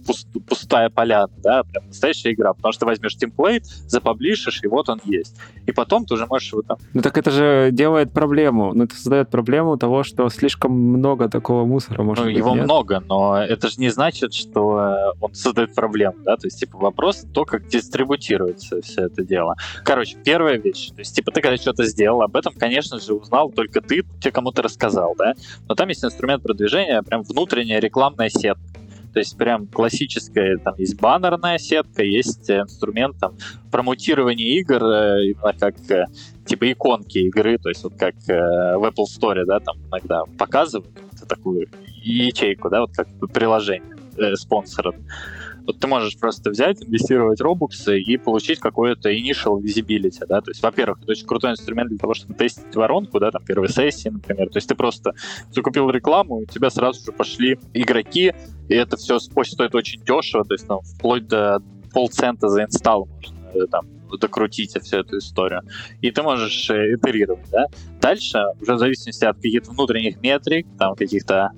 пустая 0.48 0.90
поляна, 0.90 1.32
да, 1.38 1.64
прям 1.64 1.88
настоящая 1.88 2.34
игра. 2.34 2.54
Потому 2.54 2.72
что 2.72 2.82
ты 2.82 2.86
возьмешь 2.86 3.16
темплейт, 3.16 3.66
запаблишишь, 3.66 4.62
и 4.64 4.68
вот 4.68 4.90
он 4.90 5.02
есть. 5.06 5.36
И 5.66 5.72
потом 5.72 6.06
ты 6.06 6.14
уже 6.14 6.26
можешь 6.26 6.52
его 6.52 6.62
там... 6.62 6.78
Ну 6.94 7.02
так 7.02 7.18
это 7.18 7.32
же 7.32 7.70
делает 7.72 8.12
проблему. 8.12 8.74
Ну 8.74 8.86
это 8.86 8.96
создает 8.96 9.30
проблему 9.30 9.78
того, 9.78 10.04
что 10.04 10.30
слишком 10.30 10.72
много 10.72 11.30
такого 11.30 11.66
мусора 11.66 12.04
может 12.04 12.24
ну, 12.24 12.30
быть, 12.30 12.38
его 12.38 12.56
нет? 12.56 12.64
много, 12.66 13.04
но 13.08 13.38
это 13.38 13.68
же 13.70 13.76
не 13.78 13.90
значит, 13.90 14.34
что 14.34 14.80
э, 14.80 15.18
он 15.20 15.34
создает 15.34 15.76
проблему, 15.76 16.16
да, 16.24 16.38
то 16.38 16.48
есть, 16.48 16.60
типа, 16.60 16.78
вопрос 16.78 17.25
то, 17.34 17.46
как 17.46 17.68
дистрибутируется 17.68 18.82
все 18.82 19.06
это 19.06 19.24
дело. 19.24 19.56
Короче, 19.84 20.18
первая 20.24 20.58
вещь, 20.58 20.90
то 20.90 21.00
есть, 21.00 21.16
типа, 21.16 21.32
ты 21.32 21.42
когда 21.42 21.58
что-то 21.58 21.86
сделал, 21.86 22.22
об 22.22 22.36
этом, 22.36 22.54
конечно 22.54 23.00
же, 23.00 23.14
узнал 23.14 23.52
только 23.52 23.82
ты, 23.82 24.04
те, 24.22 24.32
кому 24.32 24.52
ты 24.52 24.62
рассказал, 24.62 25.16
да, 25.18 25.34
но 25.68 25.76
там 25.76 25.90
есть 25.90 26.04
инструмент 26.04 26.44
продвижения, 26.44 27.02
прям 27.02 27.24
внутренняя 27.24 27.80
рекламная 27.80 28.30
сетка. 28.30 28.64
То 29.14 29.20
есть 29.20 29.38
прям 29.38 29.68
классическая, 29.68 30.58
там 30.58 30.76
есть 30.78 31.00
баннерная 31.00 31.58
сетка, 31.58 32.04
есть 32.04 32.52
инструмент 32.52 33.18
там 33.18 33.38
промоутирования 33.72 34.60
игр, 34.60 34.84
э, 34.84 35.28
именно 35.28 35.54
как 35.58 35.76
э, 35.90 36.08
типа 36.46 36.70
иконки 36.70 37.20
игры, 37.20 37.58
то 37.58 37.70
есть 37.70 37.82
вот 37.86 37.94
как 37.98 38.16
в 38.28 38.84
Apple 38.84 39.06
Store, 39.06 39.46
да, 39.46 39.62
там 39.62 39.78
иногда 39.88 40.24
показывают 40.38 40.90
такую 41.30 41.68
ячейку, 42.04 42.70
да, 42.70 42.82
вот 42.82 42.92
как 42.94 43.08
приложение 43.34 43.96
э, 44.18 44.36
спонсора. 44.36 44.94
Вот 45.66 45.80
ты 45.80 45.88
можешь 45.88 46.18
просто 46.18 46.50
взять, 46.50 46.84
инвестировать 46.84 47.42
робуксы 47.42 48.00
и 48.00 48.18
получить 48.18 48.60
какое-то 48.60 49.12
initial 49.12 49.60
visibility, 49.62 50.26
да, 50.28 50.42
то 50.42 50.52
есть, 50.52 50.62
во-первых, 50.62 51.00
это 51.02 51.12
очень 51.12 51.26
крутой 51.26 51.52
инструмент 51.52 51.90
для 51.90 51.98
того, 51.98 52.14
чтобы 52.14 52.34
тестить 52.36 52.76
воронку, 52.76 53.20
да, 53.20 53.32
там, 53.32 53.44
первой 53.44 53.70
сессии, 53.70 54.10
например, 54.10 54.50
то 54.50 54.58
есть 54.58 54.68
ты 54.68 54.76
просто 54.76 55.14
закупил 55.52 55.90
рекламу, 55.90 56.38
у 56.38 56.46
тебя 56.46 56.70
сразу 56.70 57.04
же 57.04 57.12
пошли 57.12 57.58
игроки, 57.74 58.34
и 58.70 58.74
это 58.74 58.98
все 58.98 59.20
стоит 59.20 59.76
очень 59.76 60.02
дешево, 60.04 60.44
то 60.44 60.54
есть, 60.54 60.68
там, 60.68 60.82
вплоть 60.82 61.28
до 61.28 61.62
полцента 61.94 62.50
за 62.50 62.64
инсталл 62.64 63.08
можно 63.08 63.36
э, 63.54 63.68
там 63.68 63.86
докрутить 64.20 64.78
всю 64.82 64.98
эту 64.98 65.18
историю. 65.18 65.62
И 66.02 66.12
ты 66.12 66.22
можешь 66.22 66.70
э, 66.70 66.96
итерировать, 66.96 67.50
да. 67.52 67.66
Дальше, 68.06 68.38
уже 68.62 68.76
в 68.76 68.78
зависимости 68.78 69.26
от 69.26 69.38
каких-то 69.38 69.72
внутренних 69.72 70.22
метрик, 70.22 70.68
там 70.78 70.94
каких-то, 70.94 71.50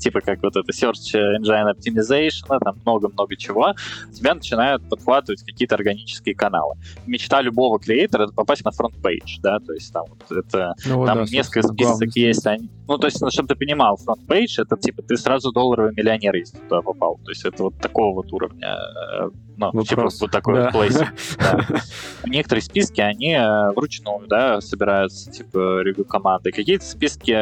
типа 0.00 0.20
как 0.20 0.42
вот 0.42 0.56
это 0.56 0.72
Search 0.72 1.14
Engine 1.14 1.72
Optimization, 1.72 2.58
там 2.58 2.74
много-много 2.84 3.36
чего, 3.36 3.72
тебя 4.12 4.34
начинают 4.34 4.88
подхватывать 4.88 5.44
какие-то 5.44 5.76
органические 5.76 6.34
каналы. 6.34 6.74
Мечта 7.06 7.40
любого 7.40 7.78
креатора— 7.78 8.24
это 8.24 8.32
попасть 8.32 8.64
на 8.64 8.72
front 8.72 9.05
page, 9.05 9.38
да, 9.42 9.60
то 9.60 9.72
есть 9.74 9.92
там 9.92 10.06
вот 10.08 10.36
это, 10.36 10.74
ну, 10.86 10.96
вот, 10.96 11.06
там 11.06 11.18
да, 11.18 11.30
несколько 11.30 11.68
список 11.68 12.16
есть, 12.16 12.44
они, 12.48 12.68
ну, 12.88 12.98
то 12.98 13.06
есть, 13.06 13.20
ну, 13.20 13.30
чтобы 13.30 13.50
ты 13.50 13.54
понимал, 13.54 13.96
фронт-пейдж— 13.96 14.58
это 14.60 14.76
типа 14.76 15.02
ты 15.02 15.16
сразу 15.16 15.52
долларовый 15.52 15.92
миллионер, 15.94 16.34
если 16.34 16.58
туда 16.58 16.82
попал, 16.82 17.20
то 17.24 17.30
есть 17.30 17.44
это 17.44 17.62
вот 17.62 17.78
такого 17.78 18.12
вот 18.16 18.32
уровня, 18.32 18.76
э, 19.22 19.30
ну, 19.56 19.84
типа 19.84 20.08
вот 20.20 20.30
такой 20.30 20.54
да. 20.54 20.64
вот 20.64 20.72
placing. 20.72 21.12
Да. 21.38 21.58
Некоторые 22.24 22.62
списки, 22.62 23.00
они 23.00 23.32
э, 23.32 23.72
вручную, 23.72 24.26
да, 24.26 24.60
собираются, 24.60 25.30
типа, 25.30 25.80
ревью 25.92 26.04
команды. 26.04 26.50
Какие-то 26.50 26.84
списки 26.84 27.36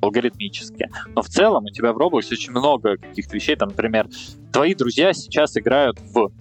алгоритмические. 0.00 0.90
Но 1.14 1.22
в 1.22 1.28
целом 1.28 1.64
у 1.64 1.70
тебя 1.70 1.92
в 1.92 1.98
Roblox 1.98 2.32
очень 2.32 2.50
много 2.50 2.96
каких-то 2.96 3.36
вещей. 3.36 3.56
Там, 3.56 3.68
например, 3.70 4.08
твои 4.52 4.74
друзья 4.74 5.12
сейчас 5.12 5.56
играют 5.56 5.98
в 6.00 6.32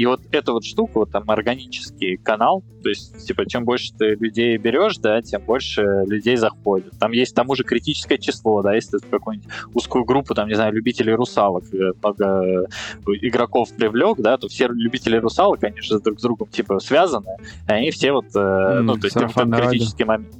и 0.00 0.06
вот 0.06 0.22
эта 0.32 0.52
вот 0.52 0.64
штука, 0.64 1.00
вот 1.00 1.10
там 1.10 1.30
органический 1.30 2.16
канал, 2.16 2.62
то 2.82 2.88
есть, 2.88 3.26
типа, 3.26 3.46
чем 3.46 3.66
больше 3.66 3.92
ты 3.92 4.14
людей 4.14 4.56
берешь, 4.56 4.96
да, 4.96 5.20
тем 5.20 5.42
больше 5.42 5.82
людей 6.06 6.36
заходит. 6.36 6.98
Там 6.98 7.12
есть 7.12 7.34
тому 7.34 7.54
же 7.54 7.64
критическое 7.64 8.16
число, 8.16 8.62
да, 8.62 8.74
если 8.74 8.96
ты 8.96 9.06
какую-нибудь 9.06 9.50
узкую 9.74 10.06
группу, 10.06 10.34
там, 10.34 10.48
не 10.48 10.54
знаю, 10.54 10.72
любителей 10.72 11.12
русалок, 11.12 11.64
э, 11.74 11.92
много 12.02 12.64
игроков 13.06 13.74
привлек, 13.76 14.16
да, 14.20 14.38
то 14.38 14.48
все 14.48 14.68
любители 14.68 15.16
русалок, 15.16 15.62
же 15.82 16.00
друг 16.00 16.18
с 16.18 16.22
другом, 16.22 16.48
типа, 16.48 16.78
связаны, 16.78 17.36
и 17.68 17.70
они 17.72 17.90
все 17.90 18.12
вот, 18.12 18.24
mm, 18.34 18.80
ну, 18.80 18.96
то 18.96 19.04
есть, 19.04 19.18
типа, 19.18 19.44
критический 19.44 20.04
момент. 20.04 20.34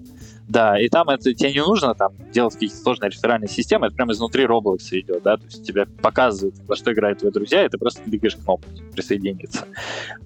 Да, 0.51 0.81
и 0.81 0.89
там 0.89 1.09
это 1.09 1.33
тебе 1.33 1.53
не 1.53 1.61
нужно 1.61 1.95
там 1.95 2.13
делать 2.33 2.55
какие-то 2.55 2.75
сложные 2.75 3.11
реферальные 3.11 3.49
системы, 3.49 3.87
это 3.87 3.95
прямо 3.95 4.13
изнутри 4.13 4.45
Roblox 4.47 4.79
идет, 4.91 5.23
да, 5.23 5.37
то 5.37 5.45
есть 5.45 5.65
тебе 5.65 5.87
показывают, 5.87 6.57
во 6.67 6.75
что 6.75 6.93
играют 6.93 7.21
твои 7.21 7.31
друзья, 7.31 7.65
и 7.65 7.69
ты 7.69 7.79
просто 7.79 8.03
кликаешь 8.03 8.35
кнопку 8.35 8.69
присоединиться. 8.93 9.67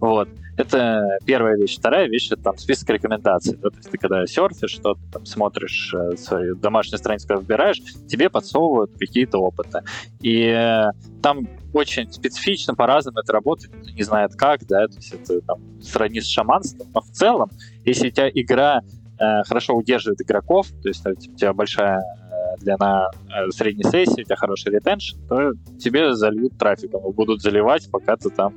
Вот. 0.01 0.31
Это 0.57 1.19
первая 1.27 1.57
вещь. 1.57 1.77
Вторая 1.77 2.07
вещь— 2.07 2.29
это 2.31 2.43
там 2.43 2.57
список 2.57 2.89
рекомендаций. 2.91 3.59
Да? 3.61 3.71
То 3.71 3.77
есть 3.77 3.91
ты 3.91 3.99
когда 3.99 4.25
серфишь, 4.25 4.71
что-то 4.71 5.01
там 5.13 5.27
смотришь, 5.27 5.93
э, 5.93 6.17
свою 6.17 6.55
домашнюю 6.55 6.99
страницу 6.99 7.27
выбираешь, 7.37 7.83
тебе 8.09 8.31
подсовывают 8.31 8.93
какие-то 8.97 9.39
опыты. 9.39 9.83
И 10.21 10.45
э, 10.45 10.91
там 11.23 11.49
очень 11.75 12.11
специфично, 12.11 12.75
по-разному 12.75 13.19
это 13.19 13.33
работает, 13.33 13.75
не 13.95 14.05
знает 14.05 14.37
как, 14.37 14.65
да, 14.67 14.87
то 14.87 14.95
есть 14.95 15.13
это 15.13 15.41
там 15.41 15.59
сродни 15.83 16.21
с 16.21 16.29
шаманством, 16.29 16.87
но 16.95 17.01
в 17.01 17.11
целом, 17.11 17.51
если 17.85 18.09
у 18.09 18.11
тебя 18.11 18.31
игра 18.31 18.81
хорошо 19.19 19.75
удерживает 19.75 20.21
игроков, 20.21 20.69
то 20.83 20.89
есть 20.89 21.07
у 21.07 21.15
тебя 21.15 21.53
большая 21.53 22.01
э, 22.01 22.61
длина 22.61 23.11
э, 23.29 23.51
средней 23.51 23.85
сессии, 23.85 24.23
у 24.23 24.25
тебя 24.25 24.37
хороший 24.37 24.73
ретеншн, 24.73 25.19
то 25.29 25.53
тебе 25.79 26.15
зальют 26.15 26.59
трафиком 26.59 27.09
и 27.09 27.13
будут 27.13 27.41
заливать, 27.41 27.91
пока 27.91 28.17
ты 28.17 28.31
там 28.31 28.55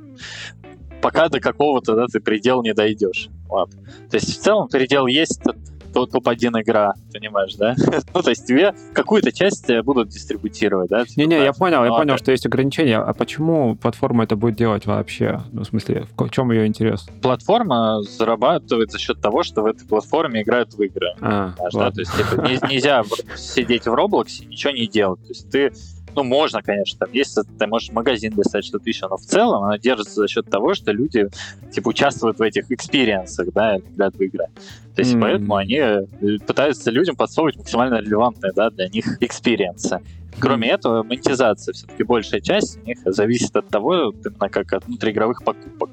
пока 1.00 1.28
до 1.28 1.40
какого-то 1.40 1.94
да, 1.94 2.06
ты 2.06 2.20
предел 2.20 2.62
не 2.62 2.74
дойдешь. 2.74 3.28
Вот. 3.48 3.70
То 4.10 4.16
есть 4.16 4.36
в 4.36 4.42
целом 4.42 4.68
предел 4.68 5.06
есть, 5.06 5.40
топ-1 5.92 6.62
игра, 6.62 6.94
понимаешь, 7.12 7.54
да? 7.54 7.74
ну, 8.14 8.22
то 8.22 8.30
есть 8.30 8.46
тебе 8.46 8.74
какую-то 8.92 9.32
часть 9.32 9.68
э, 9.70 9.82
будут 9.82 10.08
дистрибутировать, 10.08 10.90
да? 10.90 11.04
Не-не, 11.16 11.42
я 11.42 11.52
понял, 11.52 11.84
я 11.84 11.90
понял, 11.90 12.16
что 12.16 12.32
есть 12.32 12.46
ограничения. 12.46 12.98
А 12.98 13.12
почему 13.14 13.76
платформа 13.76 14.24
это 14.24 14.36
будет 14.36 14.56
делать 14.56 14.86
вообще? 14.86 15.40
Ну, 15.52 15.62
в 15.62 15.66
смысле, 15.66 16.06
в 16.16 16.30
чем 16.30 16.52
ее 16.52 16.66
интерес? 16.66 17.06
Платформа 17.22 18.02
зарабатывает 18.02 18.90
за 18.90 18.98
счет 18.98 19.20
того, 19.20 19.42
что 19.42 19.62
в 19.62 19.66
этой 19.66 19.86
платформе 19.86 20.42
играют 20.42 20.74
в 20.74 20.82
игры. 20.82 21.14
А, 21.20 21.54
да? 21.72 21.90
То 21.90 22.00
есть 22.00 22.12
типа, 22.16 22.40
нельзя 22.70 23.02
сидеть 23.36 23.84
в 23.84 23.94
Roblox 23.94 24.42
и 24.42 24.46
ничего 24.46 24.72
не 24.72 24.86
делать. 24.86 25.20
То 25.22 25.28
есть 25.28 25.50
ты 25.50 25.72
ну, 26.18 26.24
можно, 26.24 26.62
конечно, 26.62 26.98
там 26.98 27.12
есть, 27.12 27.38
ты 27.58 27.66
можешь 27.68 27.92
магазин 27.92 28.32
достать, 28.32 28.64
что-то 28.64 28.88
еще, 28.88 29.06
но 29.06 29.16
в 29.16 29.22
целом 29.22 29.62
она 29.62 29.78
держится 29.78 30.14
за 30.14 30.26
счет 30.26 30.50
того, 30.50 30.74
что 30.74 30.90
люди, 30.90 31.28
типа, 31.70 31.88
участвуют 31.88 32.40
в 32.40 32.42
этих 32.42 32.70
experience 32.72 33.29
ах, 33.29 33.52
да, 33.52 33.76
играют 33.76 34.16
в 34.16 34.20
игры. 34.20 34.46
То 34.96 35.02
есть, 35.02 35.14
mm-hmm. 35.14 35.20
поэтому 35.20 35.54
они 35.54 35.76
э, 35.76 36.06
пытаются 36.44 36.90
людям 36.90 37.14
подсовывать 37.14 37.56
максимально 37.56 38.00
релевантные, 38.00 38.52
да, 38.52 38.70
для 38.70 38.88
них 38.88 39.22
experience 39.22 39.87
ы. 39.87 40.00
Кроме 40.40 40.68
mm-hmm. 40.68 40.74
этого, 40.74 41.02
монетизация 41.04 41.72
все-таки 41.72 42.02
большая 42.02 42.40
часть 42.40 42.78
у 42.82 42.86
них 42.86 42.98
зависит 43.04 43.54
от 43.54 43.68
того, 43.68 44.10
именно 44.10 44.48
как 44.48 44.72
от 44.72 44.86
внутриигровых 44.86 45.44
покупок. 45.44 45.90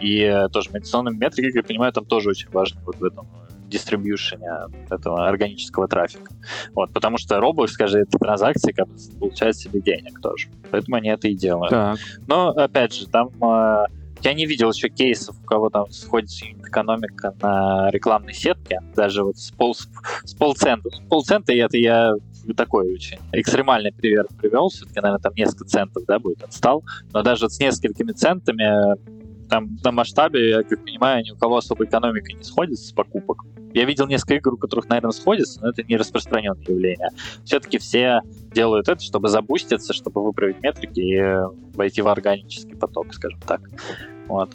И 0.00 0.22
э, 0.22 0.48
тоже 0.48 0.70
монетизационные 0.72 1.14
метрики, 1.14 1.46
как 1.46 1.54
я 1.54 1.62
понимаю, 1.62 1.92
там 1.92 2.04
тоже 2.04 2.30
очень 2.30 2.48
важны 2.50 2.80
вот 2.84 2.96
в 2.96 3.04
этом 3.04 3.28
distribution 3.68 4.42
е 4.42 4.48
этого 4.90 5.28
органического 5.28 5.88
трафика. 5.88 6.32
Вот, 6.74 6.92
потому 6.92 7.18
что 7.18 7.36
Roblox, 7.36 7.68
это 7.78 8.18
транзакции, 8.18 8.72
как 8.72 8.88
получает 9.18 9.56
себе 9.56 9.80
денег 9.80 10.20
тоже. 10.20 10.48
Поэтому 10.70 10.96
они 10.96 11.08
это 11.08 11.28
и 11.28 11.34
делают. 11.34 11.70
Так. 11.70 11.98
Но, 12.26 12.48
опять 12.48 12.94
же, 12.94 13.06
там 13.06 13.30
э, 13.42 13.86
я 14.22 14.34
не 14.34 14.46
видел 14.46 14.70
еще 14.70 14.88
кейсов, 14.88 15.36
у 15.40 15.44
кого 15.44 15.70
там 15.70 15.90
сходится 15.90 16.44
экономика 16.46 17.34
на 17.40 17.90
рекламной 17.90 18.34
сетке, 18.34 18.80
даже 18.94 19.22
вот 19.22 19.38
с, 19.38 19.50
пол, 19.52 19.74
с 19.74 20.34
полцента. 20.34 20.90
С 20.90 21.00
полцента 21.08 21.52
это 21.52 21.76
я 21.76 22.12
такой 22.56 22.92
очень 22.92 23.18
экстремальный 23.32 23.92
пример 23.92 24.26
привел, 24.38 24.68
все-таки, 24.68 25.00
наверное, 25.00 25.20
там 25.20 25.34
несколько 25.34 25.64
центов, 25.64 26.04
да, 26.06 26.18
будет 26.18 26.42
отстал, 26.42 26.82
но 27.12 27.22
даже 27.22 27.48
с 27.48 27.58
несколькими 27.60 28.12
центами 28.12 28.96
там 29.48 29.78
на 29.82 29.92
масштабе, 29.92 30.50
я 30.50 30.62
как 30.62 30.84
понимаю, 30.84 31.24
ни 31.24 31.30
у 31.30 31.36
кого 31.36 31.56
особо 31.56 31.84
экономика 31.84 32.32
не 32.32 32.42
сходится 32.42 32.88
с 32.88 32.92
покупок. 32.92 33.44
Я 33.74 33.84
видел 33.84 34.06
несколько 34.06 34.34
игр, 34.34 34.54
у 34.54 34.56
которых, 34.56 34.88
наверное, 34.88 35.12
сходится, 35.12 35.60
но 35.60 35.70
это 35.70 35.82
не 35.82 35.96
распространенное 35.96 36.62
явление. 36.66 37.10
Все-таки 37.44 37.78
все 37.78 38.20
делают 38.54 38.88
это, 38.88 39.02
чтобы 39.02 39.28
забуститься, 39.28 39.92
чтобы 39.92 40.22
выправить 40.24 40.62
метрики 40.62 41.00
и 41.00 41.76
войти 41.76 42.02
в 42.02 42.08
органический 42.08 42.76
поток, 42.76 43.12
скажем 43.12 43.40
так. 43.46 43.60
Вот. 44.26 44.50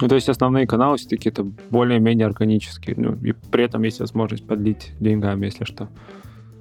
Ну, 0.00 0.08
то 0.08 0.14
есть 0.14 0.28
основные 0.28 0.66
каналы 0.66 0.96
все-таки 0.96 1.28
это 1.28 1.44
более-менее 1.70 2.26
органические. 2.26 2.96
Ну, 2.96 3.14
и 3.22 3.32
при 3.32 3.64
этом 3.64 3.82
есть 3.82 4.00
возможность 4.00 4.46
подлить 4.46 4.92
деньгами, 4.98 5.46
если 5.46 5.64
что. 5.64 5.88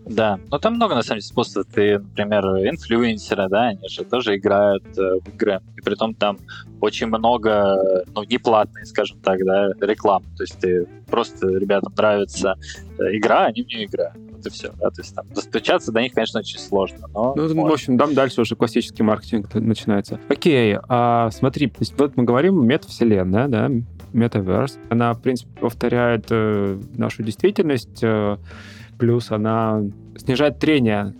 Да, 0.05 0.39
но 0.49 0.57
там 0.57 0.75
много, 0.75 0.95
на 0.95 1.03
самом 1.03 1.19
деле, 1.19 1.27
способов. 1.27 1.67
Ты, 1.73 1.99
например, 1.99 2.43
инфлюенсеры, 2.67 3.47
да, 3.49 3.67
они 3.67 3.87
же 3.87 4.03
тоже 4.03 4.35
играют 4.37 4.83
э, 4.97 5.19
в 5.19 5.35
игры. 5.35 5.61
И 5.77 5.81
при 5.81 5.95
том 5.95 6.13
там 6.13 6.37
очень 6.81 7.07
много, 7.07 8.03
ну, 8.13 8.23
неплатной, 8.23 8.85
скажем 8.85 9.19
так, 9.19 9.39
да, 9.45 9.69
рекламы. 9.79 10.25
То 10.37 10.43
есть 10.43 10.59
ты 10.59 10.87
просто 11.07 11.47
ребятам 11.47 11.93
нравится 11.95 12.55
э, 12.97 13.15
игра, 13.17 13.45
они 13.45 13.63
в 13.63 13.67
нее 13.67 13.85
играют. 13.85 14.17
вот 14.31 14.45
и 14.45 14.49
все. 14.49 14.71
Да? 14.79 14.89
То 14.89 15.01
есть 15.01 15.15
там 15.15 15.25
достучаться 15.33 15.91
до 15.91 16.01
них, 16.01 16.13
конечно, 16.13 16.39
очень 16.39 16.59
сложно. 16.59 17.07
Но 17.13 17.33
ну, 17.35 17.43
можно. 17.43 17.69
в 17.69 17.73
общем, 17.73 17.97
там 17.97 18.13
дальше 18.13 18.41
уже 18.41 18.55
классический 18.55 19.03
маркетинг 19.03 19.53
начинается. 19.53 20.19
Окей, 20.29 20.77
а 20.89 21.29
смотри, 21.31 21.67
то 21.67 21.77
есть 21.79 21.97
вот 21.97 22.17
мы 22.17 22.23
говорим 22.23 22.65
метавселенная, 22.65 23.47
да, 23.47 23.69
метаверс. 24.13 24.77
Она, 24.89 25.13
в 25.13 25.21
принципе, 25.21 25.51
повторяет 25.59 26.25
э, 26.29 26.79
нашу 26.97 27.23
действительность, 27.23 27.99
э, 28.01 28.37
плюс 29.01 29.31
она 29.31 29.81
снижает 30.15 30.59
трение 30.59 31.15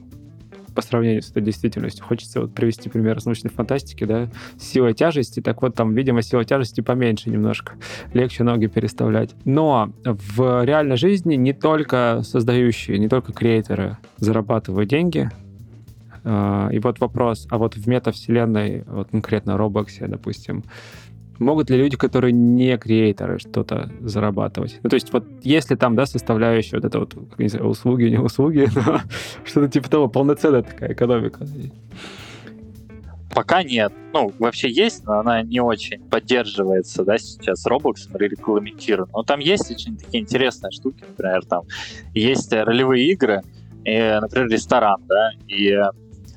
по 0.76 0.84
сравнению 0.84 1.24
с 1.24 1.32
этой 1.32 1.42
действительностью. 1.42 2.06
Хочется 2.06 2.42
вот 2.42 2.54
привести 2.54 2.90
пример 2.90 3.18
из 3.18 3.26
научной 3.26 3.50
фантастики, 3.50 4.04
да, 4.04 4.28
сила 4.60 4.94
тяжести. 4.94 5.40
Так 5.40 5.64
вот, 5.64 5.74
там, 5.74 5.96
видимо, 5.96 6.22
сила 6.22 6.46
тяжести 6.46 6.82
поменьше 6.82 7.32
немножко. 7.32 7.74
Легче 8.14 8.44
ноги 8.44 8.68
переставлять. 8.68 9.32
Но 9.46 9.94
в 10.06 10.64
реальной 10.64 10.96
жизни 10.96 11.34
не 11.34 11.54
только 11.54 12.22
создающие, 12.24 13.00
не 13.00 13.10
только 13.10 13.34
креаторы 13.34 13.98
зарабатывают 14.18 14.88
деньги, 14.88 15.32
а, 16.24 16.70
и 16.72 16.78
вот 16.78 17.00
вопрос, 17.00 17.48
а 17.50 17.58
вот 17.58 17.76
в 17.76 17.88
метавселенной, 17.88 18.84
вот 18.86 19.10
конкретно 19.10 19.54
Roblox, 19.54 20.08
допустим, 20.08 20.64
могут 21.42 21.70
ли 21.70 21.78
люди, 21.78 21.98
которые 21.98 22.32
не 22.32 22.78
креаторы, 22.78 23.40
что-то 23.40 23.90
зарабатывать? 24.02 24.80
Ну, 24.84 24.90
то 24.90 24.96
есть 24.96 25.12
вот 25.12 25.26
если 25.42 25.76
там, 25.76 25.96
да, 25.96 26.06
составляющая 26.06 26.78
вот 26.78 26.86
это 26.86 27.00
вот, 27.00 27.16
не 27.38 27.48
знаю, 27.48 27.68
услуги, 27.68 28.04
не 28.04 28.18
услуги, 28.18 28.68
что-то 29.46 29.68
типа 29.68 29.90
того, 29.90 30.08
полноценная 30.08 30.64
такая 30.64 30.94
экономика. 30.94 31.46
Пока 33.34 33.64
нет. 33.64 33.94
Ну, 34.14 34.34
вообще 34.40 34.70
есть, 34.70 35.06
но 35.06 35.20
она 35.20 35.42
не 35.42 35.62
очень 35.62 36.02
поддерживается, 36.04 37.06
да, 37.06 37.18
сейчас 37.18 37.66
Roblox 37.66 37.96
регламентирован. 38.14 39.10
Но 39.14 39.24
там 39.24 39.40
есть 39.40 39.72
очень 39.72 39.98
такие 39.98 40.22
интересные 40.22 40.72
штуки, 40.72 41.04
например, 41.08 41.46
там 41.46 41.64
есть 42.14 42.52
ролевые 42.52 43.08
игры, 43.08 43.42
и, 43.86 44.18
например, 44.22 44.50
ресторан, 44.50 45.02
да, 45.08 45.32
и 45.48 45.78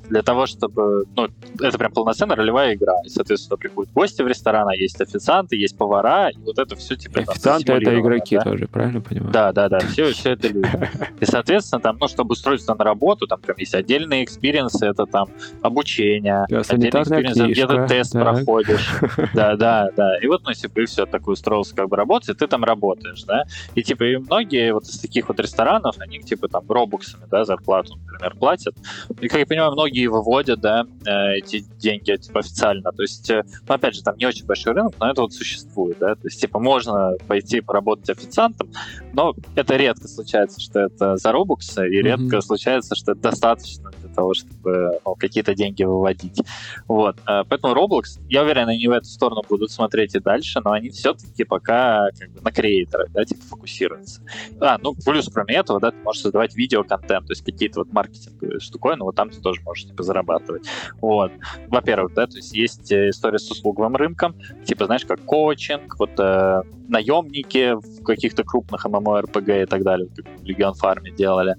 для 0.09 0.21
того, 0.21 0.45
чтобы... 0.45 1.05
Ну, 1.15 1.27
это 1.59 1.77
прям 1.77 1.91
полноценная 1.91 2.35
ролевая 2.35 2.75
игра. 2.75 2.95
И, 3.05 3.09
соответственно, 3.09 3.57
приходят 3.57 3.91
гости 3.93 4.21
в 4.21 4.27
ресторан, 4.27 4.67
а 4.67 4.75
есть 4.75 4.99
официанты, 5.01 5.55
есть 5.55 5.77
повара, 5.77 6.29
и 6.29 6.37
вот 6.39 6.57
это 6.59 6.75
все 6.75 6.95
типа... 6.95 7.21
Официанты— 7.21 7.73
это 7.73 7.99
игроки 7.99 8.37
да? 8.37 8.43
тоже, 8.43 8.67
правильно 8.67 9.01
понимаю? 9.01 9.31
Да, 9.31 9.51
да, 9.51 9.69
да, 9.69 9.79
все, 9.79 10.11
все 10.11 10.31
это 10.31 10.47
люди. 10.47 10.69
И, 11.19 11.25
соответственно, 11.25 11.81
там, 11.81 11.97
ну, 11.99 12.07
чтобы 12.07 12.33
устроиться 12.33 12.73
на 12.73 12.83
работу, 12.83 13.27
там 13.27 13.39
прям 13.39 13.57
есть 13.57 13.73
отдельные 13.73 14.23
experience 14.23 14.75
ы, 14.75 14.85
это 14.85 15.05
там 15.05 15.27
обучение, 15.61 16.45
да, 16.49 16.61
отдельный 16.61 17.01
experience, 17.01 17.37
где-то 17.37 17.87
тест 17.87 18.13
так. 18.13 18.21
проходишь. 18.23 18.89
Да, 19.33 19.55
да, 19.55 19.89
да. 19.95 20.17
И 20.19 20.27
вот, 20.27 20.43
ну, 20.43 20.49
если 20.49 20.67
бы 20.67 20.85
все 20.85 21.05
такое 21.05 21.33
устроился 21.33 21.75
как 21.75 21.89
бы 21.89 21.95
работать, 21.95 22.29
и 22.29 22.33
ты 22.33 22.47
там 22.47 22.63
работаешь, 22.63 23.23
да. 23.23 23.43
И, 23.73 23.83
типа, 23.83 24.03
и 24.03 24.17
многие 24.17 24.73
вот 24.73 24.83
из 24.83 24.99
таких 24.99 25.27
вот 25.27 25.39
ресторанов, 25.39 25.95
они, 25.99 26.19
типа, 26.19 26.47
там, 26.47 26.63
Robux 26.69 26.99
ами, 26.99 27.23
да, 27.29 27.43
зарплату, 27.43 27.95
например, 27.95 28.35
платят. 28.35 28.75
И, 29.21 29.27
как 29.27 29.39
я 29.39 29.45
понимаю, 29.45 29.71
многие 29.71 29.94
многие 29.95 30.07
выводят, 30.07 30.59
да, 30.59 30.85
э, 31.05 31.37
эти 31.37 31.63
деньги, 31.79 32.15
типа, 32.17 32.39
официально. 32.41 32.91
То 32.91 33.01
есть, 33.01 33.29
э, 33.29 33.43
ну, 33.67 33.75
опять 33.75 33.95
же, 33.95 34.03
там 34.03 34.17
не 34.17 34.25
очень 34.25 34.45
большой 34.45 34.73
рынок, 34.73 34.93
но 34.99 35.09
это 35.09 35.21
вот 35.21 35.33
существует, 35.33 35.97
да. 35.99 36.15
То 36.15 36.21
есть, 36.25 36.41
типа, 36.41 36.59
можно 36.59 37.13
пойти 37.27 37.61
поработать 37.61 38.09
официантом, 38.09 38.69
но 39.13 39.33
это 39.55 39.77
редко 39.77 40.07
случается, 40.07 40.59
что 40.59 40.81
это 40.81 41.15
за 41.15 41.31
Robux 41.31 41.71
ы, 41.71 41.87
и 41.87 41.99
mm-hmm. 41.99 42.01
редко 42.01 42.41
случается, 42.41 42.95
что 42.95 43.13
это 43.13 43.21
достаточно 43.21 43.91
того, 44.15 44.33
чтобы 44.33 44.99
ну, 45.05 45.15
какие-то 45.15 45.53
деньги 45.53 45.83
выводить. 45.83 46.41
Вот. 46.87 47.17
Э, 47.27 47.43
поэтому 47.47 47.73
Roblox, 47.73 48.19
я 48.29 48.43
уверен, 48.43 48.67
они 48.67 48.87
в 48.87 48.91
эту 48.91 49.05
сторону 49.05 49.43
будут 49.47 49.71
смотреть 49.71 50.15
и 50.15 50.19
дальше, 50.19 50.61
но 50.63 50.71
они 50.71 50.89
все-таки 50.89 51.43
пока 51.43 52.09
как 52.17 52.31
бы 52.31 52.41
на 52.41 52.51
креаторах, 52.51 53.11
да, 53.11 53.25
типа, 53.25 53.41
фокусируются. 53.41 54.21
А, 54.59 54.77
ну, 54.81 54.95
плюс, 55.05 55.29
кроме 55.33 55.55
этого, 55.55 55.79
да, 55.79 55.91
ты 55.91 55.97
можешь 55.97 56.21
создавать 56.21 56.55
видеоконтент, 56.55 57.27
то 57.27 57.31
есть 57.31 57.43
какие-то 57.43 57.81
вот 57.81 57.93
маркетинговые 57.93 58.59
штуковины, 58.59 59.03
вот 59.03 59.15
там 59.15 59.29
ты 59.29 59.41
тоже 59.41 59.61
можешь 59.61 59.85
типа, 59.85 60.03
зарабатывать. 60.03 60.67
Вот. 61.01 61.31
Во-первых, 61.67 62.13
да, 62.13 62.27
то 62.27 62.37
есть 62.37 62.53
есть 62.53 62.91
э, 62.91 63.09
история 63.09 63.39
с 63.39 63.49
услуговым 63.51 63.95
рынком, 63.95 64.35
типа, 64.65 64.85
знаешь, 64.85 65.05
как 65.05 65.21
коучинг, 65.21 65.99
вот 65.99 66.11
э, 66.19 66.61
наемники 66.87 67.73
в 67.73 68.03
каких-то 68.03 68.43
крупных 68.43 68.85
MMORPG 68.85 69.63
и 69.63 69.65
так 69.65 69.83
далее, 69.83 70.07
как 70.15 70.25
Legion 70.43 70.73
Farm 70.81 71.09
делали. 71.15 71.55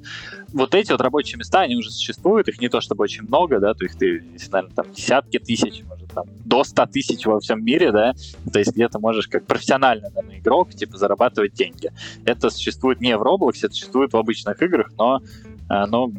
Вот 0.56 0.74
эти 0.74 0.90
вот 0.90 1.02
рабочие 1.02 1.38
места, 1.38 1.60
они 1.60 1.76
уже 1.76 1.90
существуют, 1.90 2.48
их 2.48 2.58
не 2.62 2.70
то 2.70 2.80
чтобы 2.80 3.04
очень 3.04 3.24
много, 3.24 3.60
да, 3.60 3.74
то 3.74 3.84
есть 3.84 3.98
ты, 3.98 4.24
наверное, 4.50 4.74
там 4.74 4.90
десятки 4.90 5.38
тысяч, 5.38 5.82
может, 5.84 6.10
там, 6.14 6.24
до 6.46 6.64
100 6.64 6.86
тысяч 6.86 7.26
во 7.26 7.40
всем 7.40 7.62
мире, 7.62 7.92
да, 7.92 8.14
то 8.50 8.58
есть 8.58 8.72
где 8.72 8.88
ты 8.88 8.98
можешь 8.98 9.28
как 9.28 9.44
профессиональный, 9.44 10.08
наверное, 10.08 10.38
игрок, 10.38 10.70
типа, 10.70 10.96
зарабатывать 10.96 11.52
деньги. 11.52 11.92
Это 12.24 12.48
существует 12.48 13.02
не 13.02 13.14
в 13.18 13.22
Roblox, 13.22 13.58
это 13.64 13.74
существует 13.74 14.14
в 14.14 14.16
обычных 14.16 14.62
играх, 14.62 14.88
но, 14.96 15.20
э, 15.68 15.84
но 15.88 16.10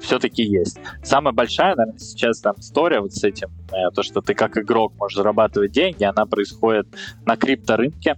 все-таки 0.00 0.44
есть. 0.44 0.78
Самая 1.02 1.32
большая, 1.32 1.74
наверное, 1.74 1.98
сейчас 1.98 2.40
там 2.40 2.54
история 2.58 3.00
вот 3.00 3.12
с 3.12 3.24
этим, 3.24 3.50
э, 3.72 3.90
то, 3.92 4.04
что 4.04 4.20
ты 4.20 4.34
как 4.34 4.56
игрок 4.56 4.92
можешь 4.98 5.16
зарабатывать 5.16 5.72
деньги, 5.72 6.04
она 6.04 6.26
происходит 6.26 6.86
на 7.26 7.36
крипторынке. 7.36 8.16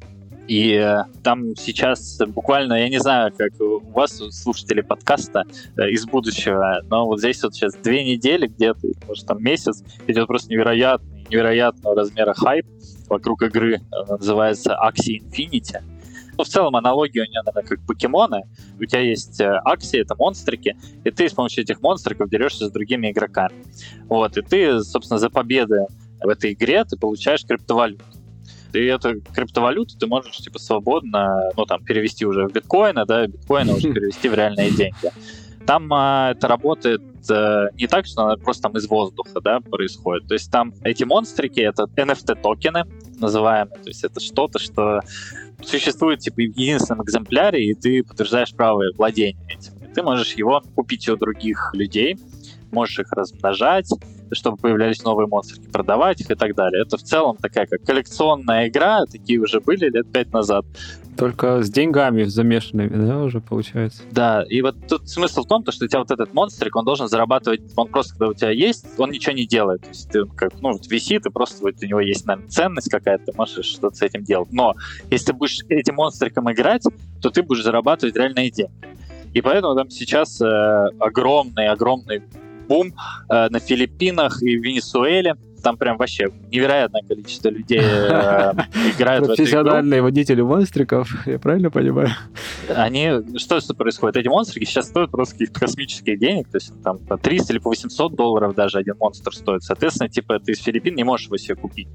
И 0.49 0.72
э, 0.72 1.05
там 1.22 1.55
сейчас 1.57 2.20
буквально, 2.26 2.74
я 2.74 2.88
не 2.88 2.99
знаю, 2.99 3.32
как 3.36 3.53
у 3.61 3.78
вас, 3.90 4.20
слушатели 4.30 4.80
подкаста 4.80 5.45
э, 5.76 5.90
из 5.90 6.05
будущего, 6.05 6.80
но 6.90 7.07
вот 7.07 7.20
здесь 7.20 7.43
вот 7.43 7.55
сейчас 7.55 7.74
две 7.74 8.05
недели 8.05 8.49
где-то, 8.49 8.80
может 9.07 9.26
там 9.26 9.43
месяц, 9.43 9.84
идет 10.07 10.26
просто 10.26 10.51
невероятный, 10.51 11.26
невероятного 11.30 11.95
размера 11.95 12.34
хайп 12.34 12.66
вокруг 13.09 13.43
игры, 13.43 13.80
называется 14.09 14.76
Axie 14.84 15.18
Infinity. 15.20 15.80
Ну, 16.36 16.45
в 16.45 16.49
целом 16.49 16.74
аналогия 16.76 17.22
у 17.22 17.24
нее, 17.24 17.43
наверное, 17.45 17.68
как 17.68 17.86
покемоны. 17.86 18.43
У 18.80 18.84
тебя 18.84 19.01
есть 19.01 19.40
э, 19.40 19.61
акции, 19.64 20.01
это 20.01 20.16
монстрики, 20.16 20.76
и 21.05 21.11
ты 21.11 21.28
с 21.28 21.34
помощью 21.34 21.62
этих 21.62 21.80
монстриков 21.82 22.30
дерешься 22.30 22.66
с 22.66 22.70
другими 22.70 23.11
игроками. 23.11 23.55
Вот, 24.09 24.36
и 24.36 24.43
ты, 24.43 24.80
собственно, 24.80 25.18
за 25.18 25.30
победы 25.30 25.86
в 26.20 26.28
этой 26.28 26.53
игре 26.53 26.84
ты 26.84 26.97
получаешь 26.97 27.45
криптовалюту. 27.45 28.05
И 28.74 28.84
эту 28.84 29.20
криптовалюту 29.20 29.98
ты 29.98 30.06
можешь 30.06 30.36
типа 30.36 30.58
свободно, 30.58 31.50
ну 31.56 31.64
там 31.66 31.84
перевести 31.84 32.24
уже 32.24 32.48
в 32.48 32.52
биткоины, 32.52 33.04
да, 33.06 33.26
биткоины 33.26 33.74
уже 33.74 33.92
перевести 33.92 34.28
в 34.28 34.34
реальные 34.34 34.70
деньги. 34.70 35.10
Там 35.66 35.92
а, 35.92 36.32
это 36.32 36.48
работает 36.48 37.02
а, 37.30 37.68
не 37.74 37.86
так, 37.86 38.06
что 38.06 38.22
она 38.22 38.36
просто 38.36 38.62
там 38.64 38.76
из 38.76 38.88
воздуха, 38.88 39.40
да, 39.40 39.60
происходит. 39.60 40.26
То 40.26 40.34
есть 40.34 40.50
там 40.50 40.72
эти 40.82 41.04
монстрики, 41.04 41.60
это 41.60 41.84
NFT 41.96 42.40
токены 42.42 42.84
называемые, 43.18 43.80
то 43.80 43.88
есть 43.88 44.02
это 44.02 44.18
что-то, 44.18 44.58
что 44.58 45.00
существует 45.64 46.20
типа 46.20 46.36
в 46.36 46.40
единственном 46.40 47.04
экземпляре, 47.04 47.64
и 47.64 47.74
ты 47.74 48.02
подтверждаешь 48.02 48.52
право 48.54 48.82
владения 48.96 49.38
этим. 49.48 49.72
И 49.84 49.94
ты 49.94 50.02
можешь 50.02 50.34
его 50.34 50.62
купить 50.74 51.08
у 51.08 51.16
других 51.16 51.70
людей, 51.74 52.16
можешь 52.72 52.98
их 52.98 53.12
размножать, 53.12 53.88
чтобы 54.35 54.57
появлялись 54.57 55.03
новые 55.03 55.26
монстры, 55.26 55.62
продавать 55.70 56.20
их 56.20 56.30
и 56.30 56.35
так 56.35 56.55
далее. 56.55 56.83
Это 56.83 56.97
в 56.97 57.03
целом 57.03 57.37
такая 57.37 57.66
как 57.66 57.83
коллекционная 57.83 58.68
игра, 58.68 59.05
такие 59.07 59.41
уже 59.41 59.61
были 59.61 59.89
лет 59.89 60.11
пять 60.11 60.33
назад. 60.33 60.64
Только 61.16 61.62
с 61.62 61.70
деньгами 61.70 62.22
замешанными, 62.24 63.07
да, 63.07 63.18
уже 63.18 63.41
получается? 63.41 64.03
Да, 64.11 64.45
и 64.49 64.62
вот 64.62 64.76
тут 64.89 65.11
смысл 65.11 65.43
в 65.43 65.47
том, 65.47 65.64
что 65.68 65.85
у 65.85 65.89
тебя 65.89 65.99
вот 65.99 66.11
этот 66.11 66.33
монстрик, 66.33 66.74
он 66.74 66.85
должен 66.85 67.09
зарабатывать, 67.09 67.61
он 67.76 67.89
просто, 67.89 68.14
когда 68.14 68.28
у 68.28 68.35
тебя 68.35 68.51
есть, 68.51 68.87
он 68.97 69.11
ничего 69.11 69.35
не 69.35 69.47
делает. 69.47 69.83
То 69.83 69.89
есть 69.89 70.11
ты 70.11 70.24
как, 70.24 70.53
ну, 70.61 70.72
вот 70.72 70.87
висит, 70.87 71.26
и 71.26 71.30
просто 71.30 71.62
вот 71.62 71.74
у 71.83 71.87
него 71.87 72.01
есть, 72.01 72.24
наверное, 72.24 72.49
ценность 72.49 72.91
какая-то, 72.91 73.26
ты 73.26 73.33
можешь 73.37 73.66
что-то 73.66 73.95
с 73.95 74.03
этим 74.03 74.24
делать. 74.24 74.53
Но 74.53 74.74
если 75.11 75.26
ты 75.26 75.33
будешь 75.35 75.59
этим 75.68 75.97
монстриком 75.97 76.51
играть, 76.51 76.83
то 77.20 77.30
ты 77.30 77.43
будешь 77.43 77.62
зарабатывать 77.62 78.16
реальные 78.16 78.51
деньги. 78.51 78.72
И 79.35 79.41
поэтому 79.41 79.74
там 79.74 79.91
сейчас 79.91 80.41
э, 80.41 80.45
огромный, 80.99 81.68
огромный 81.68 82.22
бум 82.72 82.94
э, 83.28 83.48
на 83.50 83.60
Филиппинах 83.60 84.42
и 84.42 84.56
в 84.56 84.62
Венесуэле. 84.62 85.36
Там 85.62 85.76
прям 85.76 85.96
вообще 85.96 86.28
невероятное 86.50 87.02
количество 87.02 87.48
людей 87.48 87.80
э, 87.80 88.52
играют 88.96 89.26
Профессиональные 89.26 90.02
водители 90.02 90.42
монстриков, 90.42 91.26
я 91.26 91.38
правильно 91.38 91.70
понимаю? 91.70 92.10
Они, 92.68 93.10
что, 93.38 93.60
что 93.60 93.74
происходит? 93.74 94.16
Эти 94.16 94.28
монстрики 94.28 94.64
сейчас 94.64 94.88
стоят 94.88 95.10
просто 95.10 95.34
каких-то 95.34 95.60
космических 95.60 96.18
денег, 96.18 96.48
то 96.48 96.56
есть 96.56 96.72
там 96.82 96.98
по 96.98 97.16
300 97.16 97.52
или 97.52 97.60
по 97.60 97.70
800 97.70 98.14
долларов 98.14 98.54
даже 98.54 98.78
один 98.78 98.96
монстр 98.98 99.34
стоит. 99.34 99.62
Соответственно, 99.62 100.08
типа 100.08 100.38
ты 100.40 100.52
из 100.52 100.62
Филиппин 100.62 100.94
не 100.94 101.04
можешь 101.04 101.26
его 101.26 101.36
себе 101.36 101.54
купить. 101.54 101.88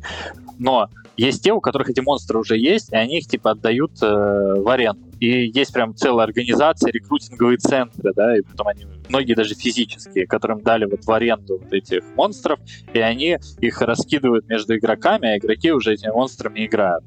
Но 0.57 0.89
есть 1.17 1.43
те, 1.43 1.51
у 1.51 1.61
которых 1.61 1.89
эти 1.89 1.99
монстры 1.99 2.39
уже 2.39 2.57
есть, 2.57 2.91
и 2.93 2.95
они 2.95 3.19
их 3.19 3.27
типа 3.27 3.51
отдают 3.51 3.91
э, 4.01 4.05
в 4.05 4.67
аренду. 4.69 5.07
И 5.19 5.47
есть 5.47 5.73
прям 5.73 5.95
целая 5.95 6.27
организация, 6.27 6.91
рекрутинговые 6.91 7.57
центры, 7.57 8.13
да, 8.15 8.37
и 8.37 8.41
потом 8.41 8.67
они, 8.67 8.85
многие 9.09 9.33
даже 9.33 9.55
физические, 9.55 10.27
которым 10.27 10.61
дали 10.61 10.85
вот 10.85 11.03
в 11.03 11.11
аренду 11.11 11.57
вот 11.57 11.73
этих 11.73 12.03
монстров, 12.15 12.59
и 12.93 12.99
они 12.99 13.39
их 13.59 13.81
раскидывают 13.81 14.47
между 14.47 14.75
игроками, 14.75 15.29
а 15.29 15.37
игроки 15.37 15.71
уже 15.71 15.93
этими 15.93 16.11
монстрами 16.11 16.65
играют. 16.65 17.03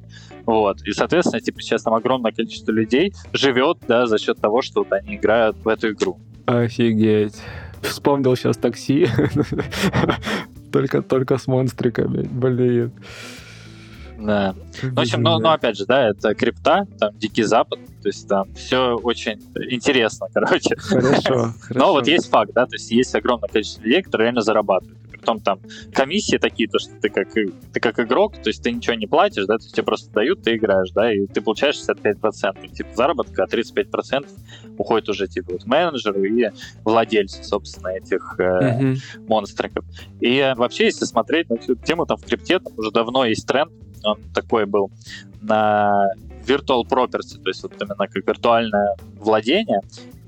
Вот. 0.46 0.82
И, 0.82 0.92
соответственно, 0.92 1.40
типа 1.40 1.60
сейчас 1.60 1.82
там 1.82 1.94
огромное 1.94 2.32
количество 2.32 2.72
людей 2.72 3.12
живет, 3.32 3.78
да, 3.86 4.06
за 4.06 4.18
счет 4.18 4.40
того, 4.40 4.62
что 4.62 4.80
вот 4.80 4.92
они 4.92 5.16
играют 5.16 5.56
в 5.62 5.68
эту 5.68 5.90
игру. 5.90 6.18
Офигеть. 6.46 7.40
Вспомнил 7.82 8.36
сейчас 8.36 8.56
такси. 8.56 9.06
только, 10.72 11.02
только 11.02 11.38
с 11.38 11.46
монстриками. 11.46 12.22
Блин. 12.22 12.92
Да. 14.18 14.54
Ну, 14.82 14.90
в 14.94 15.00
общем, 15.00 15.22
ну, 15.22 15.38
ну, 15.38 15.48
опять 15.48 15.78
же, 15.78 15.86
да, 15.86 16.08
это 16.08 16.34
крипта, 16.34 16.86
там 16.98 17.16
Дикий 17.16 17.42
Запад, 17.42 17.78
То 18.02 18.08
есть 18.08 18.28
там 18.28 18.52
все 18.54 18.94
очень 18.96 19.40
интересно, 19.70 20.26
короче. 20.32 20.76
Хорошо, 20.76 21.54
Но 21.70 21.92
вот 21.92 22.06
есть 22.06 22.28
факт, 22.28 22.52
да, 22.54 22.66
то 22.66 22.74
есть 22.74 22.90
есть 22.90 23.14
огромное 23.14 23.48
количество 23.48 23.82
людей, 23.82 24.02
которые 24.02 24.26
реально 24.26 24.42
зарабатывают. 24.42 24.99
Притом 25.20 25.40
там 25.40 25.60
комиссии 25.92 26.38
такие, 26.38 26.68
то 26.68 26.78
что 26.78 26.94
ты 26.94 27.10
как, 27.10 27.28
ты 27.34 27.80
как 27.80 28.00
игрок, 28.00 28.36
то 28.36 28.48
есть 28.48 28.62
ты 28.62 28.72
ничего 28.72 28.94
не 28.94 29.06
платишь, 29.06 29.44
да, 29.44 29.58
то 29.58 29.64
есть 29.64 29.74
тебе 29.74 29.84
просто 29.84 30.10
дают, 30.12 30.42
ты 30.42 30.56
играешь, 30.56 30.90
да, 30.92 31.12
и 31.12 31.26
ты 31.26 31.42
получаешь 31.42 31.76
65% 31.76 32.68
типа 32.68 32.88
заработка, 32.94 33.44
а 33.44 33.46
35% 33.46 34.26
уходит 34.78 35.08
уже 35.10 35.28
типа 35.28 35.52
вот 35.52 35.66
менеджеру 35.66 36.24
и 36.24 36.48
владельцу, 36.84 37.44
собственно, 37.44 37.88
этих 37.88 38.36
э, 38.38 38.76
угу. 38.76 38.96
монстриков. 39.28 39.84
И 40.20 40.54
вообще, 40.56 40.84
если 40.84 41.04
смотреть 41.04 41.50
на 41.50 41.58
всю 41.58 41.74
тему, 41.74 42.06
там 42.06 42.16
в 42.16 42.24
крипте 42.24 42.58
там 42.60 42.72
уже 42.78 42.90
давно 42.90 43.26
есть 43.26 43.46
тренд, 43.46 43.70
он 44.02 44.18
такой 44.34 44.64
был 44.64 44.90
на 45.42 46.08
virtual 46.46 46.84
property, 46.88 47.38
то 47.42 47.48
есть 47.48 47.62
вот 47.62 47.74
именно 47.78 48.08
как 48.08 48.26
виртуальное 48.26 48.96
владение 49.18 49.80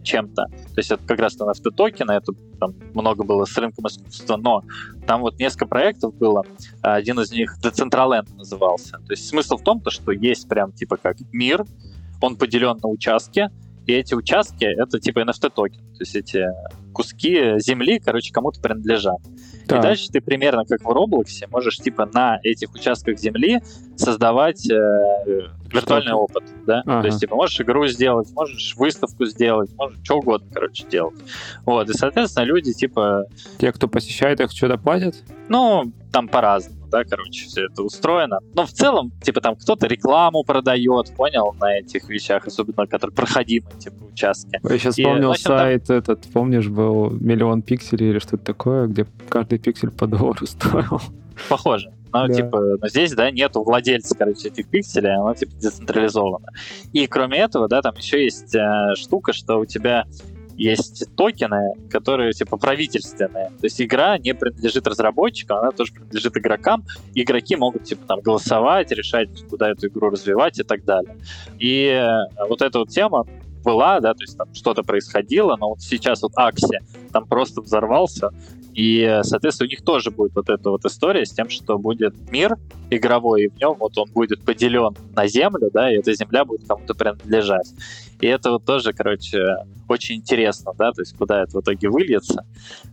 чем-то. 0.03 0.47
То 0.47 0.79
есть 0.79 0.91
это 0.91 1.03
как 1.07 1.19
раз 1.19 1.39
на 1.39 1.51
автотокены, 1.51 2.13
это 2.13 2.33
там 2.59 2.75
много 2.95 3.25
было 3.25 3.45
с 3.45 3.57
рынком 3.57 3.87
искусства, 3.87 4.37
но 4.37 4.63
там 5.07 5.21
вот 5.21 5.39
несколько 5.39 5.67
проектов 5.67 6.15
было, 6.15 6.45
один 6.81 7.21
из 7.21 7.33
них 7.33 7.57
Decentraland 7.63 8.35
назывался. 8.37 8.99
То 8.99 9.13
есть 9.13 9.27
смысл 9.29 9.57
в 9.57 9.63
том, 9.63 9.81
то, 9.81 9.91
что 9.91 10.13
есть 10.13 10.49
прям 10.49 10.73
типа 10.73 10.97
как 10.97 11.17
мир, 11.33 11.65
он 12.21 12.37
поделен 12.37 12.79
на 12.83 12.89
участки, 12.89 13.51
и 13.87 13.93
эти 13.93 14.15
участки— 14.15 14.65
это 14.81 15.01
типа 15.01 15.21
NFT-токен. 15.21 15.81
То 15.81 16.01
есть 16.01 16.15
эти 16.15 16.47
куски 16.93 17.59
земли, 17.59 17.99
короче, 17.99 18.33
кому-то 18.33 18.61
принадлежат. 18.61 19.19
Так. 19.67 19.79
И 19.79 19.83
дальше 19.83 20.09
ты 20.09 20.21
примерно 20.21 20.65
как 20.65 20.85
в 20.85 20.89
Роблоксе 20.89 21.49
можешь 21.49 21.79
типа 21.79 22.09
на 22.13 22.39
этих 22.45 22.73
участках 22.75 23.19
земли 23.19 23.61
создавать 23.97 24.71
э, 24.71 25.49
виртуальный 25.73 26.13
опыт, 26.13 26.45
да? 26.67 26.83
Ага. 26.87 27.03
То 27.03 27.07
есть 27.07 27.21
типа 27.21 27.37
можешь 27.37 27.61
игру 27.61 27.87
сделать, 27.87 28.29
можешь 28.33 28.75
выставку 28.77 29.25
сделать, 29.27 29.71
можешь 29.77 29.99
что 30.03 30.19
угодно, 30.19 30.49
короче, 30.53 30.85
делать. 30.89 31.19
Вот, 31.65 31.89
и, 31.89 31.93
соответственно, 31.93 32.45
люди 32.45 32.73
типа... 32.73 33.25
Те, 33.59 33.73
кто 33.73 33.89
посещает 33.89 34.41
их, 34.41 34.51
что-то 34.53 34.79
платят? 34.79 35.17
Ну, 35.49 35.93
там 36.13 36.29
по-разному 36.29 36.83
да, 36.93 37.05
короче, 37.05 37.47
все 37.47 37.65
это 37.65 37.83
устроено. 37.83 38.39
Но 38.55 38.67
в 38.67 38.71
целом, 38.71 39.13
типа, 39.23 39.41
там 39.41 39.57
кто-то 39.57 39.87
рекламу 39.87 40.45
продает, 40.45 41.11
понял, 41.17 41.57
на 41.59 41.79
этих 41.79 42.09
вещах, 42.09 42.47
особенно, 42.47 42.87
которые 42.87 43.15
проходимые, 43.15 43.75
типа, 43.79 44.05
участки. 44.13 44.61
Я 44.63 44.79
сейчас 44.79 44.99
и, 44.99 45.03
вспомнил 45.03 45.31
общем, 45.31 45.43
сайт 45.45 45.87
там... 45.87 45.97
этот, 45.97 46.25
помнишь, 46.33 46.69
был 46.69 47.11
миллион 47.11 47.63
пикселей 47.63 48.11
или 48.11 48.19
что-то 48.19 48.45
такое, 48.45 48.87
где 48.87 49.07
каждый 49.31 49.59
пиксель 49.59 49.91
по 49.91 50.07
доллару 50.07 50.47
стоил. 50.47 51.01
Похоже. 51.49 51.91
Но, 52.13 52.29
да. 52.29 52.35
типа, 52.35 52.77
но 52.81 52.89
здесь, 52.89 53.13
да, 53.13 53.31
нету 53.31 53.63
владельца, 53.63 54.17
короче, 54.17 54.49
этих 54.49 54.69
пикселей, 54.69 55.15
оно, 55.15 55.35
типа, 55.35 55.53
децентрализовано. 55.57 56.49
И 56.93 57.07
кроме 57.07 57.39
этого, 57.39 57.69
да, 57.69 57.83
там 57.83 57.95
еще 57.97 58.23
есть 58.23 58.55
э, 58.55 58.95
штука, 58.97 59.33
что 59.33 59.59
у 59.59 59.65
тебя 59.65 60.07
есть 60.57 61.05
токены, 61.17 61.75
которые 61.91 62.33
типа 62.33 62.57
правительственные. 62.57 63.47
То 63.47 63.65
есть 63.65 63.81
игра 63.81 64.19
не 64.19 64.35
принадлежит 64.35 64.87
разработчикам, 64.87 65.59
она 65.59 65.71
тоже 65.71 65.93
принадлежит 65.93 66.37
игрокам. 66.37 66.85
Игроки 67.15 67.57
могут 67.57 67.85
типа 67.85 68.07
там 68.07 68.21
голосовать, 68.21 68.91
решать, 68.93 69.29
куда 69.49 69.71
эту 69.71 69.89
игру 69.89 70.11
развивать 70.11 70.59
и 70.59 70.63
так 70.63 70.85
далее. 70.85 71.17
И 71.59 71.87
э, 71.87 72.47
вот 72.49 72.63
эта 72.63 72.81
вот 72.81 72.91
тема 72.91 73.27
была, 73.65 74.01
да, 74.01 74.15
то 74.15 74.23
есть 74.23 74.37
там 74.37 74.53
что-то 74.55 74.83
происходило, 74.83 75.57
но 75.57 75.71
вот 75.71 75.81
сейчас 75.81 76.23
вот 76.23 76.33
Акси 76.37 76.81
там 77.13 77.27
просто 77.27 77.61
взорвался, 77.61 78.31
и, 78.75 79.21
соответственно, 79.23 79.69
у 79.69 79.71
них 79.71 79.83
тоже 79.83 80.11
будет 80.11 80.35
вот 80.35 80.49
эта 80.49 80.71
вот 80.71 80.85
история 80.85 81.27
с 81.27 81.31
тем, 81.31 81.49
что 81.51 81.79
будет 81.79 82.15
мир 82.31 82.57
игровой, 82.91 83.45
и 83.45 83.49
в 83.49 83.57
нем 83.57 83.77
вот 83.79 83.97
он 83.99 84.11
будет 84.13 84.45
поделен 84.45 84.97
на 85.15 85.27
землю, 85.27 85.71
да, 85.73 85.93
и 85.93 85.97
эта 85.97 86.15
земля 86.15 86.45
будет 86.45 86.67
кому-то 86.67 86.95
принадлежать. 86.95 87.73
И 88.21 88.27
это 88.27 88.51
вот 88.51 88.65
тоже, 88.65 88.93
короче, 88.93 89.57
очень 89.89 90.17
интересно, 90.17 90.73
да, 90.79 90.93
то 90.93 91.03
есть 91.03 91.17
куда 91.17 91.43
это 91.43 91.59
в 91.59 91.61
итоге 91.61 91.89
выльется. 91.89 92.47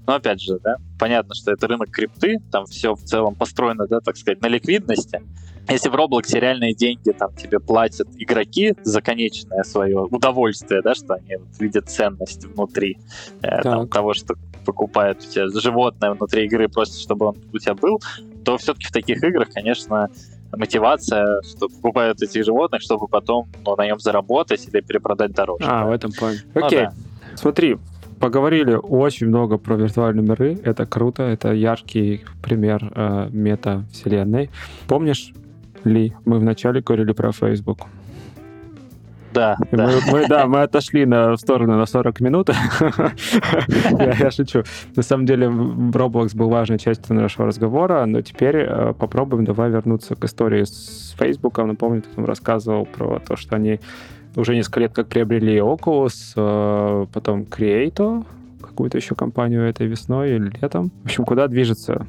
Но 0.06 0.16
опять 0.16 0.42
же, 0.42 0.60
да, 0.64 0.78
понятно, 1.00 1.36
что 1.36 1.52
это 1.52 1.68
рынок 1.68 1.92
крипты, 1.92 2.40
там 2.52 2.66
все 2.66 2.96
в 2.96 3.04
целом 3.04 3.36
построено, 3.36 3.88
да, 3.88 4.00
так 4.00 4.18
сказать, 4.18 4.42
на 4.42 4.48
ликвидности. 4.48 5.22
Если 5.70 5.90
в 5.90 5.94
Roblox 5.94 6.34
реальные 6.34 6.74
деньги 6.74 7.12
там 7.12 7.34
тебе 7.36 7.60
платят 7.60 8.08
игроки 8.18 8.74
за 8.84 9.02
конечное 9.02 9.64
свое 9.64 10.00
удовольствие, 10.00 10.82
да, 10.82 10.96
что 10.96 11.14
они 11.14 11.36
вот 11.36 11.60
видят 11.60 11.90
ценность 11.90 12.46
внутри 12.46 12.98
э, 13.44 13.62
там, 13.62 13.88
того, 13.88 14.16
что 14.16 14.34
покупают 14.66 15.20
у 15.20 15.32
тебя 15.32 15.48
животное 15.50 16.12
внутри 16.12 16.46
игры, 16.46 16.68
просто 16.68 17.00
чтобы 17.00 17.28
он 17.28 17.38
у 17.54 17.58
тебя 17.58 17.76
был, 17.76 18.02
то 18.44 18.58
все-таки 18.58 18.88
в 18.88 18.92
таких 18.92 19.24
играх, 19.24 19.50
конечно, 19.54 20.10
мотивация, 20.52 21.42
что 21.44 21.68
покупают 21.70 22.22
этих 22.22 22.44
животных, 22.44 22.82
чтобы 22.82 23.08
потом 23.08 23.48
ну, 23.66 23.76
на 23.76 23.86
нем 23.86 24.00
заработать 24.00 24.68
или 24.68 24.82
перепродать 24.82 25.32
дороже. 25.32 25.66
А, 25.68 25.86
в 25.86 25.92
этом 25.92 26.12
плане. 26.12 26.40
Ну, 26.54 26.66
Окей. 26.66 26.86
Да. 26.86 26.94
Смотри, 27.36 27.78
поговорили 28.20 28.74
очень 28.76 29.28
много 29.28 29.58
про 29.58 29.76
виртуальные 29.76 30.26
миры. 30.26 30.60
Это 30.64 30.86
круто, 30.86 31.24
это 31.24 31.54
яркий 31.54 32.26
пример 32.42 32.92
э, 32.96 33.30
мета-вселенной. 33.32 34.50
Помнишь 34.88 35.34
ли, 35.84 36.14
мы 36.26 36.40
вначале 36.40 36.82
говорили 36.82 37.14
про 37.14 37.32
Facebook? 37.32 37.80
Да, 39.34 39.58
да. 39.72 39.88
Мы, 39.88 40.12
мы, 40.12 40.28
да, 40.28 40.48
мы 40.48 40.62
отошли 40.64 41.06
на, 41.06 41.34
в 41.34 41.38
сторону 41.38 41.78
на 41.78 41.86
40 41.86 42.20
минут. 42.20 42.50
я, 44.00 44.14
я 44.14 44.32
шучу. 44.32 44.64
На 44.96 45.04
самом 45.04 45.26
деле 45.26 45.48
Roblox 45.48 46.36
был 46.36 46.50
важной 46.50 46.80
частью 46.80 47.16
нашего 47.16 47.48
разговора, 47.48 48.06
но 48.06 48.22
теперь 48.22 48.58
э, 48.58 48.94
попробуем 48.98 49.46
давай 49.46 49.70
вернуться 49.70 50.16
к 50.16 50.24
истории 50.26 50.64
с 50.64 51.16
Facebook. 51.20 51.58
Напомню, 51.60 52.02
ты 52.02 52.10
там 52.16 52.26
рассказывал 52.26 52.86
про 52.86 53.20
то, 53.20 53.36
что 53.36 53.56
они 53.56 53.80
уже 54.36 54.56
несколько 54.56 54.80
лет 54.82 54.94
как 54.94 55.08
приобрели 55.08 55.58
Oculus, 55.58 56.34
э, 56.36 57.06
потом 57.14 57.42
Creato, 57.44 58.26
какую-то 58.62 58.98
еще 58.98 59.16
компанию 59.16 59.64
этой 59.64 59.88
весной 59.88 60.36
или 60.36 60.52
летом. 60.62 60.92
В 61.04 61.06
общем, 61.06 61.26
куда 61.26 61.48
движется 61.48 62.06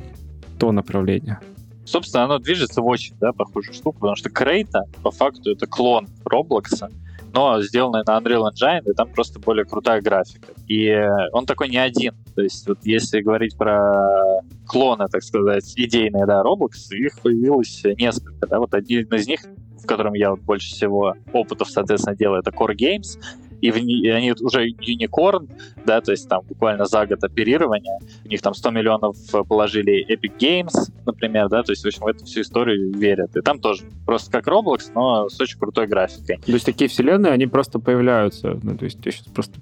то 0.59 0.73
направление? 0.73 1.39
Собственно, 1.85 2.25
оно 2.25 2.39
движется 2.39 2.83
в 2.83 2.87
очень 2.87 3.15
да, 3.21 3.33
похожую 3.33 3.75
штуку, 3.75 3.99
потому 4.01 4.17
что 4.17 4.31
Крейта, 4.31 4.85
по 5.03 5.11
факту, 5.11 5.51
это 5.51 5.67
клон 5.67 6.07
Роблокса, 6.25 6.89
но 7.33 7.61
сделанный 7.63 8.03
на 8.07 8.19
Unreal 8.19 8.51
Engine, 8.51 8.91
и 8.91 8.95
там 8.95 9.13
просто 9.13 9.39
более 9.39 9.65
крутая 9.65 10.01
графика. 10.01 10.49
И 10.67 10.93
он 11.33 11.47
такой 11.47 11.69
не 11.69 11.79
один. 11.79 12.15
То 12.35 12.43
есть 12.43 12.67
вот 12.69 12.79
если 12.83 13.21
говорить 13.21 13.57
про 13.57 14.43
клоны, 14.67 15.07
так 15.11 15.23
сказать, 15.23 15.73
идейные, 15.77 16.27
да, 16.27 16.43
Roblox, 16.43 16.93
их 16.93 17.21
появилось 17.21 17.83
несколько, 17.97 18.47
да, 18.47 18.59
вот 18.59 18.75
один 18.75 19.07
из 19.09 19.27
них, 19.27 19.41
в 19.83 19.87
котором 19.87 20.15
я 20.15 20.31
вот 20.31 20.41
больше 20.41 20.69
всего 20.71 21.15
опытов, 21.33 21.71
соответственно, 21.71 22.17
делаю, 22.17 22.41
это 22.41 22.51
Core 22.51 22.77
Games, 22.77 23.19
и, 23.61 23.71
в, 23.71 23.77
и 23.77 24.09
они 24.09 24.33
уже 24.33 24.67
юникорн, 24.81 25.49
да, 25.85 26.01
то 26.01 26.13
есть 26.13 26.29
там 26.29 26.43
буквально 26.49 26.87
за 26.87 27.07
год 27.07 27.23
оперирования, 27.25 27.99
у 28.25 28.29
них 28.29 28.43
там 28.43 28.55
100 28.55 28.71
миллионов 28.71 29.17
положили 29.49 30.07
Epic 30.09 30.39
Games, 30.39 30.93
например, 31.07 31.49
да, 31.49 31.63
то 31.63 31.73
есть, 31.73 31.83
в 31.85 31.87
общем, 31.87 32.03
в 32.03 32.07
эту 32.07 32.25
всю 32.25 32.43
историю 32.43 32.93
верят. 32.93 33.37
И 33.37 33.41
там 33.41 33.59
тоже 33.61 33.85
просто 34.07 34.31
как 34.31 34.47
Roblox, 34.47 34.91
но 34.95 35.29
с 35.29 35.41
очень 35.41 35.59
крутой 35.59 35.87
графикой. 35.87 36.39
То 36.39 36.53
есть 36.53 36.67
такие 36.67 36.89
вселенные, 36.89 37.33
они 37.33 37.47
просто 37.47 37.79
появляются, 37.79 38.59
ну, 38.63 38.77
то 38.77 38.85
есть 38.85 38.99
я 39.05 39.13
сейчас 39.13 39.27
просто 39.27 39.59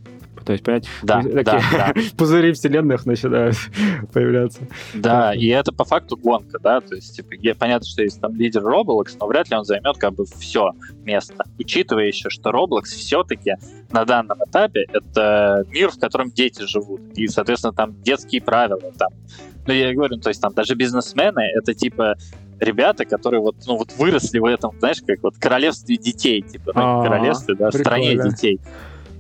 пытаюсь 0.49 0.61
понять. 0.63 0.89
Да, 1.03 1.23
такие 1.23 1.45
да, 1.45 1.93
да. 1.95 2.01
пузыри 2.17 2.53
вселенных 2.53 3.07
начинают 3.07 3.57
появляться. 4.13 4.61
Да, 4.95 5.35
и 5.35 5.47
это 5.49 5.73
по 5.73 5.85
факту 5.85 6.17
гонка, 6.17 6.59
да, 6.59 6.81
то 6.81 6.95
есть 6.95 7.17
типа, 7.17 7.37
понятно, 7.59 7.87
что 7.87 8.03
есть 8.03 8.21
там 8.21 8.35
лидер 8.35 8.63
Roblox, 8.63 9.17
но 9.21 9.27
вряд 9.27 9.51
ли 9.51 9.57
он 9.57 9.65
займет 9.65 9.99
как 9.99 10.15
бы 10.15 10.25
все 10.25 10.73
место. 11.05 11.45
Учитывая 11.59 12.07
еще, 12.07 12.31
что 12.31 12.51
Roblox 12.51 12.85
все-таки 12.85 13.57
на 13.91 14.05
данном 14.05 14.39
этапе 14.45 14.87
это 14.93 15.65
мир, 15.69 15.91
в 15.91 15.99
котором 15.99 16.31
дети 16.31 16.63
живут, 16.63 17.01
и, 17.15 17.27
соответственно, 17.29 17.73
там 17.73 18.01
детские 18.03 18.43
правила, 18.43 18.93
там, 18.99 19.11
ну, 19.67 19.73
я 19.73 19.93
говорю, 19.93 20.19
то 20.19 20.29
есть 20.29 20.41
там 20.41 20.55
даже 20.55 20.75
бизнесмены, 20.75 21.43
это 21.55 21.75
типа 21.75 22.17
ребята, 22.61 23.05
которые 23.05 23.41
вот, 23.41 23.57
ну, 23.67 23.77
вот 23.77 23.93
выросли 23.93 24.39
в 24.39 24.45
этом, 24.45 24.73
знаешь, 24.79 24.99
как 25.07 25.23
вот 25.23 25.37
королевстве 25.39 25.97
детей, 25.97 26.43
типа, 26.43 26.73
ну, 26.75 27.03
королевстве, 27.03 27.55
да, 27.55 27.71
в 27.71 27.75
стране 27.75 28.17
детей. 28.17 28.61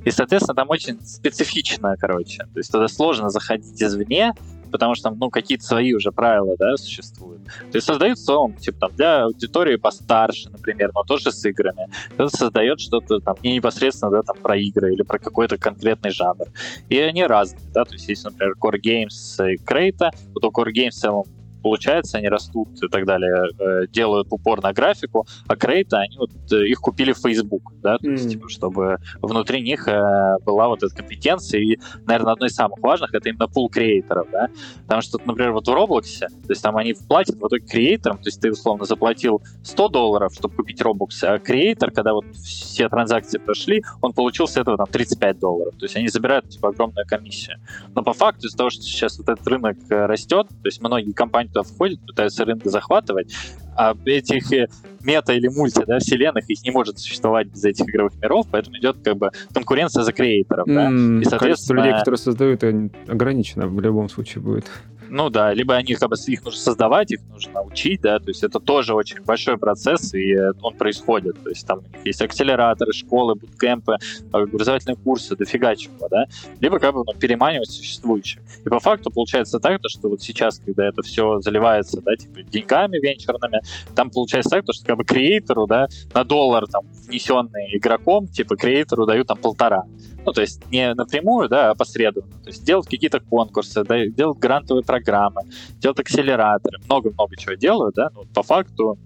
И, 0.09 0.11
соответственно, 0.11 0.54
там 0.54 0.70
очень 0.70 0.98
специфично, 1.04 1.94
короче. 2.00 2.38
То 2.38 2.59
есть 2.61 2.72
туда 2.72 2.88
сложно 2.88 3.28
заходить 3.28 3.82
извне, 3.82 4.32
потому 4.72 4.94
что 4.94 5.11
там, 5.11 5.18
ну, 5.18 5.28
какие-то 5.28 5.64
свои 5.64 5.92
уже 5.92 6.12
правила, 6.12 6.56
да, 6.59 6.78
существуют. 6.78 7.44
То 7.44 7.74
есть 7.74 7.86
создают 7.86 8.18
сон, 8.18 8.54
типа, 8.54 8.78
там, 8.78 8.96
для 8.96 9.24
аудитории 9.24 9.76
постарше, 9.76 10.48
например, 10.48 10.92
но 10.94 11.02
тоже 11.02 11.30
с 11.30 11.44
играми. 11.44 11.90
Кто-то 12.14 12.34
создает 12.34 12.80
что-то 12.80 13.20
там 13.20 13.36
не 13.42 13.52
непосредственно, 13.52 14.11
да, 14.11 14.22
там, 14.22 14.38
про 14.38 14.56
игры 14.56 14.94
или 14.94 15.02
про 15.02 15.18
какой-то 15.18 15.59
конкретный 15.59 16.11
жанр. 16.11 16.46
И 16.88 16.98
они 16.98 17.24
разные, 17.24 17.70
да, 17.74 17.84
то 17.84 17.92
есть 17.92 18.09
есть, 18.09 18.24
например, 18.24 18.54
Core 18.59 18.80
Games 18.82 19.46
и 19.46 19.59
Крейта. 19.59 20.11
Вот 20.32 20.42
у 20.42 20.48
Core 20.48 20.72
Games 20.72 20.92
в 20.92 21.00
целом 21.00 21.24
получается, 21.62 22.18
они 22.18 22.28
растут 22.28 22.68
и 22.82 22.88
так 22.88 23.04
далее, 23.04 23.48
э, 23.59 23.86
делают 23.88 24.28
упор 24.30 24.62
на 24.62 24.72
графику, 24.72 25.26
а 25.46 25.56
крейта, 25.56 25.98
они 25.98 26.16
вот 26.18 26.30
э, 26.52 26.66
их 26.66 26.80
купили 26.80 27.12
в 27.12 27.18
Facebook, 27.18 27.72
да, 27.82 27.98
то 27.98 28.06
mm. 28.06 28.12
есть, 28.12 28.30
типа, 28.30 28.48
чтобы 28.48 28.98
внутри 29.20 29.62
них 29.62 29.88
э, 29.88 30.36
была 30.44 30.68
вот 30.68 30.82
эта 30.82 30.94
компетенция, 30.94 31.61
и, 31.61 31.78
наверное, 32.06 32.32
одно 32.32 32.46
из 32.46 32.54
самых 32.54 32.78
важных 32.80 33.14
это 33.14 33.28
именно 33.28 33.48
пул 33.48 33.68
креаторов, 33.68 34.28
да, 34.30 34.48
потому 34.82 35.02
что, 35.02 35.18
например, 35.24 35.52
вот 35.52 35.66
в 35.66 35.70
Roblox, 35.70 36.20
то 36.20 36.50
есть 36.50 36.62
там 36.62 36.76
они 36.76 36.94
платят 36.94 37.36
в 37.36 37.46
итоге 37.46 37.64
креаторам, 37.66 38.18
то 38.18 38.28
есть 38.28 38.40
ты, 38.40 38.50
условно, 38.50 38.84
заплатил 38.84 39.42
100 39.62 39.88
долларов, 39.88 40.32
чтобы 40.34 40.54
купить 40.54 40.80
Robux, 40.80 41.22
а 41.22 41.38
креатор, 41.38 41.90
когда 41.90 42.14
вот 42.14 42.24
все 42.36 42.88
транзакции 42.88 43.38
прошли, 43.38 43.82
он 44.00 44.12
получил 44.12 44.46
с 44.46 44.56
этого 44.56 44.76
там 44.76 44.86
35 44.86 45.38
долларов, 45.38 45.74
то 45.78 45.84
есть 45.84 45.96
они 45.96 46.09
забирают, 46.09 46.48
типа, 46.48 46.68
огромную 46.68 47.06
комиссию. 47.06 47.59
Но 47.94 48.02
по 48.02 48.12
факту 48.12 48.46
из-за 48.46 48.56
того, 48.56 48.70
что 48.70 48.82
сейчас 48.82 49.18
вот 49.18 49.28
этот 49.28 49.46
рынок 49.46 49.76
растет, 49.88 50.48
то 50.48 50.66
есть 50.66 50.80
многие 50.80 51.12
компании 51.12 51.47
туда 51.49 51.62
входят, 51.62 52.01
пытаются 52.07 52.44
рынок 52.44 52.64
захватывать, 52.64 53.34
а 53.76 53.94
этих 54.05 54.53
э, 54.53 54.68
мета 55.03 55.32
или 55.32 55.49
мульти 55.49 55.84
да, 55.86 55.99
вселенных 55.99 56.49
их 56.51 56.62
не 56.64 56.70
может 56.70 56.99
существовать 56.99 57.49
без 57.49 57.64
этих 57.64 57.88
игровых 57.88 58.14
миров, 58.20 58.46
поэтому 58.51 58.76
идет 58.78 58.96
как 59.05 59.16
бы 59.16 59.30
конкуренция 59.55 60.03
за 60.03 60.12
креаторов. 60.12 60.66
Mm, 60.66 60.74
да? 60.74 61.20
И, 61.20 61.24
соответственно... 61.24 61.38
Количество 61.38 61.74
людей, 61.74 61.92
которые 61.92 62.18
создают, 62.18 62.64
ограничено 63.09 63.68
в 63.68 63.80
любом 63.80 64.09
случае 64.09 64.42
будет. 64.42 64.66
Ну 65.11 65.30
да, 65.30 65.52
либо 65.52 65.74
они 65.74 65.94
как 65.94 66.11
бы 66.11 66.16
их 66.26 66.44
нужно 66.44 66.61
создавать, 66.61 67.11
их 67.11 67.20
нужно 67.30 67.62
учить, 67.62 68.00
да, 68.02 68.18
то 68.18 68.28
есть 68.28 68.42
это 68.42 68.61
тоже 68.61 68.94
очень 68.94 69.20
большой 69.22 69.59
процесс, 69.59 70.14
и 70.14 70.36
он 70.62 70.74
происходит. 70.74 71.42
То 71.42 71.50
есть 71.50 71.66
там 71.66 71.80
есть 72.04 72.20
акселераторы, 72.20 72.92
школы, 72.92 73.34
буткемпы, 73.34 73.96
образовательные 74.32 74.96
курсы, 74.96 75.36
дофига 75.36 75.76
чего, 75.76 76.09
да. 76.09 76.26
Либо 76.61 76.78
как 76.78 76.94
бы 76.94 77.04
ну, 77.06 77.18
переманивать 77.18 77.70
существующих. 77.70 78.40
И 78.64 78.68
по 78.68 78.80
факту 78.80 79.11
получается 79.11 79.59
так, 79.61 79.80
то, 79.80 79.88
что 79.88 80.09
вот 80.09 80.20
сейчас, 80.20 80.59
когда 80.59 80.86
это 80.86 81.02
все 81.02 81.40
заливается, 81.40 82.00
да, 82.02 82.16
типа 82.16 82.42
деньгами 82.42 82.98
венчурными, 82.98 83.61
там 83.94 84.11
получается 84.11 84.50
так, 84.50 84.64
то, 84.64 84.72
что 84.72 84.84
как 84.84 84.96
бы 84.96 85.04
креатору, 85.04 85.66
да, 85.66 85.88
на 86.14 86.24
доллар 86.24 86.66
там 86.66 86.82
внесенный 87.06 87.76
игроком, 87.76 88.26
типа 88.26 88.56
креатору 88.56 89.06
дают 89.06 89.28
там 89.28 89.38
полтора. 89.38 89.84
Ну, 90.29 90.35
то 90.35 90.43
есть 90.43 90.61
не 90.70 90.93
напрямую, 90.93 91.49
да, 91.49 91.70
а 91.70 91.74
посредственно. 91.74 92.29
То 92.45 92.51
есть 92.51 92.62
делать 92.62 92.87
какие-то 92.87 93.18
конкурсы, 93.18 93.83
да, 93.83 94.05
делать 94.05 94.39
грантовые 94.39 94.85
программы, 94.85 95.41
делать 95.79 95.99
акселераторы, 96.01 96.79
много-много 96.85 97.35
чего 97.39 97.55
делают, 97.55 97.95
да, 97.95 98.11
но 98.14 98.24
по 98.35 98.43
факту 98.43 98.99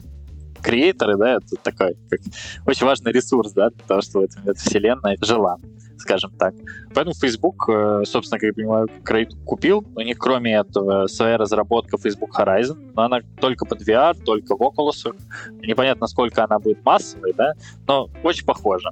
креаторы, 0.60 1.16
да, 1.16 1.36
это 1.36 1.54
такой 1.62 1.96
как, 2.10 2.18
очень 2.66 2.86
важный 2.86 3.12
ресурс, 3.12 3.52
да, 3.52 3.70
для 3.70 3.84
того, 3.86 4.00
чтобы 4.00 4.24
эта 4.24 4.58
вселенная 4.58 5.16
жила 5.20 5.58
скажем 6.02 6.32
так. 6.38 6.54
Поэтому 6.94 7.14
Facebook, 7.14 7.68
э, 7.68 8.02
собственно, 8.04 8.38
как 8.38 8.48
я 8.48 8.52
понимаю, 8.52 8.88
Крейт 9.02 9.30
купил. 9.46 9.84
У 9.94 10.00
них, 10.00 10.18
кроме 10.18 10.54
этого, 10.56 11.06
своя 11.06 11.38
разработка 11.38 11.96
Facebook 11.96 12.38
Horizon, 12.38 12.92
но 12.94 13.02
она 13.02 13.20
только 13.40 13.64
под 13.64 13.80
VR, 13.86 14.14
только 14.24 14.56
в 14.56 14.60
Oculus. 14.60 15.14
Непонятно, 15.62 16.02
насколько 16.02 16.44
она 16.44 16.58
будет 16.58 16.84
массовой, 16.84 17.32
да, 17.32 17.54
но 17.86 18.10
очень 18.22 18.44
похоже. 18.44 18.90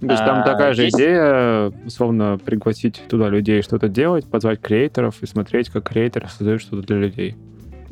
То 0.00 0.06
есть 0.06 0.24
там 0.24 0.40
а, 0.40 0.44
такая 0.44 0.72
же 0.74 0.84
есть... 0.84 0.96
идея, 0.96 1.72
условно, 1.84 2.38
пригласить 2.42 3.02
туда 3.08 3.28
людей 3.28 3.62
что-то 3.62 3.88
делать, 3.88 4.26
позвать 4.30 4.60
креаторов 4.60 5.22
и 5.22 5.26
смотреть, 5.26 5.68
как 5.70 5.88
креаторы 5.88 6.28
создают 6.28 6.62
что-то 6.62 6.86
для 6.86 6.96
людей. 6.96 7.36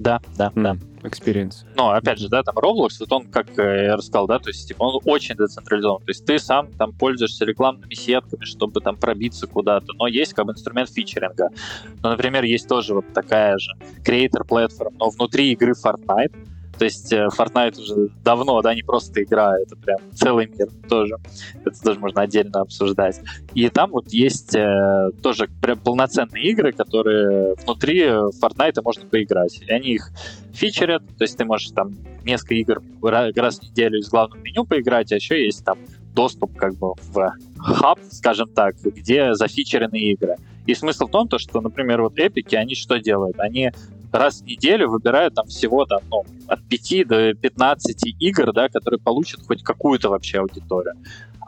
Да, 0.00 0.20
да, 0.36 0.50
да 0.56 0.76
experience. 1.02 1.64
Но, 1.76 1.90
опять 1.90 2.18
же, 2.18 2.28
да, 2.28 2.42
там 2.42 2.56
Roblox, 2.56 2.96
вот 3.00 3.12
он, 3.12 3.24
как 3.28 3.58
э, 3.58 3.84
я 3.86 3.96
рассказал, 3.96 4.26
да, 4.26 4.38
то 4.38 4.48
есть, 4.48 4.68
типа, 4.68 4.82
он 4.82 5.00
очень 5.04 5.34
децентрализован. 5.34 6.02
То 6.02 6.10
есть 6.10 6.24
ты 6.24 6.38
сам 6.38 6.68
там 6.72 6.92
пользуешься 6.92 7.44
рекламными 7.44 7.94
сетками, 7.94 8.44
чтобы 8.44 8.80
там 8.80 8.96
пробиться 8.96 9.46
куда-то, 9.46 9.92
но 9.94 10.06
есть 10.06 10.34
как 10.34 10.46
бы 10.46 10.52
инструмент 10.52 10.90
фичеринга. 10.90 11.48
Ну, 12.02 12.10
например, 12.10 12.44
есть 12.44 12.68
тоже 12.68 12.94
вот 12.94 13.12
такая 13.12 13.56
же 13.58 13.72
creator 14.04 14.46
platform, 14.46 14.94
но 14.98 15.10
внутри 15.10 15.52
игры 15.52 15.72
Fortnite, 15.72 16.34
то 16.80 16.86
есть 16.86 17.12
э, 17.12 17.28
Fortnite 17.36 17.78
уже 17.78 18.08
давно, 18.24 18.62
да, 18.62 18.74
не 18.74 18.82
просто 18.82 19.22
игра, 19.22 19.52
это 19.60 19.76
прям 19.76 19.98
целый 20.14 20.46
мир 20.46 20.66
тоже. 20.88 21.16
Это 21.62 21.78
тоже 21.78 22.00
можно 22.00 22.22
отдельно 22.22 22.62
обсуждать. 22.62 23.20
И 23.52 23.68
там 23.68 23.90
вот 23.90 24.08
есть 24.08 24.56
э, 24.56 25.10
тоже 25.22 25.50
прям 25.60 25.78
полноценные 25.78 26.42
игры, 26.44 26.72
которые 26.72 27.54
внутри 27.56 28.04
Fortnite 28.04 28.80
можно 28.82 29.04
поиграть. 29.04 29.60
И 29.60 29.70
они 29.70 29.90
их 29.90 30.10
фичерят, 30.54 31.02
то 31.18 31.24
есть 31.24 31.36
ты 31.36 31.44
можешь 31.44 31.68
там 31.72 31.98
несколько 32.24 32.54
игр 32.54 32.82
раз 33.02 33.58
в 33.58 33.62
неделю 33.62 33.98
из 33.98 34.08
главного 34.08 34.40
меню 34.40 34.64
поиграть, 34.64 35.12
а 35.12 35.16
еще 35.16 35.44
есть 35.44 35.62
там 35.62 35.78
доступ 36.14 36.56
как 36.56 36.76
бы 36.76 36.94
в 37.12 37.34
хаб, 37.58 37.98
скажем 38.10 38.48
так, 38.54 38.76
где 38.82 39.34
зафичерены 39.34 39.98
игры. 39.98 40.36
И 40.64 40.72
смысл 40.72 41.08
в 41.08 41.10
том, 41.10 41.28
то, 41.28 41.38
что, 41.38 41.60
например, 41.60 42.00
вот 42.00 42.18
эпики, 42.18 42.54
они 42.54 42.74
что 42.74 42.96
делают? 42.96 43.38
Они 43.38 43.70
раз 44.18 44.40
в 44.40 44.44
неделю 44.44 44.90
выбирают 44.90 45.34
там 45.34 45.46
всего 45.46 45.84
там, 45.84 46.00
ну, 46.10 46.24
от 46.48 46.62
5 46.68 47.08
до 47.08 47.34
15 47.34 48.16
игр, 48.18 48.52
да, 48.52 48.68
которые 48.68 49.00
получат 49.00 49.40
хоть 49.46 49.62
какую-то 49.62 50.08
вообще 50.08 50.38
аудиторию 50.38 50.94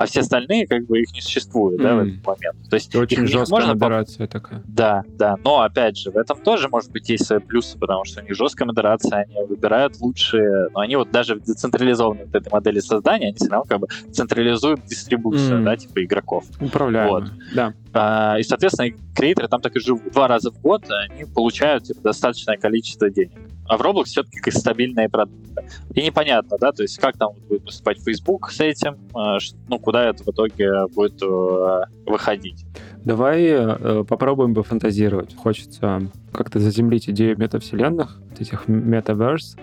а 0.02 0.06
все 0.06 0.20
остальные, 0.20 0.66
как 0.66 0.86
бы, 0.86 1.00
их 1.00 1.12
не 1.12 1.20
существует, 1.20 1.80
mm. 1.80 1.82
да, 1.82 1.94
в 1.94 1.98
этот 2.00 2.26
момент. 2.26 2.68
То 2.68 2.74
есть 2.74 2.94
Очень 2.94 3.24
их, 3.24 3.28
жесткая 3.28 3.60
можно 3.60 3.74
модерация 3.74 4.26
такая. 4.26 4.62
Да, 4.66 5.04
да, 5.08 5.36
но, 5.44 5.60
опять 5.60 5.96
же, 5.96 6.10
в 6.10 6.16
этом 6.16 6.40
тоже, 6.40 6.68
может 6.68 6.90
быть, 6.90 7.08
есть 7.08 7.26
свои 7.26 7.38
плюсы, 7.38 7.78
потому 7.78 8.04
что 8.04 8.20
у 8.20 8.24
них 8.24 8.34
жесткая 8.34 8.66
модерация, 8.66 9.26
они 9.28 9.46
выбирают 9.46 10.00
лучшие, 10.00 10.68
но 10.74 10.80
они 10.80 10.96
вот 10.96 11.10
даже 11.10 11.36
в 11.36 11.42
децентрализованной 11.42 12.24
вот 12.24 12.34
этой 12.34 12.50
модели 12.50 12.80
создания, 12.80 13.28
они 13.28 13.36
все 13.36 13.48
равно 13.48 13.64
как 13.64 13.80
бы 13.80 13.88
централизуют 14.10 14.84
дистрибуцию, 14.84 15.60
mm. 15.60 15.64
да, 15.64 15.76
типа 15.76 16.04
игроков. 16.04 16.44
Управляемо, 16.60 17.10
вот. 17.10 17.24
да. 17.54 17.74
А, 17.94 18.36
и, 18.38 18.42
соответственно, 18.42 18.90
креаторы 19.14 19.48
там 19.48 19.60
так 19.60 19.76
и 19.76 19.80
живут. 19.80 20.12
Два 20.12 20.28
раза 20.28 20.50
в 20.50 20.60
год 20.60 20.84
они 21.10 21.24
получают 21.24 21.84
типа, 21.84 22.00
достаточное 22.02 22.56
количество 22.56 23.10
денег. 23.10 23.38
А 23.68 23.76
в 23.76 23.80
Roblox 23.80 24.04
все-таки 24.04 24.38
как 24.38 24.52
стабильные 24.54 25.08
продукты. 25.08 25.64
И 25.94 26.02
непонятно, 26.02 26.56
да, 26.58 26.72
то 26.72 26.82
есть 26.82 26.98
как 26.98 27.16
там 27.16 27.34
будет 27.48 27.64
поступать 27.64 28.02
Facebook 28.02 28.50
с 28.50 28.60
этим, 28.60 28.96
а, 29.14 29.38
ну, 29.68 29.78
куда 29.78 30.08
это 30.08 30.24
в 30.24 30.28
итоге 30.28 30.86
будет 30.94 31.22
э, 31.22 31.80
выходить. 32.06 32.64
Давай 33.04 33.42
э, 33.44 34.04
попробуем 34.04 34.54
пофантазировать. 34.54 35.36
Хочется 35.36 36.10
как-то 36.32 36.58
заземлить 36.58 37.08
идею 37.10 37.38
метавселенных, 37.38 38.20
этих 38.38 38.68
метаверс. 38.68 39.56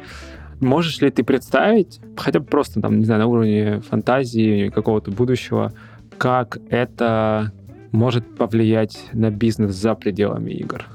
Можешь 0.60 1.00
ли 1.02 1.10
ты 1.10 1.24
представить, 1.24 2.00
хотя 2.18 2.40
бы 2.40 2.46
просто 2.46 2.82
там, 2.82 3.00
не 3.00 3.06
знаю, 3.06 3.22
на 3.22 3.28
уровне 3.28 3.80
фантазии 3.82 4.70
какого-то 4.70 5.10
будущего, 5.10 5.74
как 6.18 6.58
это 6.70 7.54
может 7.92 8.36
повлиять 8.36 8.98
на 9.14 9.32
бизнес 9.32 9.76
за 9.76 9.96
пределами 9.96 10.52
игр? 10.52 10.86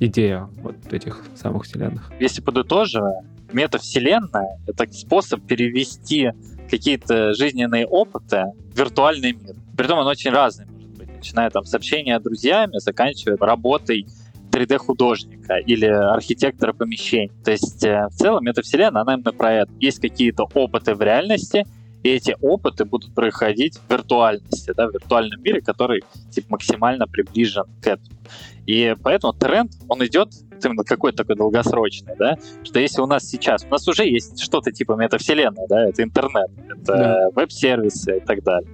Идея 0.00 0.48
вот 0.62 0.76
этих 0.92 1.24
самых 1.34 1.64
вселенных. 1.64 2.12
Если 2.20 2.40
подытоживая, 2.40 3.24
метавселенная— 3.52 4.58
это 4.66 4.90
способ 4.92 5.42
перевести 5.46 6.32
какие-то 6.70 7.34
жизненные 7.34 7.86
опыты 7.86 8.44
в 8.72 8.78
виртуальный 8.78 9.32
мир. 9.32 9.56
Притом 9.76 9.98
он 9.98 10.06
очень 10.06 10.30
разный 10.30 10.66
может 10.66 10.98
быть, 10.98 11.16
начиная 11.16 11.50
там 11.50 11.64
с 11.64 11.74
общения 11.74 12.18
с 12.18 12.22
друзьями, 12.22 12.78
заканчивая 12.78 13.36
работой 13.38 14.06
3D-художника 14.50 15.56
или 15.56 15.86
архитектора 15.86 16.72
помещений. 16.72 17.32
То 17.44 17.50
есть 17.50 17.84
э, 17.84 18.08
в 18.10 18.14
целом 18.14 18.46
эта 18.46 18.62
вселенная, 18.62 19.02
она 19.02 19.14
именно 19.14 19.32
про 19.32 19.52
это. 19.52 19.72
Есть 19.78 20.00
какие-то 20.00 20.48
опыты 20.54 20.94
в 20.94 21.02
реальности, 21.02 21.66
и 22.02 22.10
эти 22.10 22.36
опыты 22.40 22.84
будут 22.84 23.14
происходить 23.14 23.78
в 23.78 23.90
виртуальности, 23.90 24.72
да, 24.76 24.88
в 24.88 24.92
виртуальном 24.92 25.42
мире, 25.42 25.60
который 25.60 26.04
типа, 26.30 26.46
максимально 26.50 27.06
приближен 27.06 27.64
к 27.82 27.86
этому. 27.86 28.18
И 28.66 28.94
поэтому 29.02 29.32
тренд, 29.32 29.72
он 29.88 30.04
идет 30.04 30.28
именно 30.64 30.84
какой-то 30.84 31.18
такой 31.18 31.36
долгосрочный, 31.36 32.14
да, 32.18 32.36
что 32.62 32.78
если 32.78 33.00
у 33.00 33.06
нас 33.06 33.24
сейчас, 33.24 33.64
у 33.64 33.68
нас 33.68 33.86
уже 33.88 34.04
есть 34.06 34.40
что-то 34.40 34.72
типа 34.72 34.92
метавселенной, 34.92 35.66
да, 35.68 35.88
это 35.88 36.02
интернет, 36.02 36.50
это 36.68 36.84
да. 36.84 37.28
веб-сервисы 37.34 38.18
и 38.18 38.20
так 38.20 38.42
далее, 38.42 38.68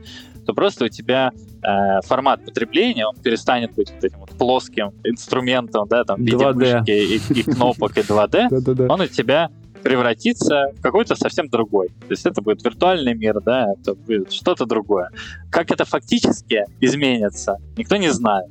то 0.45 0.53
просто 0.53 0.87
у 0.87 0.89
тебя 0.89 1.31
э, 1.63 2.01
формат 2.07 2.45
потребления, 2.45 3.07
он 3.07 3.17
перестанет 3.17 3.75
быть 3.75 3.91
вот 3.93 4.05
этим 4.05 4.19
вот 4.19 4.31
плоским 4.31 4.93
инструментом, 5.05 5.89
да, 5.89 6.05
там, 6.05 6.17
в 6.17 6.25
виде 6.25 6.47
мышки 6.53 6.91
и, 6.91 7.17
и 7.17 7.43
кнопок 7.43 7.97
и 7.97 8.01
2D, 8.01 8.87
он 8.89 9.01
у 9.01 9.07
тебя 9.07 9.51
превратиться 9.85 10.73
в 10.77 10.81
какой-то 10.81 11.15
совсем 11.15 11.49
другой. 11.49 11.89
То 11.89 12.11
есть 12.11 12.25
это 12.27 12.41
будет 12.41 12.65
виртуальный 12.65 13.15
мир, 13.15 13.41
да, 13.41 13.67
это 13.79 13.95
будет 13.95 14.33
что-то 14.33 14.65
другое. 14.65 15.11
Как 15.51 15.71
это 15.71 15.85
фактически 15.85 16.65
изменится, 16.81 17.59
никто 17.77 17.97
не 17.97 18.09
знает. 18.09 18.51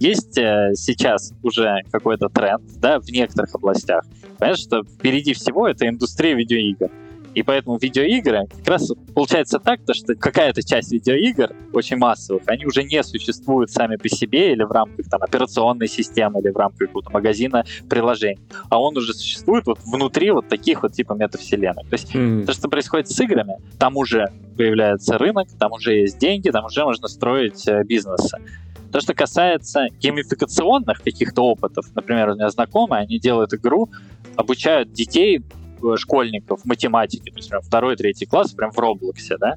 Есть 0.00 0.36
э, 0.36 0.72
сейчас 0.74 1.32
уже 1.44 1.82
какой-то 1.92 2.28
тренд, 2.28 2.64
да, 2.80 2.98
в 2.98 3.08
некоторых 3.08 3.54
областях. 3.54 4.02
Понятно, 4.38 4.60
что 4.60 4.82
впереди 4.82 5.32
всего 5.32 5.68
это 5.68 5.88
индустрия 5.88 6.34
видеоигр. 6.34 6.90
И 7.34 7.42
поэтому 7.42 7.78
видеоигры 7.78 8.46
как 8.58 8.68
раз 8.68 8.92
получается 9.14 9.58
так, 9.58 9.84
то, 9.84 9.94
что 9.94 10.14
какая-то 10.14 10.62
часть 10.62 10.92
видеоигр, 10.92 11.54
очень 11.72 11.96
массовых, 11.96 12.42
они 12.46 12.66
уже 12.66 12.82
не 12.82 13.02
существуют 13.02 13.70
сами 13.70 13.96
по 13.96 14.08
себе 14.08 14.52
или 14.52 14.62
в 14.62 14.70
рамках 14.70 15.08
там, 15.08 15.22
операционной 15.22 15.88
системы, 15.88 16.40
или 16.40 16.50
в 16.50 16.56
рамках 16.56 16.88
какого-то 16.88 17.10
магазина 17.10 17.64
приложений. 17.88 18.40
А 18.68 18.80
он 18.80 18.96
уже 18.96 19.14
существует 19.14 19.66
вот 19.66 19.78
внутри 19.84 20.30
вот 20.30 20.48
таких 20.48 20.82
вот 20.82 20.92
типа 20.92 21.14
метавселенных. 21.14 21.88
То 21.88 21.94
есть 21.94 22.14
mm. 22.14 22.44
то, 22.44 22.52
что 22.52 22.68
происходит 22.68 23.08
с 23.08 23.20
играми, 23.20 23.56
там 23.78 23.96
уже 23.96 24.26
появляется 24.56 25.16
рынок, 25.16 25.48
там 25.58 25.72
уже 25.72 25.94
есть 25.94 26.18
деньги, 26.18 26.50
там 26.50 26.66
уже 26.66 26.84
можно 26.84 27.08
строить 27.08 27.66
э, 27.66 27.82
бизнесы. 27.84 28.38
То, 28.92 29.00
что 29.00 29.14
касается 29.14 29.86
геймификационных 30.00 31.02
каких-то 31.02 31.42
опытов, 31.42 31.86
например, 31.94 32.30
у 32.30 32.34
меня 32.34 32.50
знакомые, 32.50 33.02
они 33.02 33.18
делают 33.18 33.54
игру, 33.54 33.88
обучают 34.36 34.92
детей, 34.92 35.40
школьников, 35.96 36.64
математики, 36.64 37.30
то 37.30 37.36
есть 37.36 37.50
прям 37.50 37.62
второй, 37.62 37.96
третий 37.96 38.26
класс, 38.26 38.52
прям 38.52 38.70
в 38.70 38.78
Роблоксе, 38.78 39.36
да, 39.38 39.56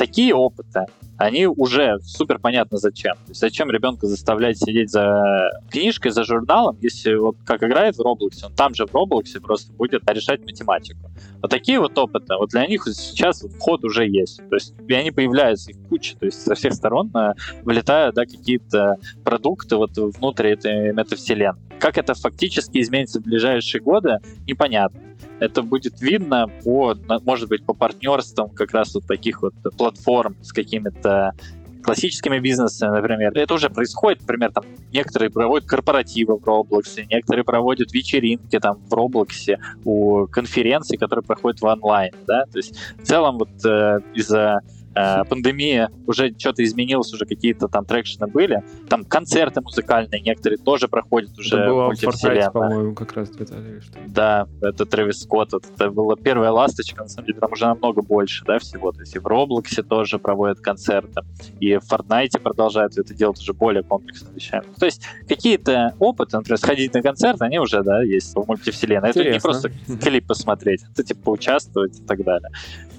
такие 0.00 0.34
опыты, 0.34 0.86
они 1.18 1.46
уже 1.46 1.98
супер 2.02 2.38
понятно 2.38 2.78
зачем. 2.78 3.16
То 3.16 3.28
есть 3.28 3.40
зачем 3.42 3.70
ребенка 3.70 4.06
заставлять 4.06 4.56
сидеть 4.56 4.90
за 4.90 5.50
книжкой, 5.70 6.12
за 6.12 6.24
журналом, 6.24 6.78
если 6.80 7.14
вот 7.14 7.36
как 7.44 7.62
играет 7.62 7.96
в 7.96 8.00
Роблоксе, 8.00 8.46
он 8.46 8.54
там 8.54 8.74
же 8.74 8.86
в 8.86 8.94
Роблоксе 8.94 9.40
просто 9.40 9.70
будет 9.74 10.10
решать 10.10 10.40
математику. 10.40 11.10
Вот 11.42 11.50
такие 11.50 11.78
вот 11.78 11.98
опыты, 11.98 12.34
вот 12.36 12.48
для 12.48 12.66
них 12.66 12.84
сейчас 12.84 13.42
вход 13.42 13.84
уже 13.84 14.08
есть. 14.08 14.38
То 14.48 14.54
есть 14.54 14.72
и 14.88 14.94
они 14.94 15.10
появляются, 15.10 15.70
их 15.72 15.76
куча, 15.90 16.16
то 16.16 16.24
есть 16.24 16.40
со 16.40 16.54
всех 16.54 16.72
сторон 16.72 17.14
э, 17.14 17.34
вылетают 17.62 18.14
да, 18.14 18.24
какие-то 18.24 18.96
продукты 19.22 19.76
вот 19.76 19.90
внутрь 19.98 20.48
этой 20.48 20.94
метавселенной. 20.94 21.60
Как 21.78 21.98
это 21.98 22.14
фактически 22.14 22.78
изменится 22.78 23.20
в 23.20 23.24
ближайшие 23.24 23.82
годы, 23.82 24.16
непонятно. 24.46 25.09
Это 25.40 25.62
будет 25.62 26.00
видно 26.00 26.46
по, 26.62 26.94
может 27.24 27.48
быть, 27.48 27.64
по 27.64 27.74
партнерствам 27.74 28.50
как 28.50 28.72
раз 28.72 28.94
вот 28.94 29.06
таких 29.06 29.42
вот 29.42 29.54
платформ 29.76 30.36
с 30.42 30.52
какими-то 30.52 31.34
классическими 31.82 32.38
бизнесами, 32.38 32.94
например, 32.96 33.32
это 33.34 33.54
уже 33.54 33.70
происходит, 33.70 34.20
например, 34.20 34.52
там 34.52 34.64
некоторые 34.92 35.30
проводят 35.30 35.68
корпоративы 35.68 36.36
в 36.36 36.44
Roblox, 36.44 37.04
некоторые 37.08 37.44
проводят 37.44 37.92
вечеринки 37.92 38.58
там 38.58 38.78
в 38.88 38.92
Roblox 38.92 39.56
у 39.84 40.26
конференций, 40.26 40.98
которые 40.98 41.24
проходят 41.24 41.60
в 41.60 41.64
онлайн, 41.64 42.12
да, 42.26 42.44
то 42.44 42.58
есть 42.58 42.76
в 42.98 43.02
целом 43.02 43.38
вот 43.38 43.64
э, 43.64 44.00
из-за 44.14 44.60
э, 44.94 45.24
пандемия 45.24 45.90
уже 46.06 46.34
что-то 46.36 46.64
изменилось, 46.64 47.12
уже 47.12 47.26
какие-то 47.26 47.68
там 47.68 47.84
трекшены 47.84 48.26
были. 48.26 48.62
Там 48.88 49.04
концерты 49.04 49.60
музыкальные 49.60 50.20
некоторые 50.20 50.58
тоже 50.58 50.88
проходят 50.88 51.36
уже 51.38 51.56
это 51.56 51.68
было 51.68 51.94
в 51.94 52.02
Fortnite, 52.02 52.52
по-моему, 52.52 52.94
как 52.94 53.12
раз 53.12 53.30
Виталий. 53.38 53.80
Что... 53.80 53.98
Да, 54.06 54.48
это 54.62 54.86
Трэвис 54.86 55.22
Скотт. 55.22 55.54
Это 55.54 55.90
была 55.90 56.16
первая 56.16 56.50
ласточка, 56.50 57.02
на 57.02 57.08
самом 57.08 57.26
деле 57.26 57.40
там 57.40 57.52
уже 57.52 57.66
намного 57.66 58.02
больше, 58.02 58.44
да, 58.44 58.58
всего. 58.58 58.92
То 58.92 59.00
есть 59.00 59.16
и 59.16 59.18
в 59.18 59.26
Роблоксе 59.26 59.82
тоже 59.82 60.18
проводят 60.18 60.60
концерты, 60.60 61.22
и 61.60 61.76
в 61.76 61.90
Fortnite 61.90 62.40
продолжают 62.40 62.96
это 62.98 63.14
делать 63.14 63.38
уже 63.38 63.52
более 63.52 63.82
комплексными 63.82 64.34
вещами. 64.34 64.64
То 64.78 64.86
есть 64.86 65.02
какие-то 65.28 65.94
опыты, 65.98 66.36
например, 66.36 66.58
сходить 66.58 66.94
на 66.94 67.02
концерт, 67.02 67.40
они 67.42 67.58
уже, 67.58 67.82
да, 67.82 68.02
есть 68.02 68.34
в 68.34 68.46
мультивселенной. 68.46 69.10
Это 69.10 69.24
не 69.24 69.40
просто 69.40 69.70
клип 70.02 70.26
посмотреть, 70.26 70.84
это 70.92 71.02
типа 71.04 71.20
поучаствовать 71.22 71.98
и 71.98 72.02
так 72.02 72.22
далее. 72.24 72.50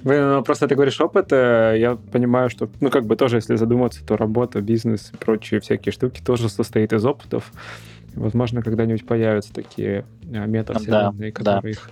Ну 0.04 0.44
просто 0.44 0.68
ты 0.68 0.76
говоришь 0.76 1.00
опыт, 1.00 1.32
э, 1.32 1.76
я 1.78 1.96
понимаю, 1.96 2.50
что, 2.50 2.70
ну 2.80 2.90
как 2.90 3.06
бы 3.06 3.16
тоже, 3.16 3.38
если 3.38 3.56
задуматься, 3.56 4.06
то 4.06 4.18
работа, 4.18 4.62
бизнес 4.62 5.12
и 5.14 5.18
прочие 5.18 5.60
всякие 5.60 5.94
штуки 5.94 6.22
тоже 6.26 6.50
состоит 6.50 6.94
из 6.94 7.06
опытов. 7.06 7.52
Возможно, 8.16 8.62
когда-нибудь 8.62 9.06
появятся 9.06 9.54
такие 9.54 10.06
э, 10.32 10.46
метавселенные, 10.48 11.32
да, 11.32 11.38
которые 11.38 11.62
да. 11.62 11.70
их 11.70 11.90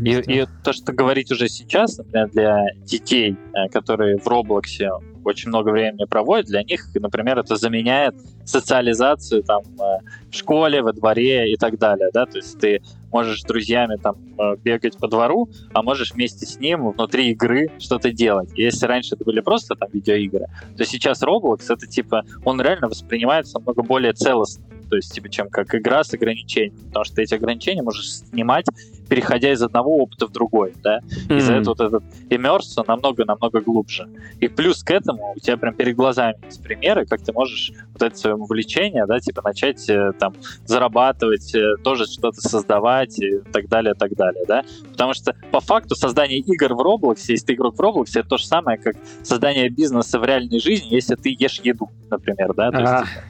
и, 0.00 0.10
и 0.10 0.46
то, 0.62 0.72
что 0.72 0.92
говорить 0.92 1.30
уже 1.32 1.48
сейчас, 1.48 1.98
например, 1.98 2.30
для 2.30 2.64
детей, 2.84 3.36
э, 3.54 3.68
которые 3.68 4.18
в 4.18 4.26
Роблоксе 4.26 4.90
очень 5.24 5.48
много 5.48 5.70
времени 5.70 6.04
проводят, 6.04 6.46
для 6.46 6.62
них, 6.62 6.86
например, 6.94 7.38
это 7.38 7.56
заменяет 7.56 8.14
социализацию 8.44 9.42
там 9.42 9.62
в 9.76 10.34
школе, 10.34 10.82
во 10.82 10.92
дворе 10.92 11.52
и 11.52 11.56
так 11.56 11.78
далее, 11.78 12.10
да, 12.12 12.26
то 12.26 12.38
есть 12.38 12.58
ты 12.58 12.82
можешь 13.12 13.40
с 13.42 13.44
друзьями 13.44 13.96
там 14.02 14.16
э, 14.38 14.56
бегать 14.56 14.98
по 14.98 15.08
двору, 15.08 15.50
а 15.72 15.82
можешь 15.82 16.12
вместе 16.12 16.46
с 16.46 16.58
ним 16.58 16.90
внутри 16.90 17.30
игры 17.30 17.70
что-то 17.78 18.12
делать. 18.12 18.50
Если 18.56 18.86
раньше 18.86 19.14
это 19.14 19.24
были 19.24 19.40
просто 19.40 19.74
там 19.74 19.88
видеоигры, 19.92 20.46
то 20.76 20.84
сейчас 20.84 21.22
Roblox 21.22 21.64
это 21.68 21.86
типа, 21.86 22.24
он 22.44 22.60
реально 22.60 22.88
воспринимается 22.88 23.58
намного 23.58 23.82
более 23.82 24.12
целостно 24.12 24.64
то 24.92 24.96
есть, 24.96 25.10
типа, 25.14 25.30
чем 25.30 25.48
как 25.48 25.74
игра 25.74 26.04
с 26.04 26.12
ограничениями, 26.12 26.76
потому 26.88 27.06
что 27.06 27.22
эти 27.22 27.32
ограничения 27.32 27.80
можешь 27.80 28.10
снимать, 28.10 28.66
переходя 29.12 29.52
из 29.52 29.62
одного 29.62 29.98
опыта 29.98 30.26
в 30.26 30.32
другой, 30.32 30.72
да, 30.82 31.00
mm-hmm. 31.00 31.36
из-за 31.36 31.52
этого 31.52 31.74
вот 31.74 31.80
этот 31.86 32.02
immersion 32.30 32.82
намного-намного 32.88 33.60
глубже. 33.60 34.08
И 34.40 34.48
плюс 34.48 34.82
к 34.82 34.90
этому 34.90 35.34
у 35.36 35.38
тебя 35.38 35.58
прям 35.58 35.74
перед 35.74 35.94
глазами 35.94 36.36
есть 36.46 36.62
примеры, 36.62 37.04
как 37.04 37.20
ты 37.20 37.30
можешь 37.34 37.72
вот 37.92 38.02
это 38.02 38.16
свое 38.16 38.36
увлечение, 38.36 39.04
да, 39.04 39.20
типа, 39.20 39.42
начать 39.42 39.86
э, 39.90 40.12
там 40.18 40.32
зарабатывать, 40.64 41.54
э, 41.54 41.76
тоже 41.84 42.06
что-то 42.06 42.40
создавать 42.40 43.18
и 43.18 43.40
так 43.52 43.68
далее, 43.68 43.92
так 43.92 44.14
далее, 44.14 44.44
да, 44.48 44.64
потому 44.92 45.12
что 45.12 45.36
по 45.50 45.60
факту 45.60 45.94
создание 45.94 46.38
игр 46.38 46.72
в 46.72 46.80
Roblox, 46.80 47.18
если 47.28 47.48
ты 47.48 47.52
игрок 47.52 47.76
в 47.76 47.80
Roblox, 47.82 48.06
это 48.14 48.26
то 48.26 48.38
же 48.38 48.46
самое, 48.46 48.78
как 48.78 48.96
создание 49.22 49.68
бизнеса 49.68 50.20
в 50.20 50.24
реальной 50.24 50.58
жизни, 50.58 50.94
если 50.94 51.16
ты 51.16 51.36
ешь 51.38 51.60
еду, 51.62 51.90
например, 52.10 52.54
да, 52.54 52.70
то 52.70 52.80
есть, 52.80 52.92
типа, 53.10 53.22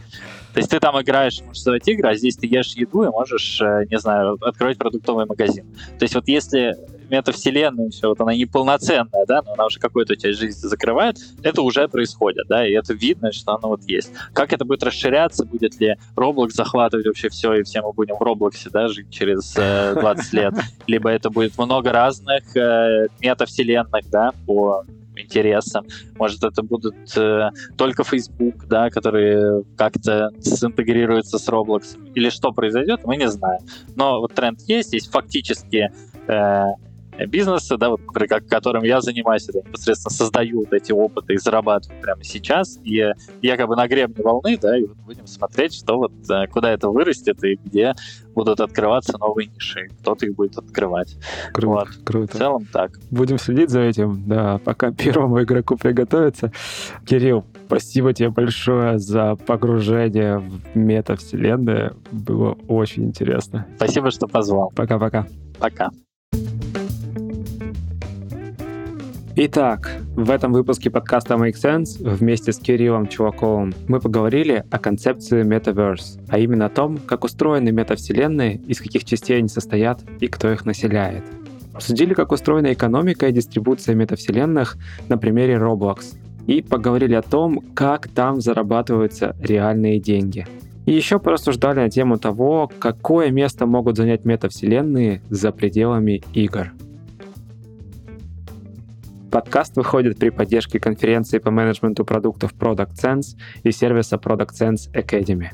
то 0.52 0.60
есть 0.60 0.70
ты 0.70 0.80
там 0.80 1.00
играешь, 1.00 1.40
можешь 1.40 1.58
создавать 1.58 1.88
игры, 1.88 2.10
а 2.10 2.14
здесь 2.14 2.36
ты 2.36 2.46
ешь 2.46 2.74
еду 2.74 3.04
и 3.04 3.08
можешь, 3.08 3.60
э, 3.60 3.84
не 3.90 3.98
знаю, 3.98 4.36
открывать 4.40 4.78
продуктовый 4.78 5.26
магазин. 5.26 5.64
То 5.98 6.02
есть 6.04 6.14
вот 6.14 6.28
если 6.28 6.76
метавселенная 7.12 7.90
все, 7.90 8.08
вот 8.08 8.20
она 8.20 8.34
неполноценная, 8.34 9.26
да, 9.26 9.42
но 9.42 9.52
она 9.52 9.66
уже 9.66 9.78
какую-то 9.78 10.16
часть 10.16 10.38
жизни 10.38 10.66
закрывает, 10.66 11.18
это 11.42 11.62
уже 11.62 11.86
происходит, 11.88 12.46
да, 12.48 12.66
и 12.66 12.72
это 12.72 12.94
видно, 12.94 13.32
что 13.32 13.52
оно 13.52 13.68
вот 13.68 13.82
есть. 13.86 14.10
Как 14.32 14.52
это 14.52 14.64
будет 14.64 14.82
расширяться, 14.82 15.44
будет 15.44 15.78
ли 15.78 15.96
Roblox 16.16 16.50
захватывать 16.50 17.06
вообще 17.06 17.28
все, 17.28 17.54
и 17.54 17.62
все 17.62 17.82
мы 17.82 17.92
будем 17.92 18.16
в 18.16 18.22
Роблоксе, 18.22 18.70
да, 18.70 18.88
жить 18.88 19.10
через 19.10 19.54
э, 19.56 19.94
20 19.94 20.32
лет, 20.32 20.54
либо 20.86 21.10
это 21.10 21.28
будет 21.28 21.56
много 21.58 21.92
разных 21.92 22.56
э, 22.56 23.08
метавселенных, 23.20 24.08
да, 24.10 24.32
по 24.46 24.84
интересам. 25.32 25.86
Может, 26.18 26.44
это 26.44 26.62
будут 26.62 26.94
э, 27.16 27.50
только 27.76 28.04
Facebook, 28.04 28.66
да, 28.66 28.90
которые 28.90 29.64
как-то 29.76 30.30
синтегрируются 30.40 31.38
с 31.38 31.48
Roblox. 31.48 31.96
Или 32.14 32.30
что 32.30 32.52
произойдет, 32.52 33.00
мы 33.04 33.16
не 33.16 33.28
знаем. 33.28 33.62
Но 33.96 34.20
вот 34.20 34.34
тренд 34.34 34.60
есть, 34.62 34.92
есть 34.92 35.10
фактически 35.10 35.90
э, 36.28 36.64
бизнесы, 37.26 37.76
да, 37.76 37.90
вот, 37.90 38.00
которым 38.48 38.84
я 38.84 39.00
занимаюсь, 39.00 39.48
это 39.48 39.58
непосредственно 39.58 40.10
создаю 40.10 40.60
вот 40.60 40.72
эти 40.72 40.92
опыты 40.92 41.34
и 41.34 41.38
зарабатываю 41.38 42.00
прямо 42.00 42.24
сейчас. 42.24 42.78
И 42.84 43.04
я 43.42 43.56
как 43.56 43.68
бы 43.68 43.76
на 43.76 43.86
гребне 43.86 44.22
волны, 44.22 44.58
да, 44.60 44.78
и 44.78 44.84
вот 44.84 44.96
будем 44.98 45.26
смотреть, 45.26 45.74
что 45.74 45.96
вот 45.96 46.12
э, 46.30 46.46
куда 46.48 46.72
это 46.72 46.88
вырастет 46.88 47.42
и 47.44 47.58
где 47.64 47.94
будут 48.34 48.60
открываться 48.60 49.18
новые 49.18 49.48
ниши, 49.48 49.88
кто-то 50.00 50.26
их 50.26 50.34
будет 50.34 50.58
открывать. 50.58 51.16
Круто, 51.52 51.68
вот. 51.68 51.88
круто. 52.04 52.36
В 52.36 52.38
целом 52.38 52.66
так. 52.72 52.92
Будем 53.10 53.38
следить 53.38 53.70
за 53.70 53.80
этим, 53.80 54.24
да, 54.26 54.58
пока 54.58 54.92
первому 54.92 55.42
игроку 55.42 55.76
приготовиться. 55.76 56.52
Кирилл, 57.04 57.44
спасибо 57.66 58.12
тебе 58.12 58.30
большое 58.30 58.98
за 58.98 59.36
погружение 59.36 60.38
в 60.38 60.76
метавселенную. 60.76 61.96
Было 62.10 62.52
очень 62.68 63.04
интересно. 63.04 63.66
Спасибо, 63.76 64.10
что 64.10 64.26
позвал. 64.26 64.72
Пока-пока. 64.74 65.26
Пока. 65.58 65.90
Итак, 69.34 69.90
в 70.14 70.30
этом 70.30 70.52
выпуске 70.52 70.90
подкаста 70.90 71.34
Make 71.36 71.54
Sense 71.54 71.96
вместе 72.02 72.52
с 72.52 72.58
Кириллом 72.58 73.06
Чуваковым 73.06 73.72
мы 73.88 73.98
поговорили 73.98 74.62
о 74.70 74.78
концепции 74.78 75.42
Metaverse, 75.42 76.20
а 76.28 76.38
именно 76.38 76.66
о 76.66 76.68
том, 76.68 76.98
как 76.98 77.24
устроены 77.24 77.72
метавселенные, 77.72 78.56
из 78.68 78.78
каких 78.78 79.06
частей 79.06 79.38
они 79.38 79.48
состоят 79.48 80.00
и 80.20 80.26
кто 80.26 80.52
их 80.52 80.66
населяет. 80.66 81.24
Обсудили, 81.72 82.12
как 82.12 82.30
устроена 82.30 82.74
экономика 82.74 83.26
и 83.26 83.32
дистрибуция 83.32 83.94
метавселенных 83.94 84.76
на 85.08 85.16
примере 85.16 85.54
Roblox, 85.54 86.14
и 86.46 86.60
поговорили 86.60 87.14
о 87.14 87.22
том, 87.22 87.60
как 87.74 88.08
там 88.08 88.42
зарабатываются 88.42 89.34
реальные 89.40 89.98
деньги. 89.98 90.46
И 90.84 90.92
еще 90.92 91.18
порассуждали 91.18 91.80
на 91.80 91.88
тему 91.88 92.18
того, 92.18 92.70
какое 92.78 93.30
место 93.30 93.64
могут 93.64 93.96
занять 93.96 94.26
метавселенные 94.26 95.22
за 95.30 95.52
пределами 95.52 96.22
игр. 96.34 96.72
Подкаст 99.32 99.76
выходит 99.78 100.18
при 100.18 100.28
поддержке 100.28 100.78
конференции 100.78 101.38
по 101.38 101.50
менеджменту 101.50 102.04
продуктов 102.04 102.52
Product 102.52 102.92
Sense 103.02 103.38
и 103.62 103.72
сервиса 103.72 104.16
Product 104.16 104.50
Sense 104.50 104.92
Academy. 104.92 105.48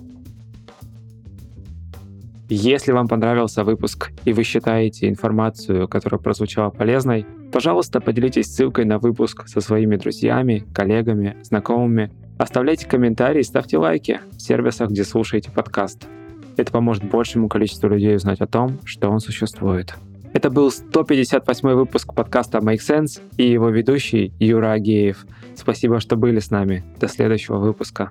Если 2.48 2.90
вам 2.90 3.06
понравился 3.06 3.62
выпуск 3.62 4.10
и 4.24 4.32
вы 4.32 4.42
считаете 4.42 5.08
информацию, 5.08 5.86
которая 5.86 6.18
прозвучала 6.18 6.70
полезной, 6.70 7.24
пожалуйста, 7.52 8.00
поделитесь 8.00 8.52
ссылкой 8.52 8.84
на 8.84 8.98
выпуск 8.98 9.46
со 9.46 9.60
своими 9.60 9.94
друзьями, 9.94 10.64
коллегами, 10.74 11.36
знакомыми. 11.44 12.10
Оставляйте 12.36 12.88
комментарии, 12.88 13.42
ставьте 13.42 13.78
лайки 13.78 14.20
в 14.32 14.42
сервисах, 14.42 14.90
где 14.90 15.04
слушаете 15.04 15.52
подкаст. 15.52 16.08
Это 16.56 16.72
поможет 16.72 17.04
большему 17.04 17.48
количеству 17.48 17.88
людей 17.88 18.16
узнать 18.16 18.40
о 18.40 18.48
том, 18.48 18.80
что 18.84 19.08
он 19.08 19.20
существует. 19.20 19.94
Это 20.32 20.50
был 20.50 20.70
158 20.70 21.68
выпуск 21.70 22.14
подкаста 22.14 22.58
Make 22.58 22.78
Sense 22.78 23.20
и 23.36 23.50
его 23.50 23.70
ведущий 23.70 24.32
Юра 24.38 24.72
Агеев. 24.72 25.26
Спасибо, 25.56 26.00
что 26.00 26.16
были 26.16 26.38
с 26.38 26.50
нами. 26.50 26.84
До 27.00 27.08
следующего 27.08 27.58
выпуска. 27.58 28.10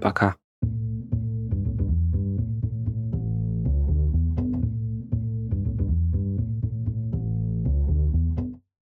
Пока. 0.00 0.36